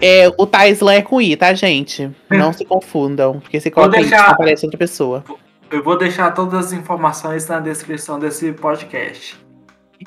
[0.00, 2.10] É, o Taislan é com I, tá, gente?
[2.30, 3.40] Não se confundam.
[3.40, 4.30] Porque se coloca deixar...
[4.30, 5.24] aparece outra pessoa.
[5.70, 9.36] Eu vou deixar todas as informações na descrição desse podcast.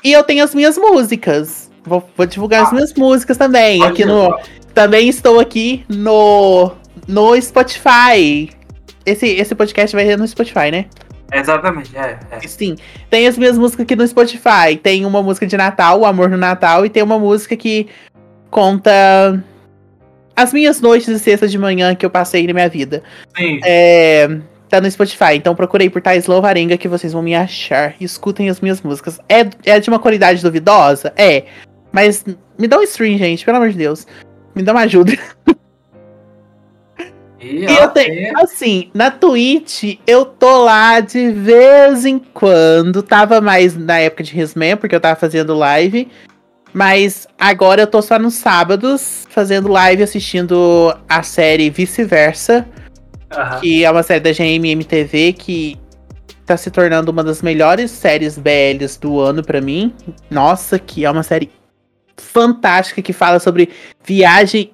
[0.02, 1.70] E eu tenho as minhas músicas.
[1.84, 3.82] Vou, vou divulgar ah, as minhas músicas também.
[3.82, 4.34] Aqui no.
[4.78, 6.70] Também estou aqui no.
[7.08, 8.48] No Spotify.
[9.04, 10.86] Esse, esse podcast vai ser no Spotify, né?
[11.32, 12.46] Exatamente, é, é.
[12.46, 12.76] Sim.
[13.10, 14.76] Tem as minhas músicas aqui no Spotify.
[14.80, 17.88] Tem uma música de Natal, O Amor no Natal, e tem uma música que
[18.52, 19.42] conta
[20.36, 23.02] as minhas noites de sexta de manhã que eu passei na minha vida.
[23.36, 23.58] Sim.
[23.64, 24.28] É,
[24.68, 25.34] tá no Spotify.
[25.34, 27.96] Então procurei por Thais Varenga que vocês vão me achar.
[28.00, 29.18] Escutem as minhas músicas.
[29.28, 31.12] É, é de uma qualidade duvidosa?
[31.16, 31.46] É.
[31.90, 32.24] Mas
[32.56, 34.06] me dá um stream, gente, pelo amor de Deus.
[34.58, 35.16] Me dá uma ajuda.
[37.40, 43.00] E, e eu tenho, assim, na Twitch, eu tô lá de vez em quando.
[43.00, 46.08] Tava mais na época de Risman, porque eu tava fazendo live.
[46.72, 52.66] Mas agora eu tô só nos sábados, fazendo live, assistindo a série Vice-Versa.
[53.32, 53.60] Uhum.
[53.60, 55.78] Que é uma série da GMMTV que
[56.44, 59.94] tá se tornando uma das melhores séries BLs do ano para mim.
[60.28, 61.52] Nossa, que é uma série
[62.20, 63.70] fantástica que fala sobre
[64.04, 64.72] viagem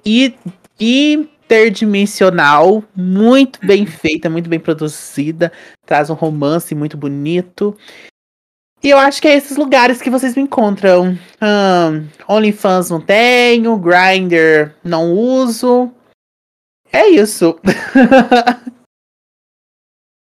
[0.79, 3.87] interdimensional, muito bem uhum.
[3.87, 5.51] feita, muito bem produzida,
[5.85, 7.75] traz um romance muito bonito.
[8.83, 11.17] E eu acho que é esses lugares que vocês me encontram.
[11.41, 15.91] Um, OnlyFans não tenho, Grindr não uso.
[16.91, 17.59] É isso.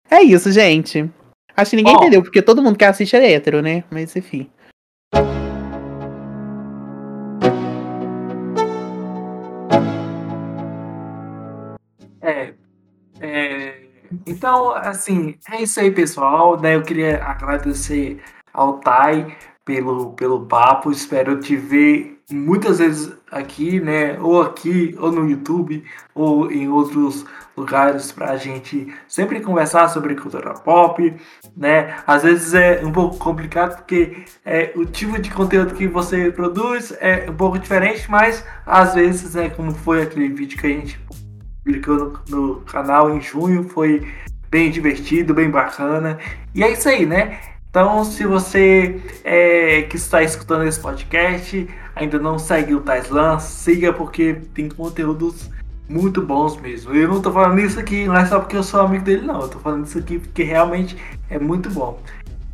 [0.10, 1.10] é isso, gente.
[1.58, 1.98] Acho que ninguém oh.
[1.98, 3.84] entendeu, porque todo mundo que assiste é hétero, né?
[3.90, 4.50] Mas enfim.
[14.42, 16.60] Então, assim, é isso aí, pessoal.
[16.60, 16.76] Né?
[16.76, 18.20] Eu queria agradecer
[18.52, 20.92] ao Tai pelo, pelo papo.
[20.92, 24.20] Espero te ver muitas vezes aqui, né?
[24.20, 25.84] Ou aqui, ou no YouTube,
[26.16, 27.24] ou em outros
[27.56, 31.16] lugares para a gente sempre conversar sobre cultura pop,
[31.56, 31.98] né?
[32.08, 36.92] Às vezes é um pouco complicado porque é, o tipo de conteúdo que você produz
[37.00, 41.00] é um pouco diferente, mas às vezes, né, como foi aquele vídeo que a gente
[41.64, 44.08] publicou no, no canal em junho, foi
[44.52, 46.20] bem divertido, bem bacana.
[46.54, 47.40] E é isso aí, né?
[47.70, 53.94] Então, se você é, que está escutando esse podcast ainda não segue o Taislan, siga
[53.94, 55.50] porque tem conteúdos
[55.88, 56.94] muito bons mesmo.
[56.94, 59.42] Eu não tô falando isso aqui não é só porque eu sou amigo dele, não.
[59.42, 60.98] Eu tô falando isso aqui porque realmente
[61.30, 61.98] é muito bom.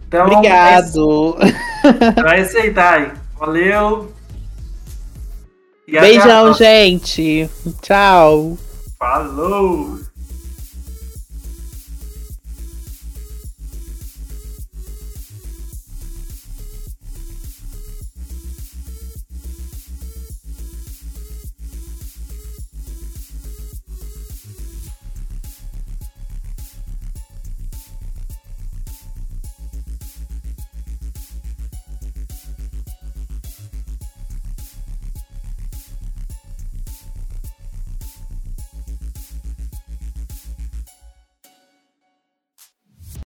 [0.07, 1.35] Então, Obrigado.
[1.41, 3.11] É, então é isso aí, Thay.
[3.39, 4.11] Valeu.
[5.87, 7.49] Beijão, gente.
[7.81, 8.57] Tchau.
[8.99, 10.06] Falou!